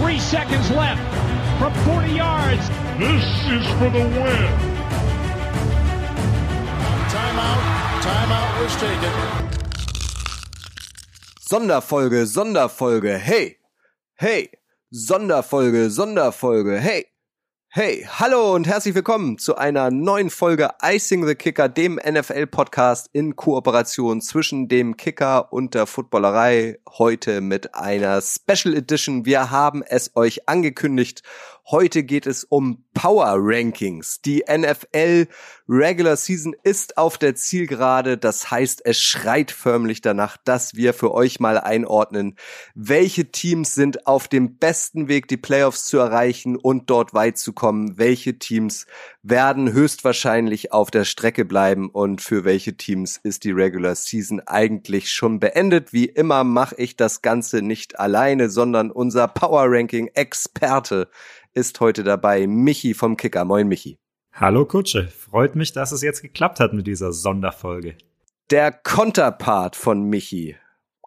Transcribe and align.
Three 0.00 0.18
seconds 0.18 0.70
left 0.70 1.00
from 1.58 1.72
40 1.84 2.12
yards. 2.12 2.68
This 2.98 3.24
is 3.48 3.66
for 3.78 3.90
the 3.90 4.04
win. 4.16 4.46
Timeout. 7.08 7.62
Timeout 8.02 8.62
was 8.62 8.76
taken. 8.76 9.46
Sonderfolge, 11.50 12.26
Sonderfolge, 12.26 13.18
hey, 13.18 13.56
hey, 14.18 14.48
Sonderfolge, 14.92 15.88
Sonderfolge, 15.88 16.80
hey, 16.80 17.04
hey, 17.68 18.06
hallo 18.08 18.54
und 18.54 18.66
herzlich 18.66 18.94
willkommen 18.94 19.38
zu 19.38 19.56
einer 19.56 19.90
neuen 19.90 20.30
Folge 20.30 20.70
Icing 20.82 21.26
the 21.26 21.34
Kicker, 21.34 21.68
dem 21.68 21.96
NFL-Podcast 21.96 23.10
in 23.12 23.36
Kooperation 23.36 24.20
zwischen 24.20 24.68
dem 24.68 24.96
Kicker 24.96 25.52
und 25.52 25.74
der 25.74 25.86
Footballerei. 25.86 26.78
Heute 26.88 27.40
mit 27.40 27.74
einer 27.74 28.22
Special 28.22 28.74
Edition. 28.74 29.26
Wir 29.26 29.50
haben 29.50 29.82
es 29.82 30.16
euch 30.16 30.48
angekündigt 30.48 31.22
Heute 31.68 32.04
geht 32.04 32.28
es 32.28 32.44
um 32.44 32.84
Power 32.94 33.34
Rankings. 33.38 34.20
Die 34.22 34.44
NFL 34.48 35.26
Regular 35.68 36.16
Season 36.16 36.54
ist 36.62 36.96
auf 36.96 37.18
der 37.18 37.34
Zielgerade. 37.34 38.16
Das 38.16 38.52
heißt, 38.52 38.82
es 38.84 39.00
schreit 39.00 39.50
förmlich 39.50 40.00
danach, 40.00 40.36
dass 40.36 40.76
wir 40.76 40.94
für 40.94 41.12
euch 41.12 41.40
mal 41.40 41.58
einordnen, 41.58 42.36
welche 42.76 43.32
Teams 43.32 43.74
sind 43.74 44.06
auf 44.06 44.28
dem 44.28 44.58
besten 44.58 45.08
Weg, 45.08 45.26
die 45.26 45.36
Playoffs 45.36 45.86
zu 45.86 45.98
erreichen 45.98 46.54
und 46.54 46.88
dort 46.88 47.14
weit 47.14 47.36
zu 47.36 47.52
kommen. 47.52 47.98
Welche 47.98 48.38
Teams 48.38 48.86
werden 49.24 49.72
höchstwahrscheinlich 49.72 50.70
auf 50.70 50.92
der 50.92 51.04
Strecke 51.04 51.44
bleiben 51.44 51.90
und 51.90 52.22
für 52.22 52.44
welche 52.44 52.76
Teams 52.76 53.16
ist 53.16 53.42
die 53.42 53.50
Regular 53.50 53.96
Season 53.96 54.40
eigentlich 54.46 55.10
schon 55.12 55.40
beendet. 55.40 55.92
Wie 55.92 56.06
immer 56.06 56.44
mache 56.44 56.76
ich 56.76 56.94
das 56.94 57.22
Ganze 57.22 57.60
nicht 57.60 57.98
alleine, 57.98 58.50
sondern 58.50 58.92
unser 58.92 59.26
Power 59.26 59.64
Ranking 59.66 60.06
Experte 60.14 61.10
ist 61.56 61.80
heute 61.80 62.04
dabei 62.04 62.46
Michi 62.46 62.92
vom 62.92 63.16
Kicker. 63.16 63.46
Moin 63.46 63.66
Michi. 63.66 63.98
Hallo 64.30 64.66
Kutsche, 64.66 65.08
freut 65.08 65.56
mich, 65.56 65.72
dass 65.72 65.90
es 65.90 66.02
jetzt 66.02 66.20
geklappt 66.20 66.60
hat 66.60 66.74
mit 66.74 66.86
dieser 66.86 67.12
Sonderfolge. 67.12 67.96
Der 68.50 68.70
Konterpart 68.70 69.74
von 69.74 70.02
Michi. 70.02 70.56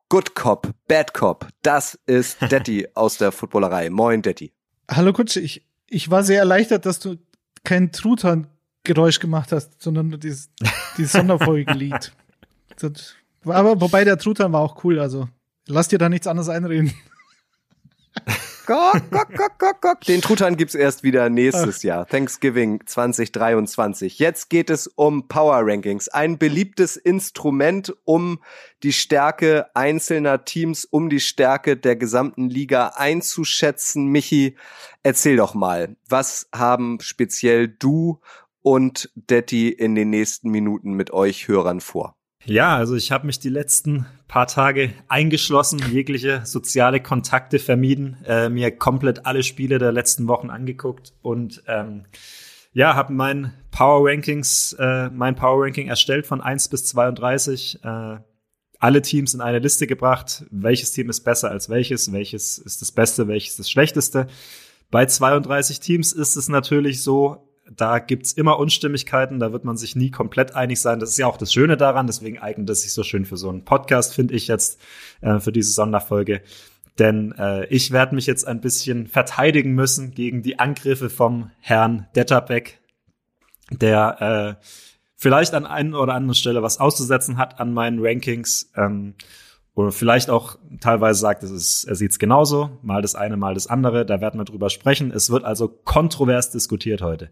Good 0.09 0.33
Cop, 0.33 0.71
Bad 0.87 1.13
Cop, 1.13 1.47
das 1.61 1.99
ist 2.07 2.41
Detti 2.51 2.87
aus 2.95 3.19
der 3.19 3.31
Footballerei. 3.31 3.91
Moin 3.91 4.23
Detti. 4.23 4.51
Hallo 4.89 5.13
Kutsche, 5.13 5.39
ich, 5.39 5.67
ich 5.87 6.09
war 6.09 6.23
sehr 6.23 6.39
erleichtert, 6.39 6.87
dass 6.87 6.99
du 6.99 7.17
kein 7.63 7.91
Truthahn-Geräusch 7.91 9.19
gemacht 9.19 9.51
hast, 9.51 9.79
sondern 9.79 10.07
nur 10.07 10.17
dieses, 10.17 10.49
dieses 10.97 11.11
Sonderfolge-Lied. 11.11 12.11
Aber 13.45 13.79
wobei 13.79 14.03
der 14.03 14.17
Truthahn 14.17 14.51
war 14.51 14.61
auch 14.61 14.83
cool, 14.83 14.99
also 14.99 15.29
lass 15.67 15.89
dir 15.89 15.99
da 15.99 16.09
nichts 16.09 16.25
anderes 16.25 16.49
einreden. 16.49 16.91
Gok, 18.69 19.09
gok, 19.09 19.57
gok, 19.57 19.81
gok. 19.81 20.01
Den 20.01 20.21
Truthahn 20.21 20.55
gibt's 20.55 20.75
erst 20.75 21.01
wieder 21.01 21.27
nächstes 21.31 21.81
Jahr. 21.81 22.05
Thanksgiving 22.05 22.85
2023. 22.85 24.19
Jetzt 24.19 24.51
geht 24.51 24.69
es 24.69 24.85
um 24.85 25.27
Power 25.27 25.61
Rankings. 25.63 26.07
Ein 26.07 26.37
beliebtes 26.37 26.95
Instrument, 26.95 27.91
um 28.05 28.37
die 28.83 28.93
Stärke 28.93 29.75
einzelner 29.75 30.45
Teams, 30.45 30.85
um 30.85 31.09
die 31.09 31.19
Stärke 31.19 31.77
der 31.77 31.95
gesamten 31.95 32.47
Liga 32.47 32.91
einzuschätzen. 32.95 34.05
Michi, 34.05 34.55
erzähl 35.01 35.37
doch 35.37 35.55
mal, 35.55 35.95
was 36.07 36.47
haben 36.53 36.99
speziell 37.01 37.69
du 37.69 38.21
und 38.61 39.09
Detti 39.15 39.69
in 39.69 39.95
den 39.95 40.11
nächsten 40.11 40.51
Minuten 40.51 40.91
mit 40.91 41.09
euch 41.09 41.47
Hörern 41.47 41.81
vor? 41.81 42.18
Ja, 42.45 42.77
also 42.77 42.95
ich 42.95 43.11
habe 43.11 43.25
mich 43.27 43.39
die 43.39 43.49
letzten 43.49 44.05
paar 44.27 44.47
Tage 44.47 44.93
eingeschlossen, 45.07 45.81
jegliche 45.91 46.41
soziale 46.45 47.01
Kontakte 47.01 47.59
vermieden, 47.59 48.17
äh, 48.25 48.49
mir 48.49 48.71
komplett 48.71 49.25
alle 49.25 49.43
Spiele 49.43 49.77
der 49.77 49.91
letzten 49.91 50.27
Wochen 50.27 50.49
angeguckt 50.49 51.13
und 51.21 51.63
ähm, 51.67 52.05
ja, 52.71 52.95
habe 52.95 53.13
mein 53.13 53.53
Power 53.71 54.09
Rankings, 54.09 54.73
äh, 54.79 55.09
mein 55.09 55.35
Power 55.35 55.65
Ranking 55.65 55.87
erstellt 55.87 56.27
von 56.27 56.39
1 56.39 56.69
bis 56.69 56.85
32. 56.85 57.83
Äh, 57.83 58.17
alle 58.79 59.01
Teams 59.01 59.33
in 59.33 59.41
eine 59.41 59.59
Liste 59.59 59.87
gebracht, 59.87 60.45
welches 60.51 60.91
Team 60.93 61.09
ist 61.09 61.21
besser 61.21 61.51
als 61.51 61.69
welches, 61.69 62.11
welches 62.13 62.57
ist 62.57 62.81
das 62.81 62.91
Beste, 62.91 63.27
welches 63.27 63.57
das 63.57 63.69
Schlechteste. 63.69 64.27
Bei 64.89 65.05
32 65.05 65.81
Teams 65.81 66.13
ist 66.13 66.37
es 66.37 66.47
natürlich 66.47 67.03
so, 67.03 67.48
da 67.75 67.99
gibt's 67.99 68.33
immer 68.33 68.59
Unstimmigkeiten, 68.59 69.39
da 69.39 69.51
wird 69.51 69.65
man 69.65 69.77
sich 69.77 69.95
nie 69.95 70.11
komplett 70.11 70.55
einig 70.55 70.81
sein. 70.81 70.99
Das 70.99 71.09
ist 71.09 71.17
ja 71.17 71.27
auch 71.27 71.37
das 71.37 71.53
Schöne 71.53 71.77
daran, 71.77 72.07
deswegen 72.07 72.39
eignet 72.39 72.69
es 72.69 72.81
sich 72.81 72.93
so 72.93 73.03
schön 73.03 73.25
für 73.25 73.37
so 73.37 73.49
einen 73.49 73.65
Podcast, 73.65 74.13
finde 74.13 74.33
ich 74.33 74.47
jetzt, 74.47 74.79
äh, 75.21 75.39
für 75.39 75.51
diese 75.51 75.71
Sonderfolge. 75.71 76.41
Denn 76.97 77.33
äh, 77.37 77.65
ich 77.67 77.91
werde 77.91 78.15
mich 78.15 78.27
jetzt 78.27 78.45
ein 78.45 78.61
bisschen 78.61 79.07
verteidigen 79.07 79.73
müssen 79.73 80.11
gegen 80.11 80.41
die 80.41 80.59
Angriffe 80.59 81.09
vom 81.09 81.51
Herrn 81.59 82.07
Detterbeck, 82.15 82.79
der 83.71 84.57
äh, 84.59 84.65
vielleicht 85.15 85.53
an 85.53 85.65
einer 85.65 85.99
oder 85.99 86.13
anderen 86.13 86.35
Stelle 86.35 86.61
was 86.61 86.79
auszusetzen 86.79 87.37
hat 87.37 87.59
an 87.59 87.73
meinen 87.73 87.99
Rankings. 88.01 88.71
Ähm, 88.75 89.15
oder 89.75 89.93
vielleicht 89.93 90.29
auch 90.29 90.57
teilweise 90.81 91.21
sagt, 91.21 91.41
es 91.43 91.51
ist, 91.51 91.85
er 91.85 91.95
sieht 91.95 92.11
es 92.11 92.19
genauso, 92.19 92.79
mal 92.81 93.01
das 93.01 93.15
eine, 93.15 93.37
mal 93.37 93.53
das 93.53 93.67
andere. 93.67 94.05
Da 94.05 94.19
werden 94.19 94.37
wir 94.37 94.43
drüber 94.43 94.69
sprechen. 94.69 95.11
Es 95.11 95.29
wird 95.29 95.45
also 95.45 95.69
kontrovers 95.69 96.51
diskutiert 96.51 97.01
heute. 97.01 97.29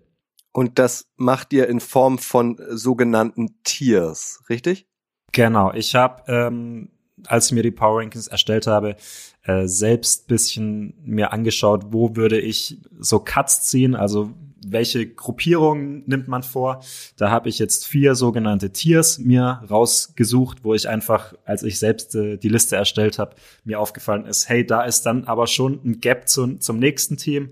Und 0.52 0.80
das 0.80 1.08
macht 1.18 1.53
ihr 1.53 1.68
in 1.68 1.80
Form 1.80 2.18
von 2.18 2.59
sogenannten 2.69 3.62
Tiers, 3.63 4.44
richtig? 4.50 4.88
Genau. 5.31 5.72
Ich 5.74 5.96
habe, 5.96 6.24
ähm, 6.28 6.90
als 7.25 7.47
ich 7.47 7.52
mir 7.52 7.63
die 7.63 7.72
Power 7.72 8.00
Rankings 8.00 8.28
erstellt 8.28 8.68
habe, 8.68 8.96
äh, 9.44 9.68
selbst 9.68 10.28
bisschen 10.28 10.96
mir 11.03 11.31
angeschaut, 11.31 11.88
wo 11.91 12.16
würde 12.16 12.40
ich 12.40 12.80
so 13.00 13.19
Cuts 13.19 13.68
ziehen, 13.69 13.96
also 13.96 14.34
welche 14.66 15.07
Gruppierungen 15.07 16.03
nimmt 16.06 16.28
man 16.28 16.44
vor. 16.44 16.84
Da 17.16 17.30
habe 17.30 17.50
ich 17.50 17.59
jetzt 17.59 17.88
vier 17.88 18.16
sogenannte 18.16 18.72
Tiers 18.72 19.19
mir 19.19 19.63
rausgesucht, 19.69 20.63
wo 20.63 20.74
ich 20.74 20.90
einfach, 20.90 21.34
als 21.46 21.63
ich 21.63 21.80
selbst 21.80 22.16
äh, 22.16 22.38
die 22.38 22.50
Liste 22.50 22.75
erstellt 22.75 23.19
habe, 23.19 23.36
mir 23.63 23.80
aufgefallen 23.80 24.25
ist, 24.25 24.50
hey, 24.50 24.66
da 24.66 24.84
ist 24.84 25.03
dann 25.03 25.25
aber 25.25 25.47
schon 25.47 25.80
ein 25.86 26.02
Gap 26.02 26.28
zu, 26.28 26.57
zum 26.57 26.80
nächsten 26.80 27.18
Team. 27.18 27.52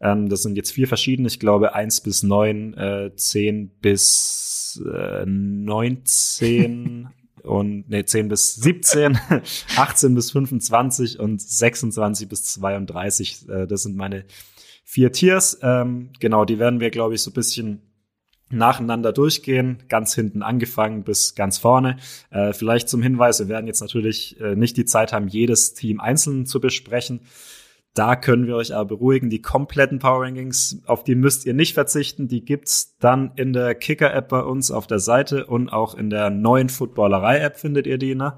Ähm, 0.00 0.28
das 0.28 0.42
sind 0.42 0.56
jetzt 0.56 0.72
vier 0.72 0.88
verschiedene, 0.88 1.28
ich 1.28 1.40
glaube 1.40 1.74
eins 1.74 2.00
bis 2.00 2.22
neun, 2.22 2.74
äh, 2.74 3.12
zehn 3.16 3.70
bis 3.80 4.82
äh, 4.84 5.24
19 5.26 7.08
und 7.42 7.88
nee, 7.88 8.04
10 8.04 8.28
bis 8.28 8.56
17, 8.56 9.18
18 9.76 10.14
bis 10.16 10.32
25 10.32 11.18
und 11.20 11.40
26 11.40 12.28
bis 12.28 12.44
32. 12.44 13.48
Äh, 13.48 13.66
das 13.66 13.84
sind 13.84 13.96
meine 13.96 14.24
vier 14.84 15.12
Tiers. 15.12 15.58
Ähm, 15.62 16.10
genau, 16.20 16.44
die 16.44 16.58
werden 16.58 16.80
wir, 16.80 16.90
glaube 16.90 17.14
ich, 17.14 17.22
so 17.22 17.30
bisschen 17.30 17.82
nacheinander 18.48 19.12
durchgehen, 19.12 19.82
ganz 19.88 20.14
hinten 20.14 20.42
angefangen 20.42 21.02
bis 21.02 21.34
ganz 21.34 21.58
vorne. 21.58 21.96
Äh, 22.30 22.52
vielleicht 22.52 22.88
zum 22.88 23.02
Hinweis, 23.02 23.40
wir 23.40 23.48
werden 23.48 23.66
jetzt 23.66 23.80
natürlich 23.80 24.40
äh, 24.40 24.54
nicht 24.54 24.76
die 24.76 24.84
Zeit 24.84 25.12
haben, 25.12 25.26
jedes 25.26 25.74
Team 25.74 26.00
einzeln 26.00 26.46
zu 26.46 26.60
besprechen. 26.60 27.20
Da 27.96 28.14
können 28.14 28.46
wir 28.46 28.56
euch 28.56 28.74
aber 28.74 28.84
beruhigen. 28.84 29.30
Die 29.30 29.40
kompletten 29.40 29.98
Power 29.98 30.22
Rankings, 30.22 30.82
auf 30.84 31.02
die 31.02 31.14
müsst 31.14 31.46
ihr 31.46 31.54
nicht 31.54 31.72
verzichten. 31.72 32.28
Die 32.28 32.44
gibt's 32.44 32.94
dann 32.98 33.32
in 33.36 33.54
der 33.54 33.74
Kicker-App 33.74 34.28
bei 34.28 34.42
uns 34.42 34.70
auf 34.70 34.86
der 34.86 34.98
Seite 34.98 35.46
und 35.46 35.70
auch 35.70 35.94
in 35.94 36.10
der 36.10 36.28
neuen 36.28 36.68
Footballerei-App 36.68 37.56
findet 37.56 37.86
ihr 37.86 37.96
die. 37.96 38.14
Ne? 38.14 38.36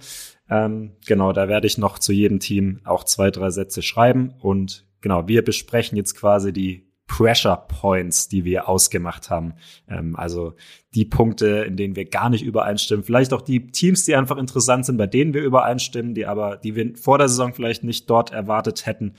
Ähm, 0.48 0.92
genau, 1.06 1.32
da 1.32 1.48
werde 1.48 1.66
ich 1.66 1.76
noch 1.76 1.98
zu 1.98 2.12
jedem 2.12 2.38
Team 2.38 2.80
auch 2.84 3.02
zwei, 3.02 3.32
drei 3.32 3.50
Sätze 3.50 3.82
schreiben. 3.82 4.32
Und 4.38 4.86
genau, 5.00 5.26
wir 5.26 5.44
besprechen 5.44 5.97
jetzt 5.97 6.14
quasi 6.14 6.52
die 6.52 6.88
Pressure 7.08 7.56
Points, 7.66 8.28
die 8.28 8.44
wir 8.44 8.69
ausgemacht 8.69 9.30
haben. 9.30 9.54
Ähm, 9.88 10.14
also 10.14 10.54
die 10.94 11.04
Punkte, 11.04 11.64
in 11.64 11.76
denen 11.76 11.96
wir 11.96 12.04
gar 12.04 12.30
nicht 12.30 12.44
übereinstimmen. 12.44 13.04
Vielleicht 13.04 13.32
auch 13.32 13.42
die 13.42 13.66
Teams, 13.66 14.04
die 14.04 14.14
einfach 14.14 14.36
interessant 14.36 14.86
sind, 14.86 14.98
bei 14.98 15.08
denen 15.08 15.34
wir 15.34 15.42
übereinstimmen, 15.42 16.14
die 16.14 16.26
aber, 16.26 16.56
die 16.56 16.76
wir 16.76 16.97
vor 16.97 17.18
der 17.18 17.28
Saison 17.28 17.52
vielleicht 17.52 17.82
nicht 17.82 18.08
dort 18.08 18.30
erwartet 18.30 18.86
hätten. 18.86 19.14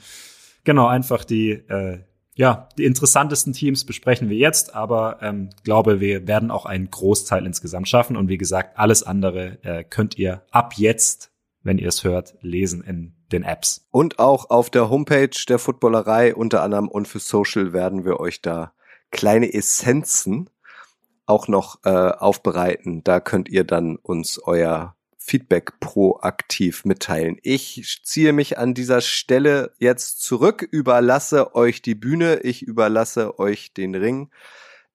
Genau, 0.64 0.86
einfach 0.86 1.24
die, 1.24 1.50
äh, 1.50 1.98
ja, 2.34 2.68
die 2.78 2.84
interessantesten 2.84 3.52
Teams 3.52 3.84
besprechen 3.84 4.30
wir 4.30 4.36
jetzt, 4.36 4.74
aber 4.74 5.18
ähm, 5.20 5.50
glaube, 5.64 6.00
wir 6.00 6.26
werden 6.26 6.50
auch 6.50 6.64
einen 6.64 6.90
Großteil 6.90 7.44
insgesamt 7.44 7.88
schaffen. 7.88 8.16
Und 8.16 8.28
wie 8.28 8.38
gesagt, 8.38 8.78
alles 8.78 9.02
andere 9.02 9.58
äh, 9.62 9.84
könnt 9.84 10.16
ihr 10.16 10.42
ab 10.50 10.74
jetzt, 10.76 11.29
wenn 11.62 11.78
ihr 11.78 11.88
es 11.88 12.04
hört, 12.04 12.34
lesen 12.40 12.82
in 12.82 13.14
den 13.32 13.42
Apps. 13.42 13.86
Und 13.90 14.18
auch 14.18 14.50
auf 14.50 14.70
der 14.70 14.90
Homepage 14.90 15.30
der 15.48 15.58
Footballerei 15.58 16.34
unter 16.34 16.62
anderem 16.62 16.88
und 16.88 17.08
für 17.08 17.18
Social 17.18 17.72
werden 17.72 18.04
wir 18.04 18.20
euch 18.20 18.42
da 18.42 18.72
kleine 19.10 19.52
Essenzen 19.52 20.50
auch 21.26 21.48
noch 21.48 21.80
äh, 21.84 21.90
aufbereiten. 21.90 23.04
Da 23.04 23.20
könnt 23.20 23.48
ihr 23.48 23.64
dann 23.64 23.96
uns 23.96 24.38
euer 24.42 24.96
Feedback 25.16 25.78
proaktiv 25.78 26.84
mitteilen. 26.84 27.36
Ich 27.42 28.00
ziehe 28.02 28.32
mich 28.32 28.58
an 28.58 28.74
dieser 28.74 29.00
Stelle 29.00 29.72
jetzt 29.78 30.22
zurück, 30.22 30.66
überlasse 30.68 31.54
euch 31.54 31.82
die 31.82 31.94
Bühne, 31.94 32.40
ich 32.40 32.62
überlasse 32.62 33.38
euch 33.38 33.72
den 33.72 33.94
Ring. 33.94 34.30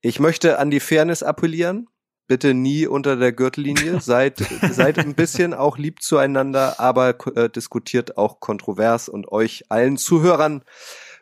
Ich 0.02 0.20
möchte 0.20 0.60
an 0.60 0.72
die 0.72 0.82
Fairness 0.82 1.24
appellieren. 1.24 1.88
Bitte 2.28 2.54
nie 2.54 2.88
unter 2.88 3.16
der 3.16 3.32
Gürtellinie. 3.32 4.00
Seid, 4.02 4.38
seid 4.72 5.00
ein 5.00 5.14
bisschen 5.16 5.54
auch 5.54 5.78
lieb 5.78 6.02
zueinander, 6.02 6.80
aber 6.80 7.16
äh, 7.36 7.50
diskutiert 7.50 8.18
auch 8.18 8.40
kontrovers 8.40 9.10
und 9.10 9.32
euch 9.32 9.66
allen 9.70 9.98
Zuhörern 9.98 10.64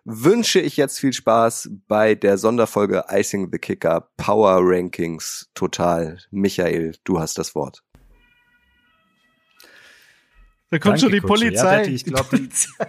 wünsche 0.06 0.60
ich 0.60 0.76
jetzt 0.78 1.00
viel 1.00 1.14
Spaß 1.14 1.70
bei 1.88 2.14
der 2.16 2.38
Sonderfolge 2.38 3.06
Icing 3.10 3.50
the 3.52 3.58
Kicker 3.58 4.10
Power 4.18 4.58
Rankings 4.62 5.50
total. 5.54 6.20
Michael, 6.30 6.96
du 7.06 7.20
hast 7.20 7.38
das 7.38 7.56
Wort. 7.56 7.84
Da 10.70 10.80
kommt 10.80 10.86
Danke, 10.86 11.00
schon 11.02 11.12
die 11.12 11.20
Kutsche. 11.20 11.46
Polizei. 11.46 11.72
Ja, 11.76 11.78
Detti, 11.84 11.92
ich 11.96 12.04
Die 12.04 12.10
glaub, 12.12 12.30
die- 12.30 12.36
Polizei 12.38 12.88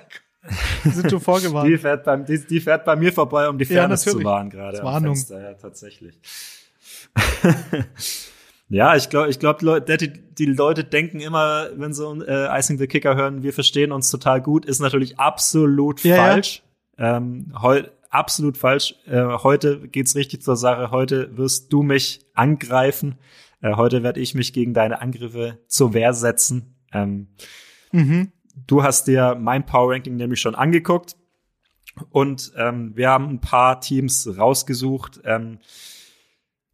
sind 0.84 1.10
schon 1.10 1.20
vorgewarnt. 1.20 1.68
Die 1.70 1.78
fährt, 1.78 2.04
beim, 2.04 2.24
die, 2.24 2.38
die 2.46 2.60
fährt 2.60 2.84
bei 2.84 2.96
mir 2.96 3.12
vorbei, 3.12 3.48
um 3.48 3.58
die 3.58 3.64
Ja, 3.64 3.80
Fairness 3.80 4.02
zu 4.02 4.22
wahren 4.24 4.50
gerade. 4.50 4.78
am 4.80 4.84
Warnung. 4.86 5.14
Fenster, 5.14 5.40
Ja, 5.42 5.54
tatsächlich. 5.54 6.18
ja, 8.68 8.96
ich 8.96 9.08
glaube, 9.08 9.30
ich 9.30 9.38
glaube, 9.38 9.80
die, 9.80 10.12
die 10.12 10.46
Leute 10.46 10.84
denken 10.84 11.20
immer, 11.20 11.68
wenn 11.76 11.92
sie 11.92 12.04
äh, 12.04 12.58
Icing 12.58 12.78
the 12.78 12.86
Kicker 12.86 13.16
hören, 13.16 13.42
wir 13.42 13.52
verstehen 13.52 13.92
uns 13.92 14.10
total 14.10 14.40
gut, 14.40 14.64
ist 14.64 14.80
natürlich 14.80 15.18
absolut 15.18 16.02
Ja, 16.04 16.16
ja. 16.16 16.22
falsch. 16.24 16.62
Ähm, 16.98 17.52
heu, 17.60 17.82
absolut 18.10 18.56
falsch. 18.56 18.94
Äh, 19.06 19.24
heute 19.42 19.88
geht's 19.88 20.14
richtig 20.14 20.42
zur 20.42 20.56
Sache. 20.56 20.90
Heute 20.90 21.36
wirst 21.36 21.72
du 21.72 21.82
mich 21.82 22.20
angreifen. 22.34 23.18
Äh, 23.60 23.74
heute 23.74 24.02
werde 24.02 24.20
ich 24.20 24.34
mich 24.34 24.52
gegen 24.52 24.74
deine 24.74 25.00
Angriffe 25.00 25.58
zur 25.66 25.94
Wehr 25.94 26.14
setzen. 26.14 26.76
Ähm, 26.92 27.28
Mhm. 27.94 28.32
Du 28.66 28.82
hast 28.82 29.06
dir 29.06 29.36
mein 29.40 29.66
Power 29.66 29.92
Ranking 29.92 30.16
nämlich 30.16 30.40
schon 30.40 30.54
angeguckt 30.56 31.16
und 32.10 32.52
ähm, 32.56 32.92
wir 32.96 33.08
haben 33.08 33.28
ein 33.28 33.40
paar 33.40 33.80
Teams 33.80 34.28
rausgesucht, 34.36 35.20
ähm, 35.24 35.58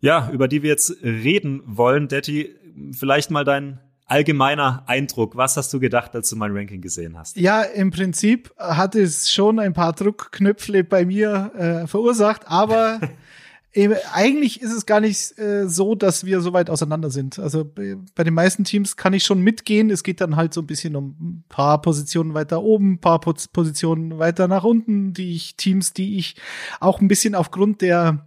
ja, 0.00 0.31
über 0.32 0.49
die 0.49 0.62
wir 0.62 0.70
jetzt 0.70 1.02
reden 1.02 1.62
wollen. 1.64 2.08
Detti, 2.08 2.55
vielleicht 2.93 3.31
mal 3.31 3.44
dein 3.44 3.81
allgemeiner 4.11 4.82
Eindruck. 4.87 5.37
Was 5.37 5.56
hast 5.56 5.73
du 5.73 5.79
gedacht, 5.79 6.14
als 6.14 6.29
du 6.31 6.37
mein 6.37 6.56
Ranking 6.56 6.81
gesehen 6.81 7.17
hast? 7.17 7.37
Ja, 7.37 7.62
im 7.62 7.91
Prinzip 7.91 8.52
hat 8.58 8.97
es 8.97 9.32
schon 9.32 9.61
ein 9.61 9.73
paar 9.73 9.93
Druckknöpfle 9.93 10.82
bei 10.82 11.05
mir 11.05 11.52
äh, 11.56 11.87
verursacht, 11.87 12.43
aber 12.47 13.00
eben, 13.73 13.94
eigentlich 14.12 14.61
ist 14.62 14.73
es 14.73 14.85
gar 14.85 15.00
nicht 15.00 15.38
äh, 15.38 15.69
so, 15.69 15.94
dass 15.94 16.25
wir 16.25 16.41
so 16.41 16.52
weit 16.52 16.70
auseinander 16.70 17.11
sind. 17.11 17.38
Also 17.38 17.64
bei, 17.64 17.97
bei 18.17 18.25
den 18.25 18.35
meisten 18.35 18.64
Teams 18.64 18.97
kann 18.97 19.12
ich 19.12 19.23
schon 19.23 19.43
mitgehen. 19.43 19.91
Es 19.91 20.02
geht 20.02 20.20
dann 20.20 20.35
halt 20.35 20.55
so 20.55 20.61
ein 20.61 20.67
bisschen 20.67 20.97
um 20.97 21.17
ein 21.20 21.44
paar 21.49 21.81
Positionen 21.81 22.35
weiter 22.35 22.62
oben, 22.62 22.94
ein 22.94 23.00
paar 23.00 23.20
Pos 23.20 23.47
Positionen 23.47 24.19
weiter 24.19 24.49
nach 24.49 24.64
unten, 24.64 25.12
die 25.12 25.37
ich 25.37 25.56
Teams, 25.56 25.93
die 25.93 26.19
ich 26.19 26.35
auch 26.81 27.00
ein 27.00 27.06
bisschen 27.06 27.37
aufgrund 27.37 27.81
der, 27.81 28.26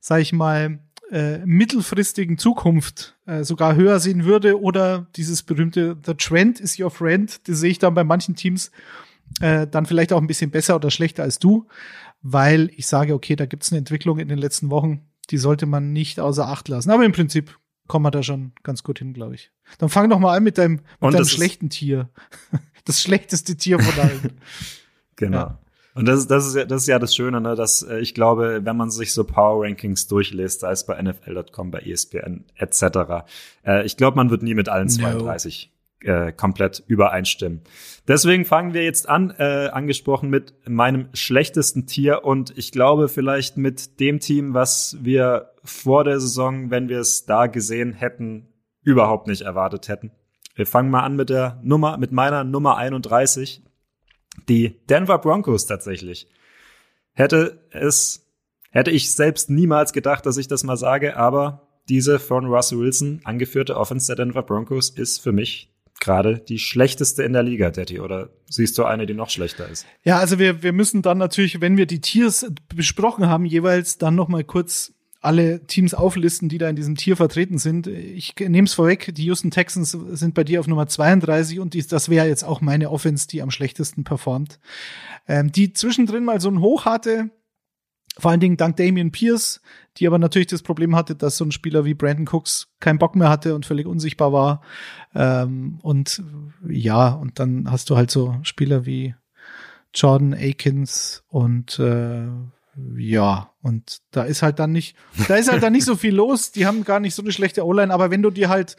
sag 0.00 0.22
ich 0.22 0.32
mal, 0.32 0.78
äh, 1.10 1.38
mittelfristigen 1.46 2.38
Zukunft 2.38 3.16
äh, 3.26 3.44
sogar 3.44 3.74
höher 3.74 4.00
sehen 4.00 4.24
würde 4.24 4.60
oder 4.60 5.06
dieses 5.16 5.42
berühmte 5.42 5.96
The 6.04 6.14
Trend 6.14 6.60
is 6.60 6.78
your 6.78 6.90
friend, 6.90 7.48
das 7.48 7.58
sehe 7.60 7.70
ich 7.70 7.78
dann 7.78 7.94
bei 7.94 8.04
manchen 8.04 8.34
Teams 8.34 8.70
äh, 9.40 9.66
dann 9.66 9.86
vielleicht 9.86 10.12
auch 10.12 10.20
ein 10.20 10.26
bisschen 10.26 10.50
besser 10.50 10.76
oder 10.76 10.90
schlechter 10.90 11.22
als 11.22 11.38
du, 11.38 11.66
weil 12.22 12.70
ich 12.76 12.86
sage, 12.86 13.14
okay, 13.14 13.36
da 13.36 13.46
gibt 13.46 13.62
es 13.62 13.72
eine 13.72 13.78
Entwicklung 13.78 14.18
in 14.18 14.28
den 14.28 14.38
letzten 14.38 14.70
Wochen, 14.70 15.06
die 15.30 15.38
sollte 15.38 15.66
man 15.66 15.92
nicht 15.92 16.20
außer 16.20 16.46
Acht 16.48 16.68
lassen. 16.68 16.90
Aber 16.90 17.04
im 17.04 17.12
Prinzip 17.12 17.58
kommen 17.86 18.04
wir 18.04 18.10
da 18.10 18.22
schon 18.22 18.52
ganz 18.62 18.82
gut 18.82 18.98
hin, 18.98 19.14
glaube 19.14 19.34
ich. 19.34 19.50
Dann 19.78 19.88
fang 19.88 20.08
doch 20.10 20.18
mal 20.18 20.36
an 20.36 20.44
mit 20.44 20.58
deinem, 20.58 20.80
mit 21.00 21.14
deinem 21.14 21.24
schlechten 21.24 21.70
Tier. 21.70 22.10
Das 22.84 23.02
schlechteste 23.02 23.54
Tier 23.54 23.78
von 23.78 24.00
allen. 24.02 24.32
Genau. 25.16 25.38
Ja. 25.38 25.58
Und 25.98 26.06
das, 26.06 26.20
ist- 26.20 26.30
das, 26.30 26.46
ist 26.46 26.54
ja, 26.54 26.64
das 26.64 26.82
ist 26.82 26.88
ja 26.88 26.98
das 26.98 27.14
Schöne, 27.14 27.40
ne, 27.40 27.54
dass 27.54 27.82
äh, 27.82 27.98
ich 27.98 28.14
glaube, 28.14 28.60
wenn 28.64 28.76
man 28.76 28.90
sich 28.90 29.12
so 29.12 29.24
Power 29.24 29.64
Rankings 29.64 30.06
durchliest, 30.06 30.60
sei 30.60 30.70
es 30.72 30.86
bei 30.86 31.00
NFL.com, 31.02 31.70
bei 31.70 31.80
ESPN 31.80 32.44
etc., 32.56 32.82
äh, 33.66 33.84
ich 33.84 33.96
glaube, 33.96 34.16
man 34.16 34.30
wird 34.30 34.42
nie 34.42 34.54
mit 34.54 34.68
allen 34.68 34.86
No. 34.86 34.92
32 34.92 35.72
äh, 36.00 36.30
komplett 36.32 36.84
übereinstimmen. 36.86 37.62
Deswegen 38.06 38.44
fangen 38.44 38.72
wir 38.72 38.84
jetzt 38.84 39.08
an, 39.08 39.34
äh, 39.38 39.68
angesprochen 39.72 40.30
mit 40.30 40.54
meinem 40.68 41.08
schlechtesten 41.12 41.86
Tier 41.86 42.24
und 42.24 42.56
ich 42.56 42.70
glaube 42.70 43.08
vielleicht 43.08 43.56
mit 43.56 43.98
dem 43.98 44.20
Team, 44.20 44.54
was 44.54 44.96
wir 45.00 45.50
vor 45.64 46.04
der 46.04 46.20
Saison, 46.20 46.70
wenn 46.70 46.88
wir 46.88 47.00
es 47.00 47.26
da 47.26 47.46
gesehen 47.48 47.92
hätten, 47.92 48.46
überhaupt 48.82 49.26
nicht 49.26 49.42
erwartet 49.42 49.88
hätten. 49.88 50.12
Wir 50.54 50.66
fangen 50.66 50.90
mal 50.90 51.02
an 51.02 51.16
mit 51.16 51.30
der 51.30 51.60
Nummer, 51.62 51.98
mit 51.98 52.12
meiner 52.12 52.44
Nummer 52.44 52.76
31, 52.76 53.62
die 54.48 54.76
Denver 54.88 55.18
Broncos 55.18 55.66
tatsächlich. 55.66 56.28
Hätte 57.12 57.60
es, 57.70 58.26
hätte 58.70 58.90
ich 58.90 59.12
selbst 59.12 59.50
niemals 59.50 59.92
gedacht, 59.92 60.26
dass 60.26 60.36
ich 60.36 60.48
das 60.48 60.64
mal 60.64 60.76
sage, 60.76 61.16
aber 61.16 61.68
diese 61.88 62.18
von 62.18 62.46
Russell 62.46 62.78
Wilson 62.78 63.20
angeführte 63.24 63.76
Offense 63.76 64.06
der 64.06 64.16
Denver 64.16 64.42
Broncos 64.42 64.90
ist 64.90 65.20
für 65.20 65.32
mich 65.32 65.72
gerade 66.00 66.38
die 66.38 66.58
schlechteste 66.58 67.22
in 67.22 67.32
der 67.32 67.42
Liga, 67.42 67.70
Daddy. 67.70 68.00
Oder 68.00 68.30
siehst 68.48 68.78
du 68.78 68.84
eine, 68.84 69.06
die 69.06 69.14
noch 69.14 69.30
schlechter 69.30 69.68
ist? 69.68 69.86
Ja, 70.04 70.18
also 70.18 70.38
wir, 70.38 70.62
wir 70.62 70.72
müssen 70.72 71.02
dann 71.02 71.18
natürlich, 71.18 71.60
wenn 71.60 71.76
wir 71.76 71.86
die 71.86 72.00
Tiers 72.00 72.46
besprochen 72.74 73.26
haben, 73.26 73.44
jeweils 73.44 73.98
dann 73.98 74.14
noch 74.14 74.28
mal 74.28 74.44
kurz 74.44 74.92
alle 75.20 75.66
Teams 75.66 75.94
auflisten, 75.94 76.48
die 76.48 76.58
da 76.58 76.68
in 76.68 76.76
diesem 76.76 76.94
Tier 76.94 77.16
vertreten 77.16 77.58
sind. 77.58 77.86
Ich 77.88 78.34
nehme 78.38 78.66
es 78.66 78.74
vorweg, 78.74 79.14
die 79.14 79.24
Houston 79.24 79.50
Texans 79.50 79.90
sind 79.90 80.34
bei 80.34 80.44
dir 80.44 80.60
auf 80.60 80.68
Nummer 80.68 80.86
32 80.86 81.58
und 81.58 81.74
dies, 81.74 81.88
das 81.88 82.08
wäre 82.08 82.28
jetzt 82.28 82.44
auch 82.44 82.60
meine 82.60 82.90
Offense, 82.90 83.26
die 83.26 83.42
am 83.42 83.50
schlechtesten 83.50 84.04
performt. 84.04 84.60
Ähm, 85.26 85.50
die 85.50 85.72
zwischendrin 85.72 86.24
mal 86.24 86.40
so 86.40 86.48
ein 86.48 86.60
Hoch 86.60 86.84
hatte, 86.84 87.30
vor 88.16 88.30
allen 88.30 88.40
Dingen 88.40 88.56
dank 88.56 88.76
Damian 88.76 89.12
Pierce, 89.12 89.60
die 89.96 90.06
aber 90.06 90.18
natürlich 90.18 90.48
das 90.48 90.62
Problem 90.62 90.94
hatte, 90.94 91.14
dass 91.14 91.36
so 91.36 91.44
ein 91.44 91.52
Spieler 91.52 91.84
wie 91.84 91.94
Brandon 91.94 92.26
Cooks 92.28 92.68
keinen 92.80 92.98
Bock 92.98 93.14
mehr 93.16 93.28
hatte 93.28 93.54
und 93.54 93.66
völlig 93.66 93.86
unsichtbar 93.86 94.32
war. 94.32 94.62
Ähm, 95.14 95.78
und 95.82 96.22
ja, 96.68 97.08
und 97.10 97.38
dann 97.38 97.70
hast 97.70 97.90
du 97.90 97.96
halt 97.96 98.10
so 98.10 98.36
Spieler 98.42 98.86
wie 98.86 99.14
Jordan 99.94 100.34
Akins 100.34 101.24
und 101.28 101.78
äh, 101.78 102.26
ja, 102.96 103.52
und 103.62 103.98
da 104.10 104.24
ist 104.24 104.42
halt 104.42 104.58
dann 104.58 104.72
nicht, 104.72 104.96
da 105.26 105.36
ist 105.36 105.50
halt 105.50 105.62
dann 105.62 105.72
nicht 105.72 105.84
so 105.84 105.96
viel 105.96 106.14
los. 106.14 106.52
Die 106.52 106.66
haben 106.66 106.84
gar 106.84 107.00
nicht 107.00 107.14
so 107.14 107.22
eine 107.22 107.32
schlechte 107.32 107.64
O-Line, 107.66 107.92
aber 107.92 108.10
wenn 108.10 108.22
du 108.22 108.30
dir 108.30 108.48
halt 108.48 108.76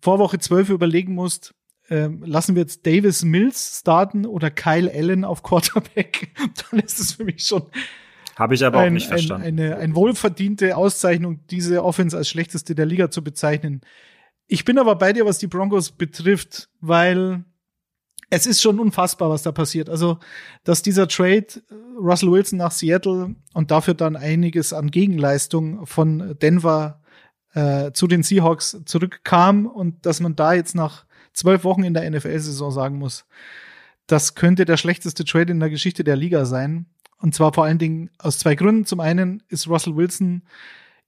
vor 0.00 0.18
Woche 0.18 0.38
12 0.38 0.70
überlegen 0.70 1.14
musst, 1.14 1.54
ähm, 1.88 2.22
lassen 2.24 2.54
wir 2.54 2.62
jetzt 2.62 2.86
Davis 2.86 3.24
Mills 3.24 3.80
starten 3.80 4.24
oder 4.24 4.50
Kyle 4.50 4.90
Allen 4.92 5.24
auf 5.24 5.42
Quarterback, 5.42 6.32
dann 6.70 6.80
ist 6.80 7.00
es 7.00 7.12
für 7.14 7.24
mich 7.24 7.44
schon 7.44 7.66
Habe 8.36 8.54
ich 8.54 8.64
aber 8.64 8.78
auch 8.78 8.82
ein, 8.82 8.94
nicht 8.94 9.06
ein, 9.06 9.18
verstanden. 9.18 9.46
eine, 9.46 9.76
eine 9.76 9.94
wohlverdiente 9.94 10.76
Auszeichnung, 10.76 11.40
diese 11.50 11.84
Offense 11.84 12.16
als 12.16 12.28
schlechteste 12.28 12.74
der 12.74 12.86
Liga 12.86 13.10
zu 13.10 13.24
bezeichnen. 13.24 13.80
Ich 14.46 14.64
bin 14.64 14.78
aber 14.78 14.96
bei 14.96 15.12
dir, 15.12 15.26
was 15.26 15.38
die 15.38 15.46
Broncos 15.46 15.90
betrifft, 15.92 16.68
weil 16.80 17.44
es 18.30 18.46
ist 18.46 18.62
schon 18.62 18.78
unfassbar, 18.78 19.28
was 19.28 19.42
da 19.42 19.52
passiert. 19.52 19.90
Also, 19.90 20.18
dass 20.64 20.82
dieser 20.82 21.08
Trade 21.08 21.46
äh, 21.46 21.74
Russell 21.98 22.30
Wilson 22.30 22.58
nach 22.58 22.70
Seattle 22.70 23.34
und 23.52 23.70
dafür 23.70 23.94
dann 23.94 24.16
einiges 24.16 24.72
an 24.72 24.90
Gegenleistung 24.90 25.84
von 25.86 26.38
Denver 26.40 27.02
äh, 27.52 27.90
zu 27.92 28.06
den 28.06 28.22
Seahawks 28.22 28.80
zurückkam 28.86 29.66
und 29.66 30.06
dass 30.06 30.20
man 30.20 30.36
da 30.36 30.54
jetzt 30.54 30.74
nach 30.74 31.04
zwölf 31.32 31.64
Wochen 31.64 31.82
in 31.82 31.94
der 31.94 32.08
NFL-Saison 32.08 32.70
sagen 32.70 32.98
muss, 32.98 33.26
das 34.06 34.34
könnte 34.34 34.64
der 34.64 34.76
schlechteste 34.76 35.24
Trade 35.24 35.52
in 35.52 35.60
der 35.60 35.70
Geschichte 35.70 36.04
der 36.04 36.16
Liga 36.16 36.44
sein. 36.44 36.86
Und 37.18 37.34
zwar 37.34 37.52
vor 37.52 37.64
allen 37.64 37.78
Dingen 37.78 38.10
aus 38.18 38.38
zwei 38.38 38.54
Gründen. 38.54 38.86
Zum 38.86 39.00
einen 39.00 39.42
ist 39.48 39.68
Russell 39.68 39.96
Wilson 39.96 40.42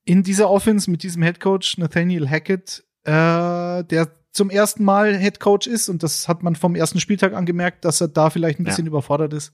in 0.05 0.23
dieser 0.23 0.51
Offense 0.51 0.91
mit 0.91 1.03
diesem 1.03 1.23
Head 1.23 1.41
Coach 1.41 1.79
Nathaniel 1.79 2.29
Hackett, 2.29 2.85
äh, 3.05 3.85
der 3.85 4.13
zum 4.33 4.51
ersten 4.51 4.83
Mal 4.85 5.17
Head 5.19 5.41
Coach 5.41 5.67
ist 5.67 5.89
und 5.89 6.03
das 6.03 6.27
hat 6.27 6.43
man 6.43 6.57
vom 6.57 6.75
ersten 6.75 7.01
Spieltag 7.01 7.35
angemerkt, 7.35 7.85
dass 7.85 8.01
er 8.01 8.09
da 8.09 8.31
vielleicht 8.31 8.59
ein 8.59 8.65
bisschen 8.65 8.87
Ja. 8.87 8.89
überfordert 8.91 9.33
ist. 9.35 9.53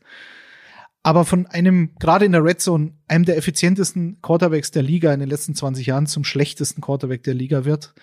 Aber 1.03 1.25
von 1.25 1.47
einem, 1.47 1.95
gerade 1.99 2.25
in 2.25 2.33
der 2.33 2.45
Red 2.45 2.61
Zone, 2.61 2.93
einem 3.07 3.25
der 3.25 3.37
effizientesten 3.37 4.21
Quarterbacks 4.23 4.71
der 4.71 4.83
Liga 4.83 5.13
in 5.13 5.21
den 5.21 5.29
letzten 5.29 5.55
20 5.55 5.87
Jahren 5.87 6.07
zum 6.07 6.25
schlechtesten 6.25 6.81
Quarterback 6.81 7.23
der 7.23 7.35
Liga 7.35 7.65
wird, 7.65 7.95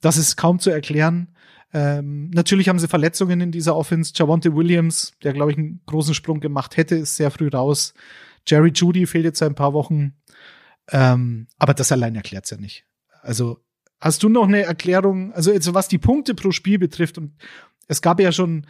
das 0.00 0.16
ist 0.16 0.36
kaum 0.36 0.58
zu 0.58 0.70
erklären. 0.70 1.34
Ähm, 1.72 2.30
natürlich 2.30 2.68
haben 2.68 2.78
sie 2.78 2.88
Verletzungen 2.88 3.40
in 3.40 3.52
dieser 3.52 3.74
Offense. 3.76 4.12
Javonte 4.14 4.54
Williams, 4.54 5.12
der, 5.22 5.32
glaube 5.32 5.52
ich, 5.52 5.58
einen 5.58 5.80
großen 5.86 6.14
Sprung 6.14 6.40
gemacht 6.40 6.76
hätte, 6.76 6.96
ist 6.96 7.16
sehr 7.16 7.30
früh 7.30 7.48
raus. 7.48 7.94
Jerry 8.46 8.72
Judy 8.74 9.06
fehlt 9.06 9.24
jetzt 9.24 9.38
seit 9.38 9.50
ein 9.50 9.54
paar 9.54 9.72
Wochen. 9.72 10.14
Ähm, 10.90 11.46
aber 11.58 11.72
das 11.74 11.92
allein 11.92 12.14
erklärt 12.16 12.44
es 12.44 12.50
ja 12.50 12.56
nicht. 12.58 12.84
Also, 13.22 13.60
hast 14.02 14.22
du 14.22 14.28
noch 14.28 14.46
eine 14.48 14.62
Erklärung, 14.64 15.32
also 15.32 15.52
jetzt, 15.52 15.72
was 15.72 15.88
die 15.88 15.98
Punkte 15.98 16.34
pro 16.34 16.50
Spiel 16.50 16.78
betrifft, 16.78 17.16
und 17.18 17.32
es 17.88 18.02
gab 18.02 18.20
ja 18.20 18.32
schon 18.32 18.66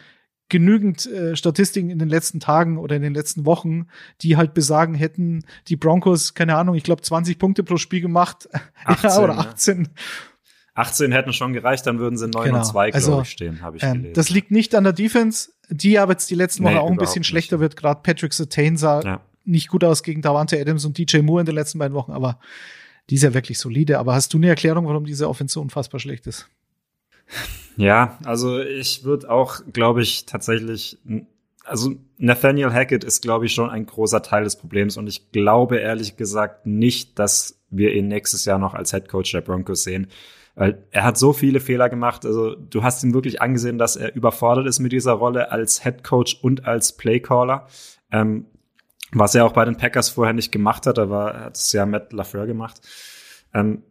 genügend 0.49 1.07
äh, 1.07 1.35
Statistiken 1.35 1.89
in 1.89 1.99
den 1.99 2.11
letzten 2.11 2.39
Tagen 2.39 2.77
oder 2.77 2.95
in 2.97 3.03
den 3.03 3.15
letzten 3.15 3.47
Wochen, 3.47 3.87
die 4.21 4.37
halt 4.37 4.53
besagen 4.53 4.95
hätten, 4.95 5.45
die 5.69 5.77
Broncos, 5.77 6.35
keine 6.35 6.57
Ahnung, 6.57 6.75
ich 6.75 6.83
glaube 6.85 7.01
20 7.03 7.39
Punkte 7.39 7.65
pro 7.65 7.79
Spiel 7.79 8.03
gemacht 8.03 8.49
18, 8.85 9.11
ja, 9.11 9.19
oder 9.21 9.33
ja. 9.35 9.39
18. 9.41 9.89
18 10.75 11.13
hätten 11.13 11.33
schon 11.33 11.53
gereicht, 11.55 11.87
dann 11.87 11.99
würden 11.99 12.17
sie 12.19 12.29
9 12.29 12.45
Genau. 12.45 12.59
und 12.59 12.65
2, 12.65 12.91
glaube 12.91 12.95
Also, 12.95 13.21
ich, 13.23 13.31
stehen, 13.31 13.63
habe 13.63 13.77
ich 13.79 13.83
Ähm, 13.83 13.95
gelesen. 13.95 14.15
das 14.15 14.29
liegt 14.31 14.51
nicht 14.51 14.75
an 14.75 14.85
der 14.85 14.93
Defense, 14.93 15.53
die 15.71 15.99
aber 15.99 16.13
jetzt 16.13 16.31
die 16.31 16.35
letzten 16.35 16.65
Wochen 16.65 16.75
Nee, 16.75 16.79
auch 16.79 16.91
ein 16.91 16.97
bisschen 16.99 17.21
nicht. 17.21 17.29
schlechter 17.29 17.61
wird. 17.61 17.77
Gerade 17.77 18.01
Patrick 18.03 18.33
Sertain 18.35 18.77
sah 18.77 19.01
ja. 19.03 19.21
nicht 19.45 19.69
gut 19.69 19.85
aus 19.85 20.03
gegen 20.03 20.21
Davante 20.23 20.59
Adams 20.61 20.85
und 20.85 20.97
DJ 20.99 21.19
Moore 21.19 21.41
in 21.41 21.47
den 21.47 21.55
letzten 21.55 21.79
beiden 21.79 21.95
Wochen, 21.95 22.13
aber 22.13 22.39
die 23.11 23.17
ist 23.17 23.23
ja 23.23 23.35
wirklich 23.35 23.59
solide. 23.59 23.99
Aber 23.99 24.15
hast 24.15 24.33
du 24.33 24.39
eine 24.39 24.49
Erklärung, 24.49 24.87
warum 24.87 25.05
diese 25.05 25.29
Offense 25.29 25.55
so 25.55 25.61
unfassbar 25.61 26.01
schlecht 26.01 26.27
ist? 26.27 26.49
Ja, 27.77 28.19
also 28.25 28.61
ich 28.61 29.05
würde 29.05 29.31
auch, 29.31 29.61
glaube 29.73 30.03
ich, 30.03 30.27
tatsächlich, 30.27 30.99
also 31.65 31.95
Nathaniel 32.19 32.73
Hackett 32.73 33.05
ist, 33.05 33.23
glaube 33.23 33.47
ich, 33.47 33.55
schon 33.55 33.71
ein 33.71 33.87
großer 33.87 34.23
Teil 34.23 34.45
des 34.45 34.57
Problems 34.57 34.97
und 34.97 35.07
ich 35.07 35.33
glaube 35.33 35.79
ehrlich 35.79 36.17
gesagt 36.17 36.67
nicht, 36.67 37.19
dass 37.19 37.59
wir 37.71 37.95
ihn 37.95 38.09
nächstes 38.09 38.45
Jahr 38.45 38.59
noch 38.59 38.75
als 38.75 38.91
Head 38.91 39.09
Coach 39.09 39.33
der 39.33 39.41
Broncos 39.41 39.83
sehen. 39.83 40.09
Weil 40.55 40.85
er 40.91 41.05
hat 41.05 41.17
so 41.17 41.33
viele 41.33 41.61
Fehler 41.61 41.89
gemacht. 41.89 42.27
Also 42.27 42.55
du 42.55 42.83
hast 42.83 43.03
ihm 43.03 43.15
wirklich 43.15 43.41
angesehen, 43.41 43.79
dass 43.79 43.97
er 43.97 44.15
überfordert 44.15 44.67
ist 44.67 44.81
mit 44.81 44.93
dieser 44.93 45.13
Rolle 45.13 45.51
als 45.51 45.83
Head 45.83 46.05
Coach 46.05 46.39
und 46.43 46.67
als 46.67 46.95
Playcaller. 46.95 47.67
Ähm, 48.11 48.45
was 49.13 49.35
er 49.35 49.45
auch 49.45 49.53
bei 49.53 49.65
den 49.65 49.77
Packers 49.77 50.09
vorher 50.09 50.33
nicht 50.33 50.53
gemacht 50.53 50.87
hat, 50.87 50.97
war, 50.97 51.39
hat 51.39 51.57
es 51.57 51.73
ja 51.73 51.87
Matt 51.87 52.13
LaFleur 52.13 52.47
gemacht. 52.47 52.81
Ähm, 53.53 53.83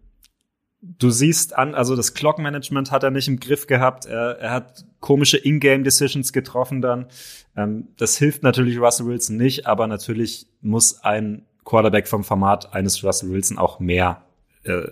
du 0.81 1.09
siehst 1.11 1.55
an, 1.55 1.75
also 1.75 1.95
das 1.95 2.13
Clock-Management 2.13 2.91
hat 2.91 3.03
er 3.03 3.11
nicht 3.11 3.27
im 3.27 3.39
Griff 3.39 3.67
gehabt. 3.67 4.05
Er, 4.05 4.39
er 4.39 4.51
hat 4.51 4.85
komische 4.99 5.37
In-Game-Decisions 5.37 6.33
getroffen 6.33 6.81
dann. 6.81 7.07
Ähm, 7.55 7.89
das 7.97 8.17
hilft 8.17 8.43
natürlich 8.43 8.79
Russell 8.79 9.05
Wilson 9.05 9.37
nicht, 9.37 9.67
aber 9.67 9.87
natürlich 9.87 10.47
muss 10.61 11.03
ein 11.03 11.45
Quarterback 11.65 12.07
vom 12.07 12.23
Format 12.23 12.73
eines 12.73 13.03
Russell 13.03 13.29
Wilson 13.29 13.59
auch 13.59 13.79
mehr 13.79 14.23
äh, 14.63 14.87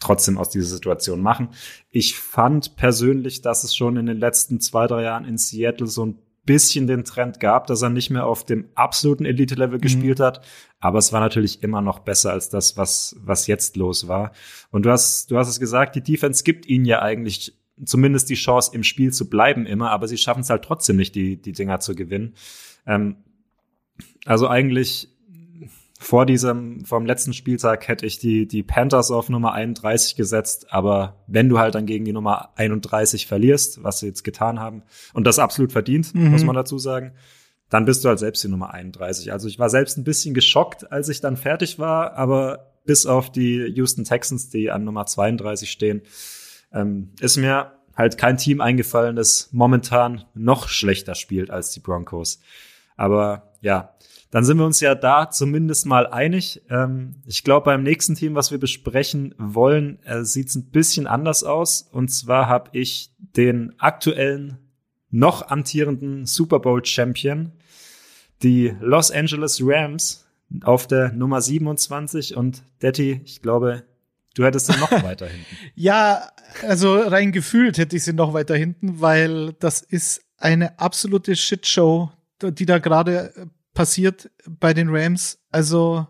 trotzdem 0.00 0.38
aus 0.38 0.50
dieser 0.50 0.66
Situation 0.66 1.20
machen. 1.20 1.48
Ich 1.90 2.18
fand 2.18 2.76
persönlich, 2.76 3.42
dass 3.42 3.64
es 3.64 3.76
schon 3.76 3.96
in 3.96 4.06
den 4.06 4.18
letzten 4.18 4.60
zwei, 4.60 4.86
drei 4.86 5.02
Jahren 5.02 5.24
in 5.24 5.38
Seattle 5.38 5.86
so 5.86 6.06
ein 6.06 6.18
bisschen 6.44 6.86
den 6.86 7.04
Trend 7.04 7.40
gab, 7.40 7.66
dass 7.66 7.82
er 7.82 7.90
nicht 7.90 8.10
mehr 8.10 8.26
auf 8.26 8.44
dem 8.44 8.68
absoluten 8.74 9.24
Elite-Level 9.24 9.78
mhm. 9.78 9.82
gespielt 9.82 10.20
hat. 10.20 10.44
Aber 10.80 10.98
es 10.98 11.12
war 11.12 11.20
natürlich 11.20 11.62
immer 11.62 11.80
noch 11.80 12.00
besser 12.00 12.32
als 12.32 12.50
das, 12.50 12.76
was, 12.76 13.16
was 13.20 13.46
jetzt 13.46 13.76
los 13.76 14.08
war. 14.08 14.32
Und 14.70 14.84
du 14.84 14.90
hast, 14.90 15.30
du 15.30 15.38
hast 15.38 15.48
es 15.48 15.60
gesagt, 15.60 15.96
die 15.96 16.02
Defense 16.02 16.44
gibt 16.44 16.66
ihnen 16.66 16.84
ja 16.84 17.00
eigentlich 17.02 17.58
zumindest 17.84 18.30
die 18.30 18.34
Chance, 18.34 18.70
im 18.74 18.84
Spiel 18.84 19.12
zu 19.12 19.28
bleiben 19.28 19.66
immer, 19.66 19.90
aber 19.90 20.06
sie 20.06 20.18
schaffen 20.18 20.40
es 20.40 20.50
halt 20.50 20.64
trotzdem 20.64 20.96
nicht, 20.96 21.14
die, 21.14 21.40
die 21.40 21.52
Dinger 21.52 21.80
zu 21.80 21.94
gewinnen. 21.94 22.34
Ähm, 22.86 23.16
also 24.24 24.48
eigentlich 24.48 25.13
vor 26.04 26.26
diesem, 26.26 26.84
vom 26.84 27.06
letzten 27.06 27.32
Spieltag 27.32 27.88
hätte 27.88 28.04
ich 28.04 28.18
die, 28.18 28.46
die 28.46 28.62
Panthers 28.62 29.10
auf 29.10 29.30
Nummer 29.30 29.52
31 29.52 30.16
gesetzt, 30.16 30.66
aber 30.68 31.24
wenn 31.26 31.48
du 31.48 31.58
halt 31.58 31.74
dann 31.74 31.86
gegen 31.86 32.04
die 32.04 32.12
Nummer 32.12 32.50
31 32.56 33.26
verlierst, 33.26 33.82
was 33.82 34.00
sie 34.00 34.08
jetzt 34.08 34.22
getan 34.22 34.60
haben, 34.60 34.82
und 35.14 35.26
das 35.26 35.38
absolut 35.38 35.72
verdient, 35.72 36.14
mhm. 36.14 36.30
muss 36.30 36.44
man 36.44 36.54
dazu 36.54 36.78
sagen, 36.78 37.12
dann 37.70 37.86
bist 37.86 38.04
du 38.04 38.10
halt 38.10 38.18
selbst 38.18 38.44
die 38.44 38.48
Nummer 38.48 38.74
31. 38.74 39.32
Also 39.32 39.48
ich 39.48 39.58
war 39.58 39.70
selbst 39.70 39.96
ein 39.96 40.04
bisschen 40.04 40.34
geschockt, 40.34 40.92
als 40.92 41.08
ich 41.08 41.22
dann 41.22 41.38
fertig 41.38 41.78
war, 41.78 42.12
aber 42.12 42.70
bis 42.84 43.06
auf 43.06 43.32
die 43.32 43.64
Houston 43.74 44.04
Texans, 44.04 44.50
die 44.50 44.70
an 44.70 44.84
Nummer 44.84 45.06
32 45.06 45.70
stehen, 45.70 46.02
ähm, 46.70 47.12
ist 47.18 47.38
mir 47.38 47.72
halt 47.96 48.18
kein 48.18 48.36
Team 48.36 48.60
eingefallen, 48.60 49.16
das 49.16 49.48
momentan 49.52 50.26
noch 50.34 50.68
schlechter 50.68 51.14
spielt 51.14 51.50
als 51.50 51.70
die 51.70 51.80
Broncos. 51.80 52.40
Aber 52.96 53.54
ja, 53.62 53.93
dann 54.34 54.44
sind 54.44 54.58
wir 54.58 54.66
uns 54.66 54.80
ja 54.80 54.96
da 54.96 55.30
zumindest 55.30 55.86
mal 55.86 56.08
einig. 56.08 56.60
Ähm, 56.68 57.22
ich 57.24 57.44
glaube, 57.44 57.66
beim 57.66 57.84
nächsten 57.84 58.16
Team, 58.16 58.34
was 58.34 58.50
wir 58.50 58.58
besprechen 58.58 59.32
wollen, 59.38 60.02
äh, 60.02 60.24
sieht 60.24 60.48
es 60.48 60.56
ein 60.56 60.72
bisschen 60.72 61.06
anders 61.06 61.44
aus. 61.44 61.82
Und 61.82 62.08
zwar 62.08 62.48
habe 62.48 62.70
ich 62.72 63.12
den 63.16 63.74
aktuellen, 63.78 64.58
noch 65.12 65.50
amtierenden 65.50 66.26
Super 66.26 66.58
Bowl 66.58 66.84
Champion, 66.84 67.52
die 68.42 68.74
Los 68.80 69.12
Angeles 69.12 69.60
Rams, 69.62 70.26
auf 70.64 70.88
der 70.88 71.12
Nummer 71.12 71.40
27. 71.40 72.36
Und 72.36 72.64
Detti, 72.82 73.20
ich 73.24 73.40
glaube, 73.40 73.84
Du 74.34 74.44
hättest 74.44 74.66
sie 74.66 74.76
noch 74.80 74.90
weiter 75.04 75.28
hinten. 75.28 75.46
ja, 75.76 76.28
also 76.66 76.96
rein 76.96 77.30
gefühlt 77.30 77.78
hätte 77.78 77.94
ich 77.94 78.02
sie 78.02 78.12
noch 78.12 78.34
weiter 78.34 78.56
hinten, 78.56 79.00
weil 79.00 79.52
das 79.60 79.80
ist 79.80 80.22
eine 80.38 80.80
absolute 80.80 81.36
Shitshow, 81.36 82.10
die 82.42 82.66
da 82.66 82.78
gerade 82.78 83.32
passiert 83.74 84.30
bei 84.48 84.72
den 84.72 84.88
Rams. 84.88 85.38
Also 85.50 86.06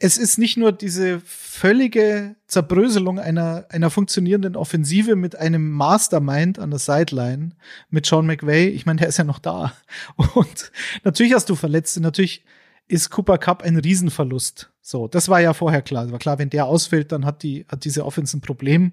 es 0.00 0.16
ist 0.16 0.38
nicht 0.38 0.56
nur 0.56 0.70
diese 0.70 1.20
völlige 1.24 2.36
Zerbröselung 2.46 3.18
einer, 3.18 3.66
einer 3.70 3.90
funktionierenden 3.90 4.54
Offensive 4.54 5.16
mit 5.16 5.34
einem 5.36 5.70
Mastermind 5.70 6.58
an 6.58 6.70
der 6.70 6.78
Sideline 6.78 7.50
mit 7.90 8.06
Sean 8.06 8.26
McVay. 8.26 8.68
Ich 8.68 8.86
meine, 8.86 9.00
der 9.00 9.08
ist 9.08 9.16
ja 9.16 9.24
noch 9.24 9.40
da. 9.40 9.72
Und 10.34 10.70
natürlich 11.02 11.34
hast 11.34 11.48
du 11.48 11.56
Verletzte. 11.56 12.00
Natürlich 12.00 12.44
ist 12.86 13.10
Cooper 13.10 13.38
Cup 13.38 13.62
ein 13.62 13.76
Riesenverlust. 13.76 14.70
So, 14.80 15.08
das 15.08 15.28
war 15.28 15.40
ja 15.40 15.52
vorher 15.52 15.82
klar. 15.82 16.10
War 16.12 16.18
klar, 16.18 16.38
wenn 16.38 16.50
der 16.50 16.66
ausfällt, 16.66 17.10
dann 17.10 17.24
hat 17.24 17.42
die, 17.42 17.66
hat 17.68 17.84
diese 17.84 18.04
Offense 18.04 18.36
ein 18.36 18.40
Problem. 18.40 18.92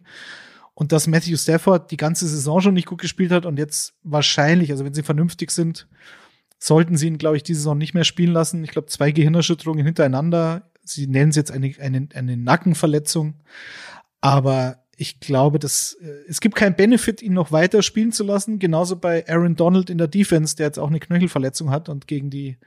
Und 0.74 0.92
dass 0.92 1.08
Matthew 1.08 1.38
Stafford 1.38 1.92
die 1.92 1.98
ganze 1.98 2.28
Saison 2.28 2.60
schon 2.62 2.74
nicht 2.74 2.88
gut 2.88 3.00
gespielt 3.00 3.32
hat 3.32 3.46
und 3.46 3.58
jetzt 3.58 3.94
wahrscheinlich, 4.04 4.72
also 4.72 4.84
wenn 4.84 4.94
sie 4.94 5.04
vernünftig 5.04 5.52
sind, 5.52 5.88
sollten 6.58 6.98
sie 6.98 7.08
ihn, 7.08 7.18
glaube 7.18 7.38
ich, 7.38 7.44
diese 7.44 7.60
Saison 7.60 7.78
nicht 7.78 7.94
mehr 7.94 8.04
spielen 8.04 8.34
lassen. 8.34 8.64
Ich 8.64 8.72
glaube, 8.72 8.88
zwei 8.88 9.12
Gehirnerschütterungen 9.12 9.86
hintereinander. 9.86 10.72
Sie 10.84 11.08
nennen 11.08 11.30
es 11.30 11.36
jetzt 11.36 11.52
eine, 11.52 11.74
eine, 11.80 12.08
eine 12.14 12.38
Nackenverletzung. 12.38 13.36
Aber 14.22 14.86
ich 14.98 15.20
glaube, 15.20 15.60
dass 15.60 15.94
äh, 16.02 16.08
es 16.28 16.42
gibt 16.42 16.56
keinen 16.56 16.76
Benefit, 16.76 17.22
ihn 17.22 17.34
noch 17.34 17.52
weiter 17.52 17.82
spielen 17.82 18.12
zu 18.12 18.24
lassen. 18.24 18.60
Genauso 18.60 18.96
bei 18.96 19.28
Aaron 19.28 19.56
Donald 19.56 19.90
in 19.90 19.98
der 19.98 20.08
Defense, 20.08 20.56
der 20.56 20.68
jetzt 20.68 20.80
auch 20.80 20.90
eine 20.90 21.00
Knöchelverletzung 21.00 21.70
hat 21.70 21.90
und 21.90 22.08
gegen 22.08 22.30
die 22.30 22.58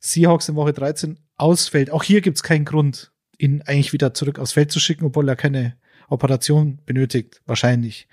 Seahawks 0.00 0.48
in 0.48 0.56
Woche 0.56 0.72
13 0.72 1.18
ausfällt. 1.36 1.90
Auch 1.90 2.02
hier 2.02 2.20
gibt 2.20 2.36
es 2.36 2.42
keinen 2.42 2.64
Grund, 2.64 3.12
ihn 3.36 3.62
eigentlich 3.62 3.92
wieder 3.92 4.14
zurück 4.14 4.38
aufs 4.38 4.52
Feld 4.52 4.72
zu 4.72 4.80
schicken, 4.80 5.04
obwohl 5.04 5.28
er 5.28 5.36
keine 5.36 5.76
Operation 6.08 6.78
benötigt, 6.86 7.42
wahrscheinlich. 7.46 8.08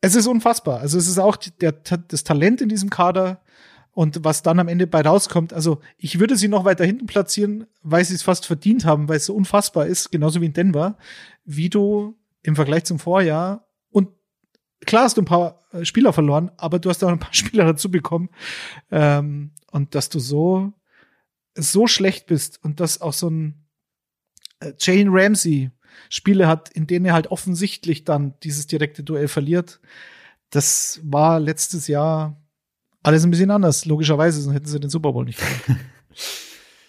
Es 0.00 0.14
ist 0.14 0.26
unfassbar. 0.26 0.80
Also 0.80 0.98
es 0.98 1.06
ist 1.06 1.18
auch 1.18 1.36
der, 1.36 1.72
das 1.72 2.24
Talent 2.24 2.60
in 2.60 2.68
diesem 2.68 2.90
Kader 2.90 3.42
und 3.92 4.24
was 4.24 4.42
dann 4.42 4.58
am 4.58 4.68
Ende 4.68 4.86
bei 4.86 5.02
rauskommt, 5.02 5.52
also 5.52 5.80
ich 5.98 6.18
würde 6.18 6.36
sie 6.36 6.48
noch 6.48 6.64
weiter 6.64 6.84
hinten 6.84 7.06
platzieren, 7.06 7.66
weil 7.82 8.04
sie 8.04 8.14
es 8.14 8.22
fast 8.22 8.46
verdient 8.46 8.84
haben, 8.84 9.08
weil 9.08 9.18
es 9.18 9.26
so 9.26 9.34
unfassbar 9.34 9.86
ist, 9.86 10.10
genauso 10.10 10.40
wie 10.40 10.46
in 10.46 10.54
Denver, 10.54 10.96
wie 11.44 11.68
du 11.68 12.16
im 12.42 12.56
Vergleich 12.56 12.84
zum 12.84 12.98
Vorjahr 12.98 13.66
und 13.90 14.08
klar 14.86 15.04
hast 15.04 15.18
du 15.18 15.22
ein 15.22 15.26
paar 15.26 15.60
äh, 15.72 15.84
Spieler 15.84 16.12
verloren, 16.12 16.50
aber 16.56 16.78
du 16.78 16.88
hast 16.88 17.04
auch 17.04 17.08
ein 17.08 17.18
paar 17.18 17.34
Spieler 17.34 17.64
dazu 17.64 17.90
bekommen 17.90 18.30
ähm, 18.90 19.52
und 19.70 19.94
dass 19.94 20.08
du 20.08 20.18
so 20.18 20.72
so 21.54 21.86
schlecht 21.86 22.26
bist 22.26 22.64
und 22.64 22.80
dass 22.80 23.02
auch 23.02 23.12
so 23.12 23.28
ein 23.28 23.66
äh, 24.60 24.72
Jane 24.78 25.10
Ramsey 25.12 25.70
Spiele 26.08 26.48
hat, 26.48 26.70
in 26.70 26.86
denen 26.86 27.04
er 27.04 27.12
halt 27.12 27.26
offensichtlich 27.26 28.04
dann 28.04 28.34
dieses 28.42 28.66
direkte 28.66 29.02
Duell 29.02 29.28
verliert. 29.28 29.80
Das 30.48 31.00
war 31.02 31.38
letztes 31.40 31.86
Jahr 31.86 32.41
alles 33.02 33.24
ein 33.24 33.30
bisschen 33.30 33.50
anders, 33.50 33.84
logischerweise, 33.84 34.40
sonst 34.40 34.54
hätten 34.54 34.66
sie 34.66 34.80
den 34.80 34.90
Super 34.90 35.12
Bowl 35.12 35.24
nicht 35.24 35.38
gewonnen. 35.38 35.80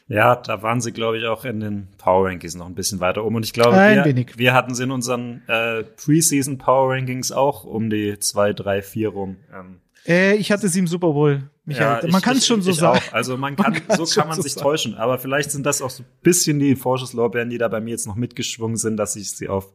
Ja, 0.09 0.35
da 0.35 0.61
waren 0.61 0.81
sie, 0.81 0.91
glaube 0.91 1.17
ich, 1.17 1.25
auch 1.25 1.45
in 1.45 1.61
den 1.61 1.87
Power 1.97 2.27
Rankings 2.27 2.55
noch 2.55 2.65
ein 2.65 2.75
bisschen 2.75 2.99
weiter 2.99 3.23
oben. 3.23 3.37
Und 3.37 3.45
ich 3.45 3.53
glaube, 3.53 3.77
ein 3.77 3.97
wir, 3.97 4.05
wenig. 4.05 4.37
wir 4.37 4.53
hatten 4.53 4.75
sie 4.75 4.83
in 4.83 4.91
unseren 4.91 5.41
äh, 5.47 5.83
Preseason 5.83 6.57
Power 6.57 6.93
Rankings 6.93 7.31
auch 7.31 7.63
um 7.63 7.89
die 7.89 8.19
zwei, 8.19 8.53
drei, 8.53 8.81
vier 8.81 9.09
rum. 9.09 9.37
Ähm, 9.53 9.79
äh, 10.05 10.35
ich 10.35 10.51
hatte 10.51 10.67
sie 10.67 10.79
im 10.79 10.87
Super 10.87 11.13
Bowl, 11.13 11.49
Michael. 11.65 12.03
Ja, 12.03 12.11
man 12.11 12.21
kann 12.21 12.35
es 12.35 12.45
schon 12.45 12.61
so 12.61 12.73
sagen. 12.73 12.99
Auch. 12.99 13.13
Also 13.13 13.37
man 13.37 13.55
kann, 13.55 13.81
man 13.87 14.05
so 14.05 14.19
kann 14.19 14.27
man 14.27 14.35
so 14.35 14.41
sich 14.41 14.53
sagen. 14.53 14.63
täuschen. 14.63 14.95
Aber 14.95 15.17
vielleicht 15.19 15.51
sind 15.51 15.65
das 15.65 15.81
auch 15.81 15.89
so 15.89 16.03
ein 16.03 16.09
bisschen 16.21 16.59
die 16.59 16.75
Vorschusslorbeeren, 16.75 17.49
die 17.49 17.57
da 17.57 17.69
bei 17.69 17.79
mir 17.79 17.91
jetzt 17.91 18.05
noch 18.05 18.15
mitgeschwungen 18.15 18.75
sind, 18.75 18.97
dass 18.97 19.15
ich 19.15 19.31
sie 19.31 19.47
auf 19.47 19.71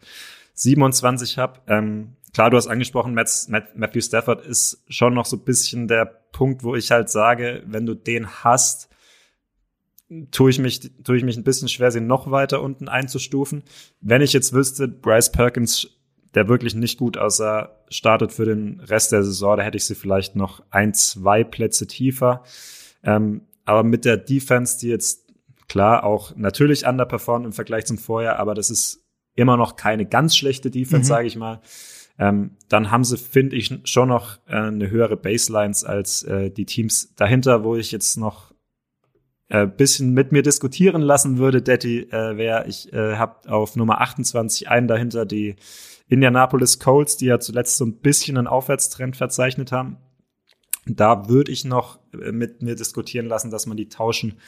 27 0.54 1.38
habe. 1.38 1.61
Ähm, 1.66 2.16
klar, 2.33 2.51
du 2.51 2.57
hast 2.57 2.67
angesprochen, 2.67 3.15
Matthew 3.15 4.01
Stafford 4.01 4.45
ist 4.45 4.85
schon 4.89 5.15
noch 5.15 5.27
so 5.27 5.37
ein 5.37 5.45
bisschen 5.45 5.89
der 5.89 6.05
Punkt, 6.33 6.63
wo 6.63 6.75
ich 6.75 6.91
halt 6.91 7.09
sage, 7.09 7.63
wenn 7.67 7.87
du 7.87 7.95
den 7.95 8.29
hast, 8.45 8.89
tue 10.31 10.51
ich 10.51 10.59
mich, 10.59 10.91
tue 11.05 11.17
ich 11.17 11.25
mich 11.25 11.37
ein 11.37 11.45
bisschen 11.45 11.69
schwer, 11.69 11.91
sie 11.91 12.01
noch 12.01 12.31
weiter 12.31 12.63
unten 12.63 12.89
einzustufen. 12.89 13.63
Wenn 14.01 14.23
ich 14.23 14.33
jetzt 14.33 14.53
wüsste, 14.53 14.89
Bryce 14.89 15.33
Perkins, 15.33 15.89
der 16.35 16.49
wirklich 16.49 16.75
nicht 16.75 16.99
gut 16.99 17.19
aussah, 17.19 17.77
startet 17.89 18.33
für 18.33 18.45
den 18.45 18.81
Rest 18.81 19.13
der 19.13 19.23
Saison, 19.23 19.57
da 19.57 19.63
hätte 19.63 19.77
ich 19.77 19.87
sie 19.87 19.95
vielleicht 19.95 20.37
noch 20.37 20.63
ein, 20.71 20.95
zwei 20.95 21.45
Plätze 21.45 21.87
tiefer. 21.87 22.43
Ähm, 23.03 23.43
aber 23.65 23.83
mit 23.83 24.05
der 24.05 24.17
Defense, 24.17 24.79
die 24.79 24.89
jetzt 24.89 25.27
klar 25.69 26.05
auch 26.05 26.35
natürlich 26.37 26.87
underperformt 26.87 27.45
im 27.45 27.53
Vergleich 27.53 27.85
zum 27.85 27.99
Vorjahr, 27.99 28.39
aber 28.39 28.55
das 28.55 28.71
ist 28.71 29.05
immer 29.35 29.57
noch 29.57 29.77
keine 29.77 30.07
ganz 30.07 30.37
schlechte 30.37 30.71
Defense, 30.71 31.05
mhm. 31.05 31.15
sage 31.15 31.27
ich 31.27 31.37
mal 31.37 31.61
ähm, 32.19 32.57
dann 32.69 32.91
haben 32.91 33.05
sie, 33.05 33.17
finde 33.17 33.57
ich, 33.57 33.73
schon 33.85 34.09
noch 34.09 34.39
äh, 34.47 34.57
eine 34.57 34.91
höhere 34.91 35.17
Baselines 35.17 35.85
als 35.85 36.25
äh, 36.25 36.51
die 36.51 36.67
Teams 36.67 37.15
dahinter, 37.15 37.65
wo 37.65 37.77
ich 37.77 37.93
jetzt 37.93 38.17
noch 38.17 38.53
äh, 39.49 39.67
bisschen 39.67 40.13
mit 40.13 40.33
mir 40.33 40.43
diskutieren 40.43 41.01
lassen 41.01 41.39
würde, 41.39 41.63
Detti, 41.63 42.01
äh, 42.11 42.37
wäre, 42.37 42.67
ich 42.67 42.93
äh, 42.93 43.17
habe 43.17 43.51
auf 43.51 43.77
Nummer 43.77 44.01
28 44.01 44.69
einen 44.69 44.89
dahinter, 44.89 45.25
die 45.27 45.57
Indianapolis 46.09 46.79
Colts, 46.79 47.17
die 47.17 47.27
ja 47.27 47.39
zuletzt 47.39 47.77
so 47.77 47.85
ein 47.85 47.99
bisschen 47.99 48.37
einen 48.37 48.47
Aufwärtstrend 48.47 49.17
verzeichnet 49.17 49.73
haben. 49.73 49.99
Da 50.87 51.29
würde 51.29 51.53
ich 51.53 51.65
noch 51.65 51.99
äh, 52.13 52.33
mit 52.33 52.63
mir 52.63 52.75
diskutieren 52.75 53.27
lassen, 53.27 53.51
dass 53.51 53.67
man 53.67 53.77
die 53.77 53.89
tauschen 53.89 54.39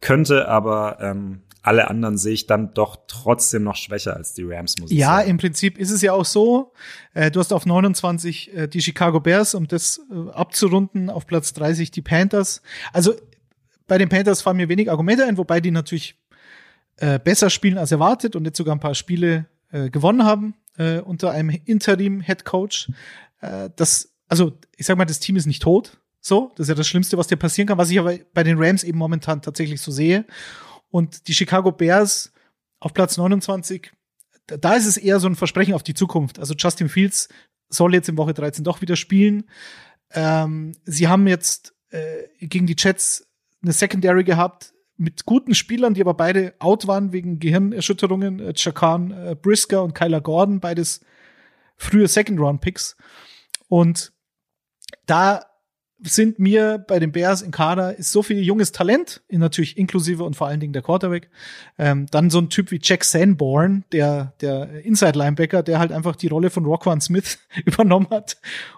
könnte, 0.00 0.48
aber 0.48 0.98
ähm, 1.00 1.42
alle 1.62 1.88
anderen 1.88 2.16
sehe 2.16 2.32
ich 2.32 2.46
dann 2.46 2.72
doch 2.72 2.96
trotzdem 3.08 3.64
noch 3.64 3.76
schwächer 3.76 4.16
als 4.16 4.32
die 4.32 4.44
Rams, 4.44 4.76
muss 4.78 4.90
ich 4.90 4.98
ja, 4.98 5.16
sagen. 5.16 5.30
im 5.30 5.36
Prinzip 5.38 5.78
ist 5.78 5.90
es 5.90 6.00
ja 6.02 6.12
auch 6.12 6.24
so. 6.24 6.72
Äh, 7.14 7.30
du 7.30 7.40
hast 7.40 7.52
auf 7.52 7.66
29 7.66 8.54
äh, 8.54 8.68
die 8.68 8.80
Chicago 8.80 9.20
Bears, 9.20 9.54
um 9.54 9.68
das 9.68 10.00
äh, 10.10 10.30
abzurunden, 10.30 11.10
auf 11.10 11.26
Platz 11.26 11.52
30 11.52 11.90
die 11.90 12.02
Panthers. 12.02 12.62
Also 12.92 13.14
bei 13.86 13.98
den 13.98 14.08
Panthers 14.08 14.42
fallen 14.42 14.56
mir 14.56 14.68
wenig 14.68 14.90
Argumente 14.90 15.26
ein, 15.26 15.36
wobei 15.36 15.60
die 15.60 15.70
natürlich 15.70 16.16
äh, 16.96 17.18
besser 17.18 17.50
spielen 17.50 17.78
als 17.78 17.92
erwartet 17.92 18.36
und 18.36 18.44
jetzt 18.44 18.56
sogar 18.56 18.74
ein 18.74 18.80
paar 18.80 18.94
Spiele 18.94 19.46
äh, 19.70 19.90
gewonnen 19.90 20.24
haben 20.24 20.54
äh, 20.78 21.00
unter 21.00 21.32
einem 21.32 21.50
Interim-Head 21.50 22.44
Coach. 22.44 22.90
Äh, 23.40 23.70
das, 23.76 24.14
also 24.28 24.52
ich 24.76 24.86
sag 24.86 24.96
mal, 24.96 25.04
das 25.04 25.20
Team 25.20 25.36
ist 25.36 25.46
nicht 25.46 25.62
tot. 25.62 25.98
So, 26.28 26.52
das 26.56 26.64
ist 26.64 26.68
ja 26.68 26.74
das 26.74 26.86
Schlimmste, 26.86 27.16
was 27.16 27.26
dir 27.26 27.36
passieren 27.36 27.66
kann, 27.66 27.78
was 27.78 27.90
ich 27.90 27.98
aber 27.98 28.18
bei 28.34 28.42
den 28.42 28.58
Rams 28.58 28.84
eben 28.84 28.98
momentan 28.98 29.40
tatsächlich 29.40 29.80
so 29.80 29.90
sehe. 29.90 30.26
Und 30.90 31.26
die 31.26 31.34
Chicago 31.34 31.72
Bears 31.72 32.34
auf 32.80 32.92
Platz 32.92 33.16
29, 33.16 33.90
da 34.46 34.74
ist 34.74 34.86
es 34.86 34.98
eher 34.98 35.20
so 35.20 35.26
ein 35.26 35.36
Versprechen 35.36 35.72
auf 35.72 35.82
die 35.82 35.94
Zukunft. 35.94 36.38
Also 36.38 36.54
Justin 36.54 36.90
Fields 36.90 37.30
soll 37.70 37.94
jetzt 37.94 38.10
in 38.10 38.18
Woche 38.18 38.34
13 38.34 38.62
doch 38.62 38.82
wieder 38.82 38.94
spielen. 38.94 39.48
Ähm, 40.10 40.76
sie 40.84 41.08
haben 41.08 41.26
jetzt 41.26 41.74
äh, 41.88 42.24
gegen 42.40 42.66
die 42.66 42.76
Jets 42.78 43.26
eine 43.62 43.72
Secondary 43.72 44.24
gehabt 44.24 44.74
mit 44.98 45.24
guten 45.24 45.54
Spielern, 45.54 45.94
die 45.94 46.02
aber 46.02 46.14
beide 46.14 46.54
out 46.58 46.86
waren 46.86 47.12
wegen 47.12 47.38
Gehirnerschütterungen. 47.38 48.40
Äh, 48.40 48.52
Chakan 48.52 49.12
äh, 49.12 49.34
Brisker 49.34 49.82
und 49.82 49.94
Kyler 49.94 50.20
Gordon, 50.20 50.60
beides 50.60 51.00
frühe 51.78 52.06
Second-Round-Picks. 52.06 52.96
Und 53.68 54.12
da 55.06 55.47
sind 56.02 56.38
mir 56.38 56.78
bei 56.78 56.98
den 56.98 57.10
Bears 57.10 57.42
in 57.42 57.50
Kader 57.50 57.96
ist 57.98 58.12
so 58.12 58.22
viel 58.22 58.38
junges 58.38 58.70
Talent, 58.70 59.22
natürlich 59.30 59.76
inklusive 59.76 60.22
und 60.22 60.36
vor 60.36 60.46
allen 60.46 60.60
Dingen 60.60 60.72
der 60.72 60.82
Quarterback. 60.82 61.28
Ähm, 61.76 62.06
dann 62.10 62.30
so 62.30 62.38
ein 62.38 62.50
Typ 62.50 62.70
wie 62.70 62.78
Jack 62.82 63.04
Sanborn, 63.04 63.84
der, 63.90 64.32
der 64.40 64.84
Inside-Linebacker, 64.84 65.62
der 65.62 65.78
halt 65.80 65.90
einfach 65.90 66.14
die 66.14 66.28
Rolle 66.28 66.50
von 66.50 66.64
Roquan 66.64 67.00
Smith 67.00 67.38
übernommen 67.64 68.08
hat 68.10 68.36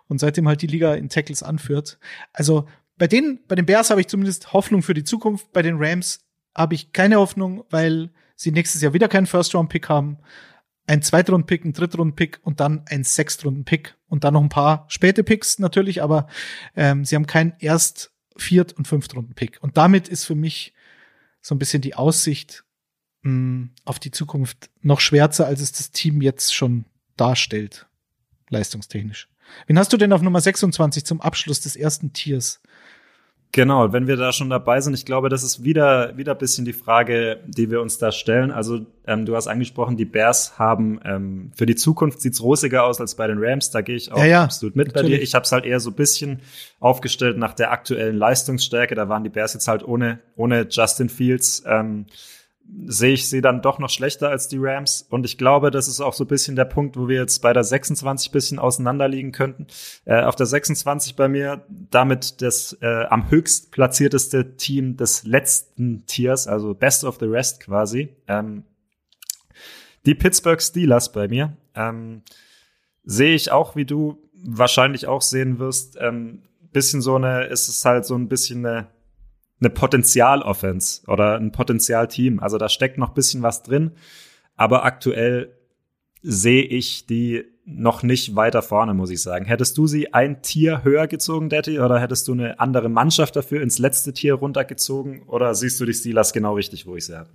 und 0.09 0.19
seitdem 0.19 0.49
halt 0.49 0.63
die 0.63 0.67
Liga 0.67 0.95
in 0.95 1.09
Tackles 1.09 1.43
anführt. 1.43 1.99
Also 2.33 2.67
bei 2.97 3.07
den, 3.07 3.41
bei 3.49 3.55
den 3.55 3.67
Bears 3.67 3.91
habe 3.91 4.01
ich 4.01 4.09
zumindest 4.09 4.53
Hoffnung 4.53 4.83
für 4.83 4.95
die 4.95 5.05
Zukunft. 5.05 5.53
Bei 5.53 5.63
den 5.63 5.77
Rams 5.79 6.21
habe 6.55 6.75
ich 6.75 6.93
keine 6.93 7.17
Hoffnung, 7.17 7.65
weil 7.71 8.11
sie 8.35 8.51
nächstes 8.51 8.81
Jahr 8.81 8.95
wieder 8.95 9.09
keinen 9.09 9.27
First-Round-Pick 9.27 9.89
haben 9.89 10.19
ein 10.91 11.03
Zweitrunden-Pick, 11.03 11.65
ein 11.65 11.73
Drittrunden-Pick 11.73 12.41
und 12.43 12.59
dann 12.59 12.83
ein 12.87 13.05
Sechstrunden-Pick 13.05 13.97
und 14.09 14.25
dann 14.25 14.35
noch 14.35 14.43
ein 14.43 14.49
paar 14.49 14.87
späte 14.89 15.23
Picks 15.23 15.61
natürlich, 15.61 16.03
aber 16.03 16.27
ähm, 16.75 17.05
sie 17.05 17.15
haben 17.15 17.29
keinen 17.29 17.53
Erst-, 17.61 18.13
Viert- 18.37 18.73
und 18.73 18.89
Fünftrunden-Pick. 18.89 19.59
Und 19.61 19.77
damit 19.77 20.09
ist 20.09 20.25
für 20.25 20.35
mich 20.35 20.75
so 21.43 21.55
ein 21.55 21.61
bisschen 21.61 21.81
die 21.81 21.95
Aussicht 21.95 22.65
mh, 23.23 23.31
hm, 23.31 23.71
auf 23.85 24.01
die 24.01 24.11
Zukunft 24.11 24.69
noch 24.83 24.99
schwärzer, 24.99 25.47
als 25.47 25.61
es 25.61 25.71
das 25.71 25.93
Team 25.93 26.23
jetzt 26.23 26.55
schon 26.55 26.87
darstellt, 27.17 27.87
leistungstechnisch. 28.49 29.29
Wen 29.69 29.79
hast 29.79 29.93
du 29.93 29.97
denn 29.97 30.13
auf 30.13 30.23
Nummer 30.23 30.41
26 30.41 31.05
zum 31.05 31.21
Abschluss 31.21 31.61
des 31.61 31.77
ersten 31.77 32.13
Tiers? 32.13 32.61
Genau, 33.53 33.93
wenn 33.93 34.07
wir 34.07 34.17
da 34.17 34.33
schon 34.33 34.49
dabei 34.49 34.81
sind, 34.81 34.95
ich 34.95 35.05
glaube, 35.05 35.29
das 35.29 35.43
ist 35.43 35.65
wieder 35.65 36.17
wieder 36.17 36.37
bisschen 36.37 36.65
die 36.65 36.73
Frage, 36.73 37.41
die 37.47 37.69
wir 37.69 37.81
uns 37.81 37.99
da 37.99 38.13
stellen. 38.13 38.53
Also 38.53 38.87
ähm, 39.09 39.27
du 39.27 39.35
hast 39.35 39.49
angesprochen, 39.49 39.97
die 39.97 40.05
Bears 40.05 40.57
haben 40.57 41.01
ähm, 41.05 41.51
für 41.57 41.67
die 41.67 41.75
Zukunft 41.75 42.21
sieht's 42.21 42.41
rosiger 42.43 42.85
aus 42.85 43.01
als 43.01 43.17
bei 43.17 43.27
den 43.27 43.39
Rams. 43.41 43.71
Da 43.71 43.81
gehe 43.81 43.97
ich 43.97 44.13
auch 44.13 44.19
ja, 44.19 44.25
ja, 44.25 44.45
absolut 44.45 44.77
mit 44.77 44.89
natürlich. 44.89 45.11
bei 45.11 45.17
dir. 45.17 45.23
Ich 45.23 45.35
habe 45.35 45.45
es 45.45 45.51
halt 45.51 45.65
eher 45.65 45.81
so 45.81 45.91
bisschen 45.91 46.43
aufgestellt 46.79 47.39
nach 47.39 47.55
der 47.55 47.73
aktuellen 47.73 48.17
Leistungsstärke. 48.17 48.95
Da 48.95 49.09
waren 49.09 49.25
die 49.25 49.31
Bears 49.31 49.55
jetzt 49.55 49.67
halt 49.67 49.83
ohne 49.83 50.21
ohne 50.37 50.69
Justin 50.71 51.09
Fields. 51.09 51.65
Ähm, 51.67 52.07
sehe 52.87 53.13
ich 53.13 53.29
sie 53.29 53.41
dann 53.41 53.63
doch 53.63 53.79
noch 53.79 53.91
schlechter 53.91 54.29
als 54.29 54.49
die 54.49 54.59
Rams. 54.59 55.07
Und 55.11 55.25
ich 55.25 55.39
glaube, 55.39 55.71
das 55.71 55.89
ist 55.89 56.01
auch 56.01 56.13
so 56.13 56.25
ein 56.25 56.29
bisschen 56.29 56.57
der 56.57 56.65
Punkt, 56.65 56.97
wo 56.97 57.09
wir 57.09 57.21
jetzt 57.21 57.41
bei 57.41 57.53
der 57.53 57.65
26 57.65 58.31
bisschen 58.31 58.59
auseinanderliegen 58.59 59.33
könnten. 59.33 59.67
Äh, 60.05 60.23
auf 60.23 60.37
der 60.37 60.47
26 60.47 61.17
bei 61.17 61.29
mir 61.29 61.65
damit 61.69 62.43
das 62.43 62.77
äh, 62.81 63.05
am 63.05 63.31
höchst 63.31 63.71
platzierteste 63.73 64.57
Team 64.57 64.97
des 64.97 65.25
letzten 65.25 66.07
Tiers, 66.07 66.47
also 66.47 66.75
Best 66.75 67.05
of 67.05 67.19
the 67.19 67.27
Rest 67.27 67.61
quasi. 67.61 68.17
Ähm, 68.29 68.65
die 70.07 70.15
Pittsburgh 70.15 70.61
Steelers 70.61 71.13
bei 71.13 71.29
mir. 71.29 71.57
Ähm, 71.75 72.23
sehe 73.05 73.35
ich 73.35 73.51
auch, 73.51 73.77
wie 73.77 73.85
du 73.85 74.19
wahrscheinlich 74.33 75.07
auch 75.07 75.23
sehen 75.23 75.59
wirst, 75.59 75.97
ähm, 76.01 76.43
bisschen 76.73 77.03
so 77.03 77.17
eine, 77.17 77.45
ist 77.47 77.69
es 77.69 77.85
halt 77.85 78.05
so 78.07 78.15
ein 78.15 78.29
bisschen 78.29 78.65
eine 78.65 78.87
eine 79.61 79.71
Potenzial-Offense 79.71 81.03
oder 81.07 81.37
ein 81.37 81.53
Potenzial-Team. 81.53 82.41
Also 82.41 82.59
da 82.59 82.69
steckt 82.69 82.99
noch 82.99 83.11
bisschen 83.11 83.43
was 83.43 83.63
drin. 83.63 83.93
Aber 84.57 84.85
aktuell 84.85 85.57
sehe 86.23 86.63
ich 86.63 87.07
die 87.07 87.45
noch 87.65 88.03
nicht 88.03 88.35
weiter 88.37 88.63
vorne, 88.63 88.95
muss 88.95 89.11
ich 89.11 89.23
sagen. 89.23 89.45
Hättest 89.45 89.79
du 89.79 89.87
sie 89.87 90.13
ein 90.13 90.43
Tier 90.43 90.83
höher 90.83 91.07
gezogen, 91.07 91.49
Daddy, 91.49 91.79
oder 91.79 92.01
hättest 92.01 92.27
du 92.29 92.33
eine 92.33 92.59
andere 92.59 92.89
Mannschaft 92.89 93.37
dafür 93.37 93.63
ins 93.63 93.79
letzte 93.79 94.13
Tier 94.13 94.35
runtergezogen? 94.35 95.23
Oder 95.23 95.55
siehst 95.55 95.81
du 95.81 95.85
die 95.85 95.95
Steelers 95.95 96.33
genau 96.33 96.55
richtig, 96.55 96.87
wo 96.87 96.97
ich 96.97 97.07
sie 97.07 97.17
habe? 97.17 97.31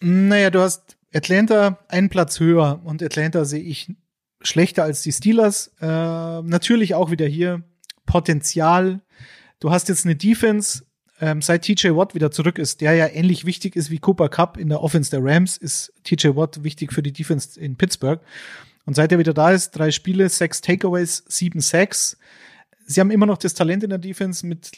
Naja, 0.00 0.50
du 0.50 0.60
hast 0.60 0.96
Atlanta 1.14 1.78
einen 1.88 2.08
Platz 2.08 2.40
höher 2.40 2.80
und 2.84 3.02
Atlanta 3.02 3.44
sehe 3.44 3.62
ich 3.62 3.92
schlechter 4.40 4.82
als 4.82 5.02
die 5.02 5.12
Steelers. 5.12 5.72
Äh, 5.80 5.86
natürlich 5.86 6.94
auch 6.94 7.10
wieder 7.10 7.26
hier 7.26 7.62
Potenzial. 8.06 9.00
Du 9.60 9.70
hast 9.70 9.88
jetzt 9.88 10.04
eine 10.04 10.16
Defense, 10.16 10.84
ähm, 11.20 11.40
seit 11.40 11.62
TJ 11.62 11.88
Watt 11.90 12.14
wieder 12.14 12.30
zurück 12.30 12.58
ist, 12.58 12.80
der 12.80 12.94
ja 12.94 13.06
ähnlich 13.06 13.44
wichtig 13.44 13.76
ist 13.76 13.90
wie 13.90 13.98
Cooper 13.98 14.28
Cup 14.28 14.56
in 14.56 14.68
der 14.68 14.82
Offense 14.82 15.10
der 15.10 15.24
Rams, 15.24 15.56
ist 15.56 15.92
TJ 16.04 16.36
Watt 16.36 16.62
wichtig 16.62 16.92
für 16.92 17.02
die 17.02 17.12
Defense 17.12 17.58
in 17.58 17.76
Pittsburgh. 17.76 18.20
Und 18.84 18.94
seit 18.94 19.12
er 19.12 19.18
wieder 19.18 19.34
da 19.34 19.50
ist, 19.50 19.72
drei 19.72 19.90
Spiele, 19.90 20.28
sechs 20.28 20.60
Takeaways, 20.60 21.24
sieben 21.26 21.60
Sacks. 21.60 22.16
Sie 22.86 23.00
haben 23.00 23.10
immer 23.10 23.26
noch 23.26 23.38
das 23.38 23.54
Talent 23.54 23.82
in 23.82 23.90
der 23.90 23.98
Defense 23.98 24.46
mit 24.46 24.70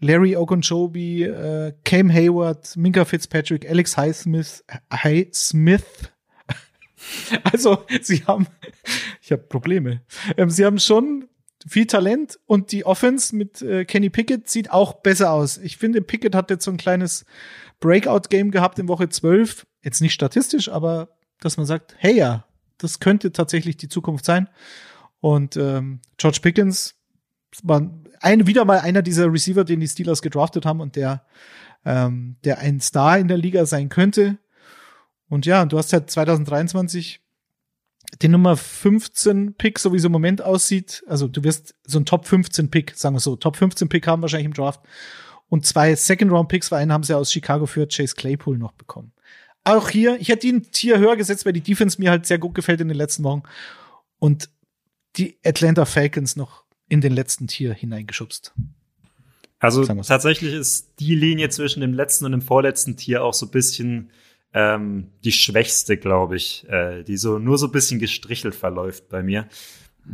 Larry 0.00 0.36
Ogunjobi, 0.36 1.24
äh, 1.24 1.72
Cam 1.84 2.12
Hayward, 2.12 2.76
Minka 2.76 3.04
Fitzpatrick, 3.04 3.68
Alex 3.68 3.96
Highsmith, 3.96 4.64
Highsmith. 4.92 5.84
Also, 7.44 7.84
sie 8.02 8.24
haben, 8.26 8.48
ich 9.22 9.30
habe 9.30 9.42
Probleme. 9.42 10.02
Ähm, 10.36 10.50
sie 10.50 10.64
haben 10.64 10.80
schon 10.80 11.28
viel 11.66 11.86
Talent 11.86 12.38
und 12.46 12.72
die 12.72 12.86
Offense 12.86 13.34
mit 13.34 13.62
äh, 13.62 13.84
Kenny 13.84 14.10
Pickett 14.10 14.48
sieht 14.48 14.70
auch 14.70 14.94
besser 14.94 15.32
aus. 15.32 15.58
Ich 15.58 15.76
finde, 15.76 16.00
Pickett 16.02 16.34
hat 16.34 16.50
jetzt 16.50 16.64
so 16.64 16.70
ein 16.70 16.76
kleines 16.76 17.24
Breakout-Game 17.80 18.50
gehabt 18.50 18.78
in 18.78 18.88
Woche 18.88 19.08
12. 19.08 19.66
Jetzt 19.82 20.00
nicht 20.00 20.14
statistisch, 20.14 20.68
aber 20.68 21.16
dass 21.40 21.56
man 21.56 21.66
sagt, 21.66 21.94
hey 21.98 22.16
ja, 22.16 22.44
das 22.78 23.00
könnte 23.00 23.32
tatsächlich 23.32 23.76
die 23.76 23.88
Zukunft 23.88 24.24
sein. 24.24 24.48
Und 25.20 25.56
ähm, 25.56 26.00
George 26.16 26.38
Pickens 26.42 26.94
war 27.62 27.90
ein, 28.20 28.46
wieder 28.46 28.64
mal 28.64 28.80
einer 28.80 29.02
dieser 29.02 29.32
Receiver, 29.32 29.64
den 29.64 29.80
die 29.80 29.88
Steelers 29.88 30.22
gedraftet 30.22 30.64
haben 30.64 30.80
und 30.80 30.96
der, 30.96 31.24
ähm, 31.84 32.36
der 32.44 32.58
ein 32.58 32.80
Star 32.80 33.18
in 33.18 33.28
der 33.28 33.38
Liga 33.38 33.66
sein 33.66 33.88
könnte. 33.88 34.38
Und 35.28 35.46
ja, 35.46 35.64
du 35.64 35.78
hast 35.78 35.92
halt 35.92 36.10
2023 36.10 37.20
den 38.22 38.32
Nummer 38.32 38.56
15 38.56 39.54
Pick, 39.54 39.78
so 39.78 39.92
wie 39.92 39.96
es 39.96 40.04
im 40.04 40.12
Moment 40.12 40.42
aussieht, 40.42 41.04
also 41.06 41.28
du 41.28 41.44
wirst 41.44 41.74
so 41.84 41.98
ein 41.98 42.06
Top 42.06 42.26
15 42.26 42.70
Pick, 42.70 42.96
sagen 42.96 43.14
wir 43.14 43.20
so, 43.20 43.36
Top 43.36 43.56
15 43.56 43.88
Pick 43.88 44.06
haben 44.06 44.22
wahrscheinlich 44.22 44.46
im 44.46 44.54
Draft. 44.54 44.80
Und 45.48 45.64
zwei 45.64 45.94
Second 45.94 46.30
Round 46.30 46.48
Picks, 46.48 46.70
weil 46.70 46.82
einen 46.82 46.92
haben 46.92 47.02
sie 47.04 47.16
aus 47.16 47.32
Chicago 47.32 47.66
für 47.66 47.86
Chase 47.86 48.14
Claypool 48.14 48.58
noch 48.58 48.72
bekommen. 48.72 49.12
Auch 49.64 49.88
hier, 49.88 50.20
ich 50.20 50.28
hätte 50.28 50.46
ihn 50.46 50.70
Tier 50.70 50.98
höher 50.98 51.16
gesetzt, 51.16 51.46
weil 51.46 51.52
die 51.52 51.62
Defense 51.62 52.00
mir 52.00 52.10
halt 52.10 52.26
sehr 52.26 52.38
gut 52.38 52.54
gefällt 52.54 52.80
in 52.80 52.88
den 52.88 52.96
letzten 52.96 53.24
Wochen. 53.24 53.42
Und 54.18 54.50
die 55.16 55.38
Atlanta 55.44 55.84
Falcons 55.84 56.36
noch 56.36 56.64
in 56.88 57.00
den 57.00 57.12
letzten 57.12 57.46
Tier 57.46 57.72
hineingeschubst. 57.72 58.52
Also 59.58 59.84
tatsächlich 59.84 60.54
ist 60.54 61.00
die 61.00 61.14
Linie 61.14 61.48
zwischen 61.48 61.80
dem 61.80 61.92
letzten 61.92 62.24
und 62.24 62.32
dem 62.32 62.42
vorletzten 62.42 62.96
Tier 62.96 63.24
auch 63.24 63.34
so 63.34 63.46
ein 63.46 63.50
bisschen 63.50 64.10
ähm, 64.54 65.12
die 65.24 65.32
schwächste, 65.32 65.96
glaube 65.96 66.36
ich, 66.36 66.66
äh, 66.68 67.02
die 67.02 67.16
so 67.16 67.38
nur 67.38 67.58
so 67.58 67.66
ein 67.66 67.72
bisschen 67.72 67.98
gestrichelt 67.98 68.54
verläuft 68.54 69.08
bei 69.08 69.22
mir. 69.22 69.48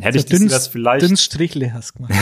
Hätte 0.00 0.18
so 0.18 0.24
ich 0.24 0.24
die 0.26 0.32
dünn, 0.32 0.48
Steelers 0.48 0.68
vielleicht. 0.68 1.02
Dünn 1.08 1.16
Strichle 1.16 1.72
hast 1.72 1.94
gemacht. 1.94 2.12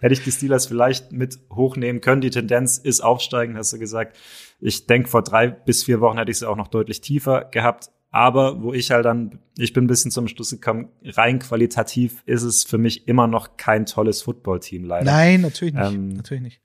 hätte 0.00 0.12
ich 0.12 0.22
die 0.22 0.30
Steelers 0.30 0.66
vielleicht 0.66 1.12
mit 1.12 1.38
hochnehmen 1.52 2.00
können. 2.00 2.20
Die 2.20 2.30
Tendenz 2.30 2.78
ist 2.78 3.00
aufsteigend, 3.00 3.56
hast 3.56 3.72
du 3.72 3.78
gesagt. 3.78 4.16
Ich 4.60 4.86
denke, 4.86 5.08
vor 5.08 5.22
drei 5.22 5.48
bis 5.48 5.84
vier 5.84 6.00
Wochen 6.00 6.18
hätte 6.18 6.30
ich 6.30 6.38
sie 6.38 6.48
auch 6.48 6.56
noch 6.56 6.68
deutlich 6.68 7.00
tiefer 7.00 7.46
gehabt. 7.50 7.90
Aber 8.10 8.62
wo 8.62 8.72
ich 8.72 8.92
halt 8.92 9.04
dann, 9.04 9.40
ich 9.58 9.72
bin 9.72 9.84
ein 9.84 9.88
bisschen 9.88 10.12
zum 10.12 10.28
Schluss 10.28 10.50
gekommen, 10.50 10.88
rein 11.02 11.40
qualitativ 11.40 12.22
ist 12.26 12.44
es 12.44 12.62
für 12.62 12.78
mich 12.78 13.08
immer 13.08 13.26
noch 13.26 13.56
kein 13.56 13.86
tolles 13.86 14.22
Footballteam 14.22 14.84
leider. 14.84 15.04
Nein, 15.04 15.40
natürlich 15.40 15.74
nicht. 15.74 15.92
Ähm, 15.92 16.08
natürlich 16.10 16.42
nicht. 16.44 16.60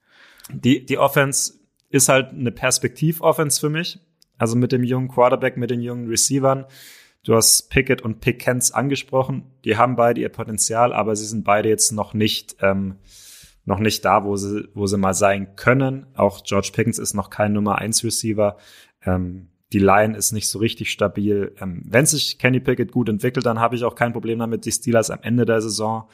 Die, 0.54 0.86
die 0.86 1.00
Offense 1.00 1.54
ist 1.90 2.08
halt 2.08 2.30
eine 2.34 2.52
Perspektiv-Offense 2.52 3.60
für 3.60 3.70
mich. 3.70 4.00
Also 4.39 4.56
mit 4.56 4.71
dem 4.71 4.84
jungen 4.84 5.10
Quarterback, 5.10 5.58
mit 5.58 5.69
den 5.69 5.82
jungen 5.82 6.08
Receivern. 6.08 6.65
Du 7.23 7.36
hast 7.36 7.69
Pickett 7.69 8.02
und 8.02 8.21
Pickens 8.21 8.71
angesprochen. 8.71 9.43
Die 9.65 9.78
haben 9.78 9.95
beide 9.95 10.21
ihr 10.21 10.30
Potenzial, 10.30 10.93
aber 10.93 11.15
sie 11.15 11.25
sind 11.25 11.43
beide 11.43 11.69
jetzt 11.69 11.91
noch 11.91 12.15
nicht 12.15 12.56
ähm, 12.62 12.95
noch 13.65 13.80
nicht 13.80 14.04
da, 14.04 14.25
wo 14.25 14.36
sie, 14.36 14.67
wo 14.73 14.88
sie 14.88 14.97
mal 14.97 15.13
sein 15.13 15.56
können. 15.56 16.08
Auch 16.15 16.43
George 16.43 16.71
Pickens 16.73 16.97
ist 16.97 17.13
noch 17.13 17.30
kein 17.30 17.54
Nummer 17.54 17.78
1 17.78 18.04
Receiver. 18.04 18.58
Ähm, 19.06 19.49
die 19.71 19.80
Line 19.80 20.17
ist 20.17 20.32
nicht 20.32 20.49
so 20.49 20.58
richtig 20.58 20.89
stabil. 20.89 21.54
Ähm, 21.62 21.84
wenn 21.86 22.06
sich 22.06 22.39
Kenny 22.39 22.60
Pickett 22.60 22.91
gut 22.91 23.10
entwickelt, 23.10 23.45
dann 23.45 23.60
habe 23.60 23.75
ich 23.75 23.84
auch 23.84 23.93
kein 23.93 24.12
Problem 24.12 24.39
damit, 24.39 24.65
die 24.65 24.71
Steelers 24.71 25.12
am 25.12 25.19
Ende 25.21 25.45
der 25.45 25.62
Saison 25.62 26.10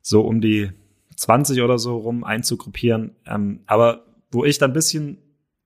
so 0.00 0.22
um 0.22 0.40
die 0.40 0.70
20 1.16 1.60
oder 1.62 1.78
so 1.78 1.96
rum 1.96 2.24
einzugruppieren. 2.24 3.16
Ähm, 3.26 3.60
aber 3.66 4.04
wo 4.30 4.44
ich 4.44 4.58
dann 4.58 4.70
ein 4.70 4.74
bisschen 4.74 5.18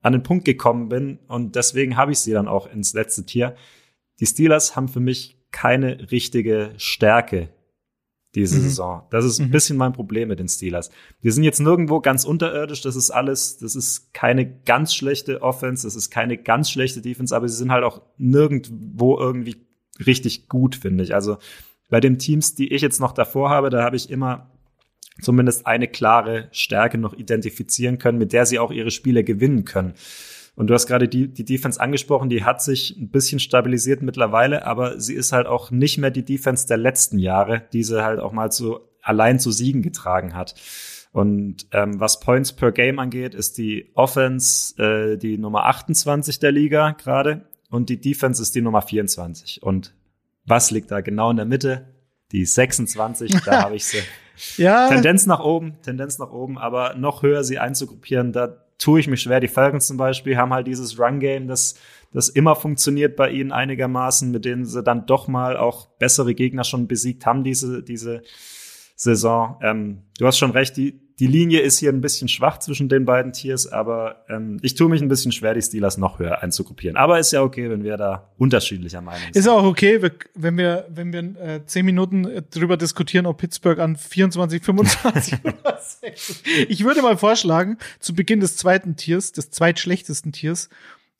an 0.07 0.13
den 0.13 0.23
Punkt 0.23 0.45
gekommen 0.45 0.89
bin 0.89 1.19
und 1.27 1.57
deswegen 1.57 1.97
habe 1.97 2.13
ich 2.13 2.21
sie 2.21 2.33
dann 2.33 2.49
auch 2.49 2.71
ins 2.71 2.95
letzte 2.95 3.27
Tier. 3.27 3.57
Die 4.21 4.27
Steelers 4.27 4.77
haben 4.77 4.89
für 4.89 5.01
mich 5.01 5.37
keine 5.51 6.11
richtige 6.11 6.71
Stärke 6.77 7.49
diese 8.37 8.59
mhm. 8.59 8.63
Saison. 8.63 9.03
Das 9.11 9.25
ist 9.25 9.41
ein 9.41 9.49
mhm. 9.49 9.53
bisschen 9.53 9.77
mein 9.77 9.93
Problem 9.93 10.29
mit 10.29 10.39
den 10.39 10.49
Steelers. 10.49 10.91
Die 11.25 11.31
sind 11.31 11.43
jetzt 11.43 11.59
nirgendwo 11.59 12.01
ganz 12.01 12.25
unterirdisch. 12.25 12.83
Das 12.83 12.95
ist 12.95 13.11
alles, 13.11 13.57
das 13.59 13.75
ist 13.75 14.13
keine 14.15 14.47
ganz 14.61 14.95
schlechte 14.95 15.43
Offense, 15.43 15.87
das 15.87 15.97
ist 15.97 16.11
keine 16.11 16.37
ganz 16.37 16.71
schlechte 16.71 17.01
Defense, 17.01 17.35
aber 17.35 17.49
sie 17.49 17.57
sind 17.57 17.73
halt 17.73 17.83
auch 17.83 18.03
nirgendwo 18.19 19.19
irgendwie 19.19 19.57
richtig 20.05 20.49
gut, 20.49 20.77
finde 20.77 21.03
ich. 21.03 21.15
Also 21.15 21.39
bei 21.89 21.99
den 21.99 22.19
Teams, 22.19 22.55
die 22.55 22.73
ich 22.73 22.83
jetzt 22.83 23.01
noch 23.01 23.13
davor 23.13 23.51
habe, 23.51 23.71
da 23.71 23.83
habe 23.83 23.97
ich 23.97 24.11
immer 24.11 24.51
zumindest 25.21 25.67
eine 25.67 25.89
klare 25.89 26.49
Stärke 26.53 26.99
noch 26.99 27.15
identifizieren 27.15 27.99
können, 27.99 28.19
mit 28.19 28.33
der 28.33 28.47
sie 28.47 28.59
auch 28.59 28.71
ihre 28.71 28.91
Spiele 28.91 29.25
gewinnen 29.25 29.65
können. 29.65 29.95
Und 30.55 30.69
du 30.69 30.75
hast 30.75 30.87
gerade 30.87 31.07
die, 31.07 31.29
die 31.29 31.45
Defense 31.45 31.79
angesprochen, 31.79 32.31
die 32.31 32.45
hat 32.45 32.63
sich 32.63 32.97
ein 32.99 33.11
bisschen 33.11 33.41
stabilisiert 33.41 34.01
mittlerweile, 34.03 34.67
aber 34.67 34.99
sie 34.99 35.15
ist 35.15 35.33
halt 35.33 35.47
auch 35.47 35.71
nicht 35.71 35.99
mehr 35.99 36.11
die 36.11 36.25
Defense 36.25 36.67
der 36.67 36.79
letzten 36.79 37.19
Jahre, 37.19 37.65
die 37.75 37.83
sie 37.83 38.03
halt 38.03 38.21
auch 38.21 38.33
mal 38.33 38.51
so 38.51 38.89
allein 39.03 39.39
zu 39.39 39.51
Siegen 39.53 39.83
getragen 39.83 40.35
hat. 40.35 40.55
Und 41.13 41.67
ähm, 41.73 42.01
was 42.01 42.21
Points 42.21 42.55
per 42.55 42.73
Game 42.73 42.99
angeht, 42.99 43.35
ist 43.35 43.59
die 43.59 43.91
Offense 43.95 44.77
äh, 44.83 45.17
die 45.19 45.39
Nummer 45.39 45.67
28 45.67 46.39
der 46.41 46.53
Liga 46.53 46.93
gerade 46.93 47.47
und 47.71 47.89
die 47.89 48.01
Defense 48.01 48.43
ist 48.43 48.55
die 48.55 48.63
Nummer 48.63 48.83
24. 48.83 49.63
Und 49.63 49.95
was 50.47 50.71
liegt 50.71 50.91
da 50.91 51.01
genau 51.01 51.31
in 51.31 51.37
der 51.37 51.47
Mitte? 51.47 51.95
Die 52.33 52.45
26, 52.45 53.31
da 53.45 53.63
habe 53.65 53.77
ich 53.77 53.85
sie. 53.85 53.99
Ja. 54.57 54.89
Tendenz 54.89 55.27
nach 55.27 55.41
oben, 55.41 55.77
Tendenz 55.83 56.19
nach 56.19 56.31
oben, 56.31 56.59
aber 56.59 56.95
noch 56.95 57.23
höher 57.23 57.45
sie 57.45 57.59
einzugruppieren, 57.59 58.33
da 58.33 58.57
tue 58.79 59.01
ich 59.01 59.09
mich 59.09 59.23
schwer. 59.23 59.41
Die 59.41 59.49
Falcons 59.49 59.87
zum 59.87 59.97
Beispiel 59.97 60.37
haben 60.37 60.53
halt 60.53 60.67
dieses 60.67 60.99
Run-Game, 60.99 61.49
das, 61.49 61.77
das 62.13 62.29
immer 62.29 62.55
funktioniert 62.55 63.17
bei 63.17 63.31
ihnen 63.31 63.53
einigermaßen, 63.53 64.31
mit 64.31 64.45
denen 64.45 64.65
sie 64.65 64.83
dann 64.83 65.07
doch 65.07 65.29
mal 65.29 65.57
auch 65.57 65.87
bessere 65.99 66.35
Gegner 66.35 66.65
schon 66.65 66.87
besiegt 66.87 67.27
haben, 67.27 67.45
diese, 67.45 67.83
diese 67.83 68.23
Saison. 68.95 69.59
Ähm, 69.63 70.03
du 70.19 70.27
hast 70.27 70.39
schon 70.39 70.51
recht, 70.51 70.77
die, 70.77 71.01
die 71.19 71.27
Linie 71.27 71.61
ist 71.61 71.79
hier 71.79 71.91
ein 71.91 72.03
bisschen 72.03 72.29
schwach 72.29 72.59
zwischen 72.59 72.91
den 72.91 73.07
beiden 73.07 73.33
Tiers, 73.33 73.67
aber 73.67 74.27
ähm, 74.29 74.59
ich 74.61 74.75
tue 74.75 74.91
mich 74.91 75.01
ein 75.01 75.09
bisschen 75.09 75.33
schwer, 75.33 75.55
die 75.55 75.63
Steelers 75.63 75.97
noch 75.97 76.19
höher 76.19 76.43
einzugruppieren. 76.43 76.97
Aber 76.99 77.19
ist 77.19 77.33
ja 77.33 77.43
okay, 77.43 77.71
wenn 77.71 77.85
wir 77.85 77.97
da 77.97 78.31
unterschiedlicher 78.37 79.01
Meinung 79.01 79.23
sind. 79.23 79.37
Ist 79.37 79.49
auch 79.49 79.65
okay, 79.65 80.03
wenn 80.35 80.59
wir, 80.59 80.87
wenn 80.91 81.15
wir 81.15 81.21
äh, 81.41 81.65
zehn 81.65 81.87
Minuten 81.87 82.27
äh, 82.27 82.43
drüber 82.43 82.77
diskutieren, 82.77 83.25
ob 83.25 83.39
Pittsburgh 83.39 83.79
an 83.79 83.97
24, 83.97 84.63
25 84.63 85.39
oder 85.45 85.81
6. 85.81 86.43
Ich 86.69 86.85
würde 86.85 87.01
mal 87.01 87.17
vorschlagen, 87.17 87.79
zu 87.99 88.15
Beginn 88.15 88.41
des 88.41 88.59
zweiten 88.59 88.97
Tiers, 88.97 89.33
des 89.33 89.51
zweitschlechtesten 89.51 90.33
Tiers, 90.33 90.69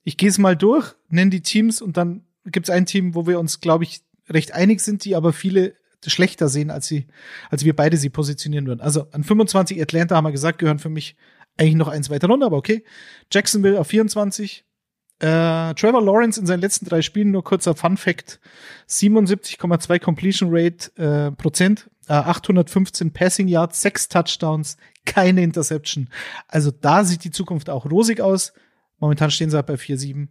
ich 0.05 0.19
gehe 0.19 0.29
es 0.29 0.37
mal 0.37 0.57
durch, 0.57 0.95
nenne 1.09 1.31
die 1.31 1.41
Teams 1.41 1.81
und 1.81 1.97
dann 1.97 2.23
gibt 2.45 2.69
es 2.69 2.71
ein 2.71 2.85
Team, 2.85 3.15
wo 3.15 3.27
wir 3.27 3.41
uns, 3.41 3.61
glaube 3.61 3.85
ich, 3.85 4.03
recht 4.29 4.53
einig 4.53 4.81
sind, 4.81 5.05
die 5.05 5.17
aber 5.17 5.33
viele 5.33 5.75
schlechter 6.07 6.49
sehen, 6.49 6.71
als 6.71 6.87
sie, 6.87 7.07
als 7.51 7.65
wir 7.65 7.75
beide 7.75 7.97
sie 7.97 8.11
positionieren 8.11 8.67
würden. 8.67 8.81
Also 8.81 9.09
an 9.13 9.25
25 9.25 9.81
Atlanta 9.81 10.17
haben 10.17 10.25
wir 10.25 10.33
gesagt, 10.33 10.59
gehören 10.59 10.79
für 10.79 10.89
mich 10.89 11.17
eigentlich 11.57 11.75
noch 11.75 11.89
eins 11.89 12.11
weiter 12.11 12.29
runter, 12.29 12.47
aber 12.47 12.57
okay. 12.57 12.85
Jacksonville 13.33 13.81
auf 13.81 13.89
24. 13.89 14.65
Äh, 15.19 15.73
Trevor 15.75 16.03
Lawrence 16.03 16.39
in 16.39 16.47
seinen 16.47 16.61
letzten 16.61 16.85
drei 16.85 17.01
Spielen, 17.01 17.31
nur 17.31 17.43
kurzer 17.43 17.75
Fun 17.75 17.97
Fact, 17.97 18.39
77,2 18.89 19.99
Completion 19.99 20.51
Rate 20.53 20.95
äh, 20.97 21.33
Prozent, 21.33 21.91
äh, 22.09 22.13
815 22.13 23.13
Passing 23.13 23.49
Yards, 23.49 23.81
sechs 23.81 24.09
Touchdowns, 24.09 24.77
keine 25.07 25.43
Interception. 25.43 26.11
Also 26.49 26.71
da 26.71 27.05
sieht 27.05 27.25
die 27.25 27.31
Zukunft 27.31 27.71
auch 27.71 27.87
rosig 27.87 28.21
aus. 28.21 28.53
Momentan 28.99 29.31
stehen 29.31 29.49
sie 29.49 29.57
halt 29.57 29.67
bei 29.67 29.75
4-7. 29.75 30.29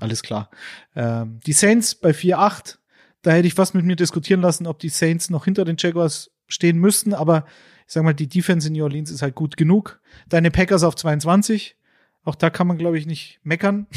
Alles 0.00 0.22
klar. 0.22 0.50
Ähm, 0.96 1.38
die 1.46 1.52
Saints 1.52 1.94
bei 1.94 2.10
4-8. 2.10 2.78
Da 3.22 3.32
hätte 3.32 3.46
ich 3.46 3.54
fast 3.54 3.74
mit 3.74 3.84
mir 3.84 3.96
diskutieren 3.96 4.40
lassen, 4.40 4.66
ob 4.66 4.78
die 4.78 4.88
Saints 4.88 5.30
noch 5.30 5.44
hinter 5.44 5.64
den 5.64 5.76
Jaguars 5.78 6.30
stehen 6.48 6.78
müssten, 6.78 7.14
aber 7.14 7.44
ich 7.86 7.92
sag 7.94 8.02
mal, 8.04 8.14
die 8.14 8.28
Defense 8.28 8.68
in 8.68 8.74
New 8.74 8.84
Orleans 8.84 9.10
ist 9.10 9.22
halt 9.22 9.34
gut 9.34 9.56
genug. 9.56 10.00
Deine 10.28 10.50
Packers 10.50 10.82
auf 10.82 10.94
22, 10.96 11.76
auch 12.24 12.34
da 12.34 12.50
kann 12.50 12.66
man, 12.66 12.78
glaube 12.78 12.98
ich, 12.98 13.06
nicht 13.06 13.40
meckern. 13.42 13.86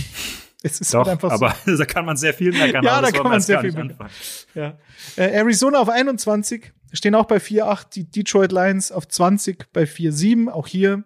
Es 0.66 0.80
ist 0.80 0.94
Doch, 0.94 1.00
halt 1.00 1.10
einfach 1.10 1.38
so. 1.38 1.46
aber 1.46 1.56
da 1.78 1.86
kann 1.86 2.06
man 2.06 2.16
sehr 2.16 2.34
viel 2.34 2.54
meckern. 2.54 2.86
ja, 2.86 3.02
da 3.02 3.12
kann 3.12 3.24
man 3.24 3.42
sehr 3.42 3.60
viel 3.60 3.74
meckern. 3.74 4.10
Ja. 4.56 4.78
Äh, 5.18 5.32
Arizona 5.34 5.80
auf 5.80 5.90
21, 5.90 6.72
stehen 6.94 7.16
auch 7.16 7.26
bei 7.26 7.36
4-8, 7.36 7.90
die 7.94 8.10
Detroit 8.10 8.54
Lions 8.54 8.90
auf 8.94 9.06
20 9.06 9.74
bei 9.74 9.84
4-7, 9.84 10.48
auch 10.48 10.68
hier 10.68 11.04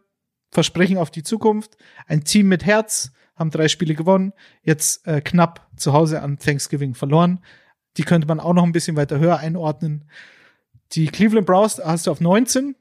Versprechen 0.52 1.00
auf 1.00 1.10
die 1.10 1.24
Zukunft. 1.24 1.76
Ein 2.06 2.24
Team 2.24 2.50
mit 2.50 2.66
Herz, 2.66 3.12
haben 3.36 3.50
drei 3.50 3.68
Spiele 3.68 3.96
gewonnen, 3.96 4.34
jetzt 4.62 5.08
äh, 5.08 5.22
knapp 5.22 5.68
zu 5.76 5.92
Hause 5.92 6.22
an 6.22 6.38
Thanksgiving 6.38 6.94
verloren. 6.94 7.40
Die 7.98 8.04
könnte 8.04 8.28
man 8.28 8.40
auch 8.40 8.54
noch 8.54 8.64
ein 8.64 8.72
bisschen 8.72 8.96
weiter 8.96 9.20
höher 9.20 9.38
einordnen. 9.38 10.06
Die 10.94 11.08
Cleveland 11.08 11.48
Browns 11.48 11.82
hast 11.84 12.08
du 12.08 12.12
auf 12.12 12.22
19. 12.22 12.76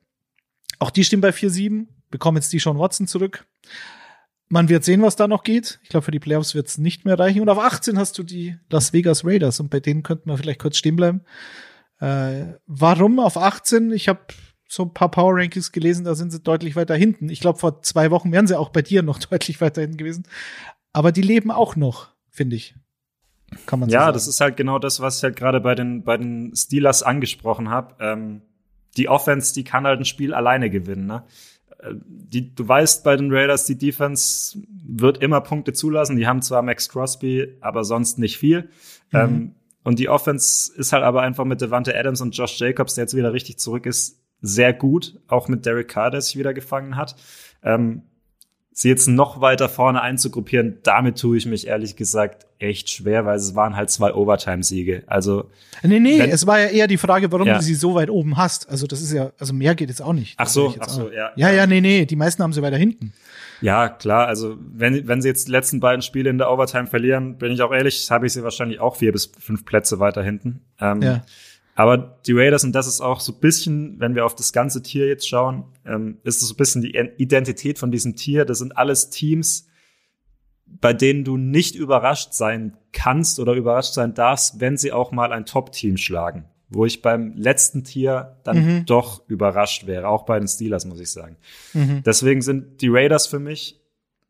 Auch 0.78 0.90
die 0.90 1.04
stehen 1.04 1.20
bei 1.20 1.30
4-7. 1.30 1.86
Bekommen 2.10 2.36
jetzt 2.36 2.52
die 2.52 2.58
Sean 2.58 2.78
Watson 2.78 3.06
zurück. 3.06 3.46
Man 4.48 4.68
wird 4.68 4.84
sehen, 4.84 5.02
was 5.02 5.16
da 5.16 5.26
noch 5.26 5.42
geht. 5.42 5.80
Ich 5.82 5.88
glaube, 5.88 6.04
für 6.04 6.12
die 6.12 6.20
Playoffs 6.20 6.54
wird 6.54 6.68
es 6.68 6.78
nicht 6.78 7.04
mehr 7.04 7.18
reichen. 7.18 7.40
Und 7.40 7.48
auf 7.48 7.58
18 7.58 7.98
hast 7.98 8.16
du 8.18 8.22
die 8.22 8.56
Las 8.70 8.92
Vegas 8.92 9.24
Raiders. 9.24 9.58
Und 9.58 9.70
bei 9.70 9.80
denen 9.80 10.02
könnten 10.02 10.30
wir 10.30 10.38
vielleicht 10.38 10.60
kurz 10.60 10.76
stehen 10.76 10.96
bleiben. 10.96 11.22
Äh, 11.98 12.54
warum 12.66 13.18
auf 13.18 13.36
18? 13.36 13.90
Ich 13.90 14.08
habe 14.08 14.20
so 14.68 14.84
ein 14.84 14.92
paar 14.94 15.10
Power 15.10 15.34
Rankings 15.34 15.72
gelesen, 15.72 16.04
da 16.04 16.14
sind 16.14 16.30
sie 16.30 16.40
deutlich 16.40 16.76
weiter 16.76 16.94
hinten. 16.94 17.28
Ich 17.28 17.40
glaube, 17.40 17.58
vor 17.58 17.82
zwei 17.82 18.10
Wochen 18.10 18.32
wären 18.32 18.46
sie 18.46 18.58
auch 18.58 18.70
bei 18.70 18.82
dir 18.82 19.02
noch 19.02 19.18
deutlich 19.30 19.60
weiter 19.60 19.80
hinten 19.80 19.96
gewesen. 19.96 20.26
Aber 20.92 21.12
die 21.12 21.22
leben 21.22 21.50
auch 21.50 21.76
noch, 21.76 22.08
finde 22.30 22.56
ich. 22.56 22.74
Kann 23.64 23.80
man 23.80 23.88
so 23.88 23.94
ja, 23.94 24.02
sagen. 24.02 24.14
das 24.14 24.28
ist 24.28 24.40
halt 24.40 24.56
genau 24.56 24.78
das, 24.78 25.00
was 25.00 25.18
ich 25.18 25.22
halt 25.24 25.36
gerade 25.36 25.60
bei 25.60 25.74
den, 25.74 26.02
bei 26.02 26.16
den 26.16 26.54
Steelers 26.54 27.02
angesprochen 27.02 27.70
habe. 27.70 27.94
Ähm, 28.00 28.42
die 28.96 29.08
Offense, 29.08 29.54
die 29.54 29.64
kann 29.64 29.86
halt 29.86 30.00
ein 30.00 30.04
Spiel 30.04 30.34
alleine 30.34 30.70
gewinnen. 30.70 31.06
Ne? 31.06 31.24
Äh, 31.78 31.94
die, 31.94 32.54
du 32.54 32.66
weißt 32.66 33.04
bei 33.04 33.16
den 33.16 33.32
Raiders, 33.32 33.64
die 33.64 33.78
Defense 33.78 34.58
wird 34.68 35.18
immer 35.18 35.40
Punkte 35.40 35.72
zulassen. 35.72 36.16
Die 36.16 36.26
haben 36.26 36.42
zwar 36.42 36.62
Max 36.62 36.88
Crosby, 36.88 37.56
aber 37.60 37.84
sonst 37.84 38.18
nicht 38.18 38.38
viel. 38.38 38.70
Mhm. 39.12 39.18
Ähm, 39.18 39.54
und 39.82 39.98
die 39.98 40.08
Offense 40.08 40.72
ist 40.74 40.92
halt 40.92 41.04
aber 41.04 41.22
einfach 41.22 41.44
mit 41.44 41.60
Devante 41.60 41.96
Adams 41.96 42.20
und 42.20 42.36
Josh 42.36 42.58
Jacobs, 42.58 42.94
der 42.94 43.04
jetzt 43.04 43.14
wieder 43.14 43.32
richtig 43.32 43.58
zurück 43.58 43.86
ist, 43.86 44.20
sehr 44.40 44.72
gut. 44.72 45.20
Auch 45.28 45.48
mit 45.48 45.64
Derek 45.64 45.88
Carr, 45.88 46.10
der 46.10 46.20
sich 46.20 46.36
wieder 46.36 46.54
gefangen 46.54 46.96
hat. 46.96 47.16
Ähm, 47.62 48.02
sie 48.78 48.90
jetzt 48.90 49.08
noch 49.08 49.40
weiter 49.40 49.70
vorne 49.70 50.02
einzugruppieren, 50.02 50.80
damit 50.82 51.18
tue 51.18 51.38
ich 51.38 51.46
mich 51.46 51.66
ehrlich 51.66 51.96
gesagt 51.96 52.46
echt 52.58 52.90
schwer, 52.90 53.24
weil 53.24 53.36
es 53.36 53.54
waren 53.54 53.74
halt 53.74 53.88
zwei 53.88 54.12
Overtime-Siege. 54.12 55.02
Also 55.06 55.48
nee, 55.82 55.98
nee, 55.98 56.20
es 56.20 56.46
war 56.46 56.60
ja 56.60 56.66
eher 56.66 56.86
die 56.86 56.98
Frage, 56.98 57.32
warum 57.32 57.46
ja. 57.46 57.56
du 57.56 57.62
sie 57.62 57.74
so 57.74 57.94
weit 57.94 58.10
oben 58.10 58.36
hast. 58.36 58.68
Also 58.68 58.86
das 58.86 59.00
ist 59.00 59.14
ja, 59.14 59.32
also 59.38 59.54
mehr 59.54 59.74
geht 59.74 59.88
jetzt 59.88 60.02
auch 60.02 60.12
nicht. 60.12 60.34
Ach 60.36 60.46
so, 60.46 60.74
ach 60.78 60.90
so, 60.90 61.10
ja. 61.10 61.30
Ja, 61.36 61.50
ja, 61.50 61.66
nee, 61.66 61.80
nee, 61.80 62.04
die 62.04 62.16
meisten 62.16 62.42
haben 62.42 62.52
sie 62.52 62.60
weiter 62.60 62.76
hinten. 62.76 63.14
Ja, 63.62 63.88
klar. 63.88 64.26
Also 64.26 64.58
wenn 64.60 65.08
wenn 65.08 65.22
sie 65.22 65.28
jetzt 65.28 65.48
die 65.48 65.52
letzten 65.52 65.80
beiden 65.80 66.02
Spiele 66.02 66.28
in 66.28 66.36
der 66.36 66.50
Overtime 66.50 66.86
verlieren, 66.86 67.38
bin 67.38 67.52
ich 67.52 67.62
auch 67.62 67.72
ehrlich, 67.72 68.10
habe 68.10 68.26
ich 68.26 68.34
sie 68.34 68.44
wahrscheinlich 68.44 68.78
auch 68.78 68.96
vier 68.96 69.10
bis 69.10 69.32
fünf 69.38 69.64
Plätze 69.64 70.00
weiter 70.00 70.22
hinten. 70.22 70.60
Ähm, 70.82 71.00
ja. 71.00 71.22
Aber 71.76 72.18
die 72.26 72.32
Raiders, 72.32 72.64
und 72.64 72.72
das 72.72 72.86
ist 72.86 73.02
auch 73.02 73.20
so 73.20 73.32
ein 73.32 73.38
bisschen, 73.38 74.00
wenn 74.00 74.14
wir 74.14 74.24
auf 74.24 74.34
das 74.34 74.54
ganze 74.54 74.82
Tier 74.82 75.06
jetzt 75.06 75.28
schauen, 75.28 75.64
ähm, 75.84 76.16
ist 76.24 76.40
es 76.40 76.48
so 76.48 76.54
ein 76.54 76.56
bisschen 76.56 76.80
die 76.80 76.96
Identität 77.18 77.78
von 77.78 77.90
diesem 77.90 78.16
Tier. 78.16 78.46
Das 78.46 78.58
sind 78.58 78.78
alles 78.78 79.10
Teams, 79.10 79.68
bei 80.64 80.94
denen 80.94 81.22
du 81.22 81.36
nicht 81.36 81.76
überrascht 81.76 82.32
sein 82.32 82.78
kannst 82.92 83.38
oder 83.38 83.52
überrascht 83.52 83.92
sein 83.92 84.14
darfst, 84.14 84.58
wenn 84.58 84.78
sie 84.78 84.90
auch 84.90 85.12
mal 85.12 85.32
ein 85.32 85.44
Top-Team 85.44 85.98
schlagen. 85.98 86.46
Wo 86.70 86.86
ich 86.86 87.02
beim 87.02 87.34
letzten 87.36 87.84
Tier 87.84 88.38
dann 88.42 88.56
mhm. 88.56 88.86
doch 88.86 89.28
überrascht 89.28 89.86
wäre, 89.86 90.08
auch 90.08 90.24
bei 90.24 90.38
den 90.38 90.48
Steelers, 90.48 90.86
muss 90.86 90.98
ich 90.98 91.10
sagen. 91.10 91.36
Mhm. 91.74 92.02
Deswegen 92.04 92.40
sind 92.40 92.80
die 92.80 92.88
Raiders 92.88 93.26
für 93.26 93.38
mich 93.38 93.85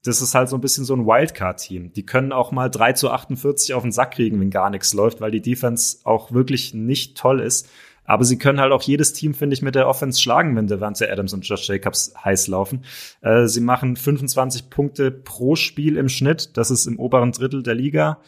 das 0.07 0.23
ist 0.23 0.35
halt 0.35 0.49
so 0.49 0.57
ein 0.57 0.61
bisschen 0.61 0.85
so 0.85 0.95
ein 0.95 1.07
Wildcard-Team. 1.07 1.92
Die 1.92 2.07
können 2.07 2.33
auch 2.33 2.53
mal 2.53 2.69
3 2.69 2.92
zu 2.92 3.11
48 3.11 3.75
auf 3.75 3.83
den 3.83 3.92
Sack 3.92 4.12
kriegen, 4.12 4.40
wenn 4.40 4.51
gar 4.51 4.71
nichts 4.71 4.95
läuft, 4.95 5.21
weil 5.21 5.31
die 5.31 5.42
Defense 5.42 5.99
auch 6.05 6.33
wirklich 6.33 6.75
nicht 6.75 7.16
toll 7.16 7.40
ist. 7.40 7.69
Aber 8.05 8.25
sie 8.25 8.38
können 8.38 8.61
halt 8.61 8.73
auch 8.73 8.83
jedes 8.83 9.12
Team, 9.12 9.35
finde 9.35 9.55
ich, 9.55 9.62
mit 9.62 9.75
der 9.75 9.88
Offense 9.88 10.21
schlagen, 10.21 10.55
wenn 10.55 10.69
Devante 10.69 11.11
Adams 11.11 11.33
und 11.33 11.47
Josh 11.47 11.69
Jacobs 11.69 12.14
heiß 12.25 12.47
laufen. 12.47 12.85
Äh, 13.21 13.47
sie 13.47 13.61
machen 13.61 13.97
25 13.97 14.71
Punkte 14.71 15.11
pro 15.11 15.57
Spiel 15.57 15.97
im 15.97 16.09
Schnitt. 16.09 16.57
Das 16.57 16.71
ist 16.71 16.87
im 16.87 17.01
oberen 17.01 17.33
Drittel 17.33 17.64
der 17.64 17.75
Liga. 17.75 18.21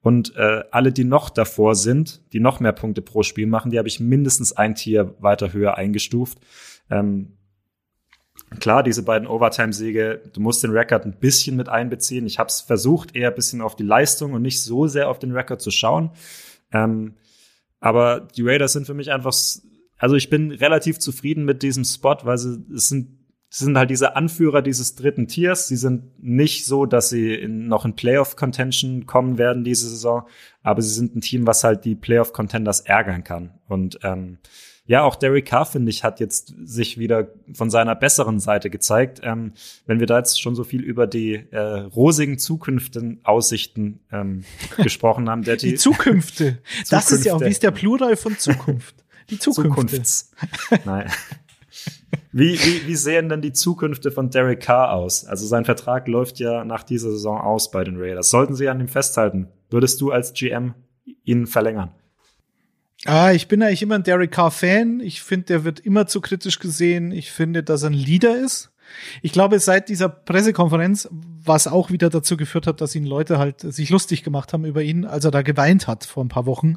Und 0.00 0.36
äh, 0.36 0.62
alle, 0.70 0.92
die 0.92 1.02
noch 1.02 1.30
davor 1.30 1.74
sind, 1.74 2.32
die 2.32 2.38
noch 2.38 2.60
mehr 2.60 2.72
Punkte 2.72 3.02
pro 3.02 3.24
Spiel 3.24 3.48
machen, 3.48 3.72
die 3.72 3.78
habe 3.78 3.88
ich 3.88 3.98
mindestens 3.98 4.52
ein 4.52 4.76
Tier 4.76 5.16
weiter 5.18 5.52
höher 5.52 5.76
eingestuft. 5.76 6.38
Ähm, 6.88 7.35
Klar, 8.60 8.82
diese 8.82 9.02
beiden 9.02 9.26
Overtime-Siege, 9.26 10.22
du 10.32 10.40
musst 10.40 10.62
den 10.62 10.70
Rekord 10.70 11.04
ein 11.04 11.18
bisschen 11.18 11.56
mit 11.56 11.68
einbeziehen. 11.68 12.26
Ich 12.26 12.38
habe 12.38 12.48
es 12.48 12.60
versucht, 12.60 13.16
eher 13.16 13.30
ein 13.30 13.34
bisschen 13.34 13.60
auf 13.60 13.74
die 13.74 13.82
Leistung 13.82 14.34
und 14.34 14.42
nicht 14.42 14.62
so 14.62 14.86
sehr 14.86 15.08
auf 15.08 15.18
den 15.18 15.32
Rekord 15.32 15.60
zu 15.60 15.70
schauen. 15.70 16.10
Ähm, 16.72 17.14
aber 17.80 18.20
die 18.20 18.42
Raiders 18.42 18.72
sind 18.72 18.86
für 18.86 18.94
mich 18.94 19.10
einfach, 19.10 19.34
also 19.98 20.14
ich 20.14 20.30
bin 20.30 20.52
relativ 20.52 20.98
zufrieden 20.98 21.44
mit 21.44 21.62
diesem 21.62 21.84
Spot, 21.84 22.16
weil 22.22 22.38
sie 22.38 22.64
es 22.74 22.88
sind 22.88 23.16
Sie 23.48 23.64
sind 23.64 23.78
halt 23.78 23.90
diese 23.90 24.16
Anführer 24.16 24.60
dieses 24.60 24.96
dritten 24.96 25.28
Tiers. 25.28 25.68
Sie 25.68 25.76
sind 25.76 26.22
nicht 26.22 26.66
so, 26.66 26.84
dass 26.84 27.08
sie 27.08 27.32
in, 27.32 27.68
noch 27.68 27.84
in 27.84 27.94
Playoff-Contention 27.94 29.06
kommen 29.06 29.38
werden 29.38 29.62
diese 29.64 29.88
Saison, 29.88 30.26
aber 30.62 30.82
sie 30.82 30.92
sind 30.92 31.14
ein 31.14 31.20
Team, 31.20 31.46
was 31.46 31.62
halt 31.62 31.84
die 31.84 31.94
Playoff-Contenders 31.94 32.80
ärgern 32.80 33.24
kann. 33.24 33.54
Und 33.68 34.00
ähm, 34.02 34.38
ja, 34.86 35.02
auch 35.02 35.16
Derek 35.16 35.46
Carr, 35.46 35.66
finde 35.66 35.90
ich, 35.90 36.04
hat 36.04 36.20
jetzt 36.20 36.54
sich 36.64 36.96
wieder 36.96 37.28
von 37.52 37.70
seiner 37.70 37.96
besseren 37.96 38.38
Seite 38.38 38.70
gezeigt. 38.70 39.20
Ähm, 39.24 39.52
wenn 39.86 39.98
wir 39.98 40.06
da 40.06 40.18
jetzt 40.18 40.40
schon 40.40 40.54
so 40.54 40.62
viel 40.62 40.82
über 40.82 41.08
die 41.08 41.34
äh, 41.50 41.58
rosigen 41.58 42.38
Zukünften 42.38 43.20
Aussichten 43.24 44.00
ähm, 44.12 44.44
gesprochen 44.76 45.28
haben. 45.28 45.42
Der 45.42 45.56
die, 45.56 45.70
die 45.70 45.74
Zukünfte. 45.74 46.58
Das 46.90 47.10
ist 47.10 47.24
ja 47.24 47.34
auch, 47.34 47.40
wie 47.40 47.50
ist 47.50 47.62
der 47.62 47.72
Plural 47.72 48.16
von 48.16 48.38
Zukunft? 48.38 48.94
Die 49.30 49.38
Zukünfte. 49.38 50.02
Zukunfts. 50.02 50.30
Nein. 50.84 51.10
Wie, 52.30 52.58
wie, 52.58 52.86
wie 52.86 52.94
sehen 52.94 53.28
denn 53.28 53.40
die 53.40 53.52
Zukünfte 53.52 54.10
von 54.12 54.30
Derek 54.30 54.60
Carr 54.60 54.92
aus? 54.92 55.24
Also 55.24 55.46
sein 55.46 55.64
Vertrag 55.64 56.06
läuft 56.06 56.38
ja 56.38 56.64
nach 56.64 56.84
dieser 56.84 57.10
Saison 57.10 57.40
aus 57.40 57.70
bei 57.70 57.82
den 57.82 57.96
Raiders. 57.96 58.30
Sollten 58.30 58.54
sie 58.54 58.68
an 58.68 58.80
ihm 58.80 58.88
festhalten? 58.88 59.48
Würdest 59.70 60.00
du 60.00 60.12
als 60.12 60.32
GM 60.32 60.74
ihn 61.24 61.46
verlängern? 61.46 61.90
Ah, 63.04 63.32
ich 63.32 63.46
bin 63.46 63.62
eigentlich 63.62 63.82
immer 63.82 63.96
ein 63.96 64.02
Derek 64.02 64.32
Carr-Fan. 64.32 65.00
Ich 65.00 65.22
finde, 65.22 65.46
der 65.46 65.64
wird 65.64 65.80
immer 65.80 66.06
zu 66.06 66.20
kritisch 66.20 66.58
gesehen. 66.58 67.12
Ich 67.12 67.30
finde, 67.30 67.62
dass 67.62 67.82
er 67.82 67.90
ein 67.90 67.94
Leader 67.94 68.36
ist. 68.36 68.72
Ich 69.22 69.32
glaube, 69.32 69.58
seit 69.58 69.88
dieser 69.88 70.08
Pressekonferenz, 70.08 71.08
was 71.10 71.66
auch 71.66 71.90
wieder 71.90 72.08
dazu 72.08 72.36
geführt 72.36 72.66
hat, 72.66 72.80
dass 72.80 72.94
ihn 72.94 73.04
Leute 73.04 73.38
halt 73.38 73.60
sich 73.60 73.90
lustig 73.90 74.22
gemacht 74.22 74.52
haben 74.52 74.64
über 74.64 74.82
ihn, 74.82 75.04
als 75.04 75.24
er 75.24 75.30
da 75.30 75.42
geweint 75.42 75.86
hat 75.86 76.04
vor 76.04 76.24
ein 76.24 76.28
paar 76.28 76.46
Wochen. 76.46 76.76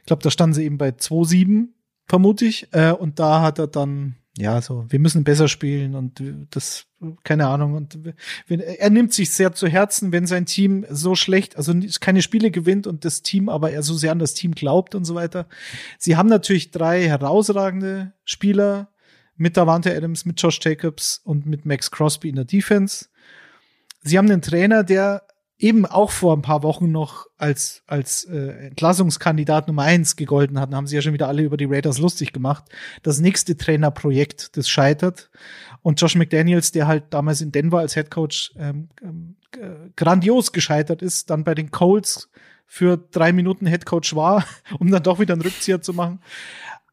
Ich 0.00 0.06
glaube, 0.06 0.22
da 0.22 0.30
standen 0.30 0.54
sie 0.54 0.64
eben 0.64 0.78
bei 0.78 0.90
2-7, 0.90 1.68
vermute 2.06 2.44
ich. 2.44 2.72
Äh, 2.72 2.92
und 2.92 3.18
da 3.18 3.42
hat 3.42 3.58
er 3.58 3.66
dann 3.66 4.16
ja, 4.38 4.60
so, 4.60 4.84
wir 4.88 4.98
müssen 4.98 5.24
besser 5.24 5.48
spielen 5.48 5.94
und 5.94 6.22
das, 6.50 6.86
keine 7.24 7.46
Ahnung. 7.46 7.74
Und 7.74 7.98
er 8.48 8.90
nimmt 8.90 9.14
sich 9.14 9.30
sehr 9.30 9.52
zu 9.52 9.66
Herzen, 9.66 10.12
wenn 10.12 10.26
sein 10.26 10.44
Team 10.44 10.84
so 10.90 11.14
schlecht, 11.14 11.56
also 11.56 11.72
keine 12.00 12.20
Spiele 12.20 12.50
gewinnt 12.50 12.86
und 12.86 13.06
das 13.06 13.22
Team 13.22 13.48
aber 13.48 13.70
er 13.70 13.82
so 13.82 13.94
sehr 13.94 14.12
an 14.12 14.18
das 14.18 14.34
Team 14.34 14.54
glaubt 14.54 14.94
und 14.94 15.06
so 15.06 15.14
weiter. 15.14 15.48
Sie 15.98 16.16
haben 16.16 16.28
natürlich 16.28 16.70
drei 16.70 17.04
herausragende 17.08 18.12
Spieler 18.24 18.90
mit 19.36 19.56
Davante 19.56 19.94
Adams, 19.94 20.26
mit 20.26 20.40
Josh 20.40 20.58
Jacobs 20.62 21.20
und 21.24 21.46
mit 21.46 21.64
Max 21.64 21.90
Crosby 21.90 22.28
in 22.28 22.36
der 22.36 22.44
Defense. 22.44 23.06
Sie 24.02 24.18
haben 24.18 24.30
einen 24.30 24.42
Trainer, 24.42 24.84
der 24.84 25.26
eben 25.58 25.86
auch 25.86 26.10
vor 26.10 26.36
ein 26.36 26.42
paar 26.42 26.62
Wochen 26.62 26.90
noch 26.90 27.26
als, 27.38 27.82
als 27.86 28.24
äh, 28.24 28.66
Entlassungskandidat 28.66 29.68
Nummer 29.68 29.82
eins 29.82 30.16
gegolten 30.16 30.60
hatten, 30.60 30.74
haben 30.74 30.86
sie 30.86 30.96
ja 30.96 31.02
schon 31.02 31.14
wieder 31.14 31.28
alle 31.28 31.42
über 31.42 31.56
die 31.56 31.64
Raiders 31.64 31.98
lustig 31.98 32.32
gemacht. 32.32 32.64
Das 33.02 33.20
nächste 33.20 33.56
Trainerprojekt, 33.56 34.56
das 34.56 34.68
scheitert. 34.68 35.30
Und 35.82 36.00
Josh 36.00 36.14
McDaniels, 36.14 36.72
der 36.72 36.86
halt 36.86 37.04
damals 37.10 37.40
in 37.40 37.52
Denver 37.52 37.78
als 37.78 37.96
Headcoach 37.96 38.52
ähm, 38.58 38.88
ähm, 39.02 39.36
grandios 39.96 40.52
gescheitert 40.52 41.00
ist, 41.00 41.30
dann 41.30 41.44
bei 41.44 41.54
den 41.54 41.70
Colts 41.70 42.30
für 42.66 42.98
drei 42.98 43.32
Minuten 43.32 43.66
Headcoach 43.66 44.14
war, 44.14 44.44
um 44.78 44.90
dann 44.90 45.02
doch 45.02 45.20
wieder 45.20 45.32
einen 45.32 45.42
Rückzieher 45.42 45.80
zu 45.80 45.94
machen. 45.94 46.20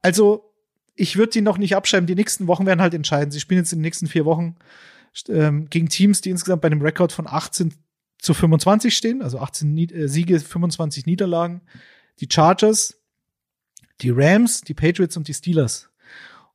Also, 0.02 0.50
ich 0.96 1.18
würde 1.18 1.32
die 1.32 1.42
noch 1.42 1.58
nicht 1.58 1.76
abschreiben. 1.76 2.08
Die 2.08 2.16
nächsten 2.16 2.48
Wochen 2.48 2.66
werden 2.66 2.82
halt 2.82 2.94
entscheiden. 2.94 3.32
Sie 3.32 3.40
spielen 3.40 3.62
jetzt 3.62 3.74
in 3.74 3.80
den 3.80 3.84
nächsten 3.84 4.08
vier 4.08 4.26
Wochen 4.26 4.56
ähm, 5.28 5.68
gegen 5.70 5.90
Teams, 5.90 6.22
die 6.22 6.30
insgesamt 6.30 6.62
bei 6.62 6.68
einem 6.68 6.82
Rekord 6.82 7.12
von 7.12 7.28
18 7.28 7.74
zu 8.24 8.34
25 8.34 8.96
stehen, 8.96 9.22
also 9.22 9.40
18 9.40 9.74
Nied 9.74 9.92
äh, 9.92 10.08
Siege, 10.08 10.40
25 10.40 11.06
Niederlagen. 11.06 11.62
Die 12.22 12.30
Chargers, 12.32 13.02
die 14.02 14.12
Rams, 14.12 14.62
die 14.62 14.74
Patriots 14.74 15.18
und 15.18 15.28
die 15.28 15.34
Steelers. 15.34 15.90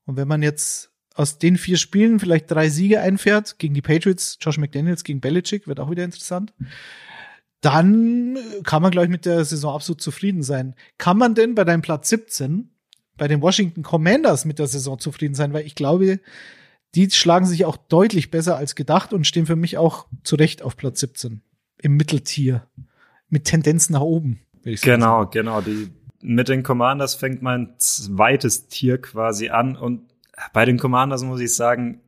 Und 0.07 0.17
wenn 0.17 0.27
man 0.27 0.43
jetzt 0.43 0.91
aus 1.15 1.39
den 1.39 1.59
vier 1.59 1.77
Spielen 1.77 2.21
vielleicht 2.21 2.51
drei 2.51 2.71
Siege 2.71 3.01
einfährt, 3.01 3.59
gegen 3.59 3.75
die 3.75 3.83
Patriots, 3.83 4.39
Josh 4.41 4.57
McDaniels 4.57 5.05
gegen 5.05 5.21
Belichick, 5.21 5.69
wird 5.69 5.79
auch 5.79 5.91
wieder 5.91 6.05
interessant, 6.05 6.55
dann 7.61 8.39
kann 8.65 8.81
man, 8.81 8.91
glaube 8.91 9.07
ich, 9.07 9.11
mit 9.11 9.27
der 9.27 9.45
Saison 9.45 9.75
absolut 9.75 10.01
zufrieden 10.01 10.43
sein. 10.43 10.75
Kann 10.97 11.19
man 11.19 11.35
denn 11.35 11.55
bei 11.55 11.65
deinem 11.65 11.83
Platz 11.83 12.09
17, 12.09 12.71
bei 13.19 13.29
den 13.29 13.43
Washington 13.43 13.83
Commanders 13.83 14.47
mit 14.47 14.59
der 14.59 14.69
Saison 14.69 14.99
zufrieden 14.99 15.35
sein? 15.35 15.53
Weil 15.53 15.67
ich 15.67 15.75
glaube, 15.75 16.21
die 16.95 17.11
schlagen 17.11 17.45
sich 17.45 17.67
auch 17.67 17.77
deutlich 17.77 18.31
besser 18.31 18.57
als 18.57 18.75
gedacht 18.75 19.13
und 19.13 19.27
stehen 19.27 19.45
für 19.45 19.57
mich 19.57 19.77
auch 19.77 20.07
zu 20.23 20.37
Recht 20.37 20.63
auf 20.63 20.77
Platz 20.77 21.01
17 21.01 21.43
im 21.81 21.97
Mitteltier 21.97 22.67
mit 23.29 23.45
Tendenz 23.45 23.91
nach 23.91 24.01
oben. 24.01 24.41
Genau, 24.63 25.21
sagen. 25.21 25.31
genau. 25.33 25.61
Die, 25.61 25.91
mit 26.21 26.49
den 26.49 26.63
Commanders 26.63 27.15
fängt 27.15 27.43
mein 27.43 27.75
zweites 27.79 28.69
Tier 28.69 29.01
quasi 29.01 29.51
an 29.51 29.77
und 29.77 30.03
bei 30.53 30.65
den 30.65 30.79
Commanders 30.79 31.23
muss 31.23 31.41
ich 31.41 31.55
sagen, 31.55 32.01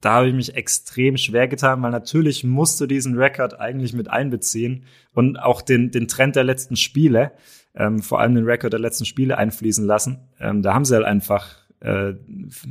da 0.00 0.14
habe 0.14 0.28
ich 0.28 0.34
mich 0.34 0.54
extrem 0.54 1.16
schwer 1.16 1.48
getan, 1.48 1.82
weil 1.82 1.90
natürlich 1.90 2.44
musst 2.44 2.80
du 2.80 2.86
diesen 2.86 3.16
Rekord 3.16 3.58
eigentlich 3.58 3.92
mit 3.94 4.08
einbeziehen 4.08 4.84
und 5.12 5.36
auch 5.36 5.60
den, 5.60 5.90
den 5.90 6.06
Trend 6.06 6.36
der 6.36 6.44
letzten 6.44 6.76
Spiele, 6.76 7.32
ähm, 7.74 8.00
vor 8.00 8.20
allem 8.20 8.34
den 8.34 8.44
Rekord 8.44 8.72
der 8.72 8.80
letzten 8.80 9.04
Spiele 9.04 9.36
einfließen 9.38 9.84
lassen. 9.84 10.20
Ähm, 10.38 10.62
da 10.62 10.74
haben 10.74 10.84
sie 10.84 10.94
halt 10.94 11.04
einfach 11.04 11.56
äh, 11.80 12.14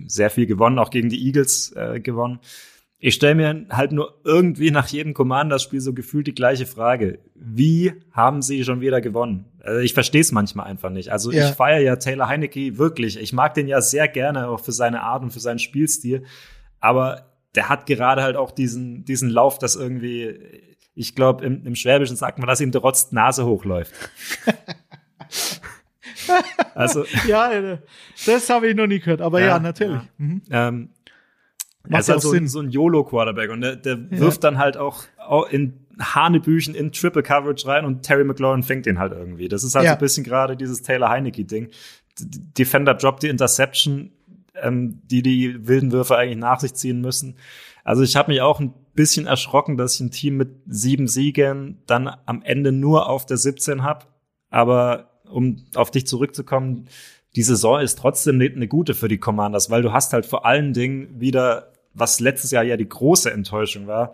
sehr 0.07 0.29
viel 0.29 0.45
gewonnen, 0.45 0.79
auch 0.79 0.89
gegen 0.89 1.09
die 1.09 1.25
Eagles 1.25 1.73
äh, 1.75 1.99
gewonnen. 1.99 2.39
Ich 2.99 3.13
stelle 3.13 3.35
mir 3.35 3.65
halt 3.69 3.91
nur 3.91 4.19
irgendwie 4.23 4.71
nach 4.71 4.87
jedem 4.87 5.13
Commander-Spiel 5.13 5.81
so 5.81 5.93
gefühlt 5.93 6.25
die 6.25 6.33
gleiche 6.33 6.65
Frage. 6.65 7.19
Wie 7.35 7.93
haben 8.11 8.41
sie 8.41 8.63
schon 8.63 8.81
wieder 8.81 9.01
gewonnen? 9.01 9.45
Also 9.61 9.81
ich 9.81 9.93
verstehe 9.93 10.21
es 10.21 10.31
manchmal 10.31 10.65
einfach 10.65 10.89
nicht. 10.89 11.11
Also 11.11 11.31
ja. 11.31 11.47
ich 11.47 11.55
feiere 11.55 11.81
ja 11.81 11.95
Taylor 11.97 12.27
Heinecke 12.27 12.79
wirklich. 12.79 13.19
Ich 13.19 13.33
mag 13.33 13.53
den 13.53 13.67
ja 13.67 13.81
sehr 13.81 14.07
gerne, 14.07 14.47
auch 14.47 14.61
für 14.61 14.71
seine 14.71 15.03
Art 15.03 15.21
und 15.21 15.31
für 15.31 15.39
seinen 15.39 15.59
Spielstil. 15.59 16.23
Aber 16.79 17.27
der 17.53 17.69
hat 17.69 17.85
gerade 17.85 18.23
halt 18.23 18.35
auch 18.35 18.49
diesen, 18.49 19.05
diesen 19.05 19.29
Lauf, 19.29 19.59
dass 19.59 19.75
irgendwie, 19.75 20.35
ich 20.95 21.13
glaube, 21.13 21.45
im, 21.45 21.65
im 21.65 21.75
Schwäbischen 21.75 22.15
sagt 22.15 22.39
man, 22.39 22.47
dass 22.47 22.61
ihm 22.61 22.71
der 22.71 22.81
Rotz 22.81 23.11
Nase 23.11 23.45
hochläuft. 23.45 23.93
also 26.73 27.05
ja, 27.27 27.77
das 28.25 28.49
habe 28.49 28.69
ich 28.69 28.75
noch 28.75 28.87
nie 28.87 28.99
gehört, 28.99 29.21
aber 29.21 29.39
ja, 29.39 29.47
ja 29.47 29.59
natürlich. 29.59 30.01
Ja. 30.01 30.09
Mhm. 30.17 30.41
Ähm, 30.49 30.89
er 31.89 31.99
ist 31.99 32.09
halt 32.09 32.21
so, 32.21 32.35
so, 32.45 32.59
ein 32.59 32.69
YOLO-Quarterback 32.69 33.51
und 33.51 33.61
der, 33.61 33.75
der 33.75 33.93
ja. 33.93 34.19
wirft 34.19 34.43
dann 34.43 34.57
halt 34.57 34.77
auch, 34.77 35.03
auch 35.17 35.49
in 35.49 35.85
Hanebüchen 35.99 36.75
in 36.75 36.91
Triple 36.91 37.23
Coverage 37.23 37.67
rein 37.67 37.85
und 37.85 38.03
Terry 38.03 38.23
McLaurin 38.23 38.63
fängt 38.63 38.85
den 38.85 38.99
halt 38.99 39.13
irgendwie. 39.13 39.47
Das 39.47 39.63
ist 39.63 39.75
halt 39.75 39.85
ja. 39.85 39.91
so 39.91 39.95
ein 39.95 39.99
bisschen 39.99 40.23
gerade 40.23 40.55
dieses 40.55 40.81
Taylor 40.81 41.09
Heineke-Ding. 41.09 41.69
Defender 42.19 42.93
droppt 42.93 43.23
die 43.23 43.29
Interception, 43.29 44.11
ähm, 44.61 45.01
die 45.05 45.21
die 45.21 45.67
wilden 45.67 45.91
Würfe 45.91 46.17
eigentlich 46.17 46.37
nach 46.37 46.59
sich 46.59 46.73
ziehen 46.73 47.01
müssen. 47.01 47.35
Also 47.83 48.03
ich 48.03 48.15
habe 48.15 48.31
mich 48.31 48.41
auch 48.41 48.59
ein 48.59 48.73
bisschen 48.95 49.27
erschrocken, 49.27 49.77
dass 49.77 49.95
ich 49.95 50.01
ein 50.01 50.11
Team 50.11 50.37
mit 50.37 50.49
sieben 50.67 51.07
Siegen 51.07 51.79
dann 51.87 52.11
am 52.25 52.41
Ende 52.43 52.71
nur 52.71 53.07
auf 53.07 53.25
der 53.25 53.37
17 53.37 53.83
habe. 53.83 54.05
Aber 54.49 55.21
um 55.29 55.63
auf 55.75 55.91
dich 55.91 56.07
zurückzukommen, 56.07 56.87
die 57.35 57.43
Saison 57.43 57.79
ist 57.79 57.99
trotzdem 57.99 58.41
eine 58.41 58.67
gute 58.67 58.93
für 58.93 59.07
die 59.07 59.19
Commanders, 59.19 59.69
weil 59.69 59.81
du 59.81 59.93
hast 59.93 60.13
halt 60.13 60.25
vor 60.25 60.45
allen 60.45 60.73
Dingen 60.73 61.19
wieder 61.19 61.71
was 61.97 62.19
letztes 62.19 62.51
Jahr 62.51 62.63
ja 62.63 62.77
die 62.77 62.89
große 62.89 63.31
Enttäuschung 63.31 63.87
war, 63.87 64.13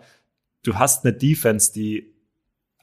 du 0.62 0.76
hast 0.76 1.04
eine 1.04 1.12
Defense, 1.14 1.72
die 1.72 2.14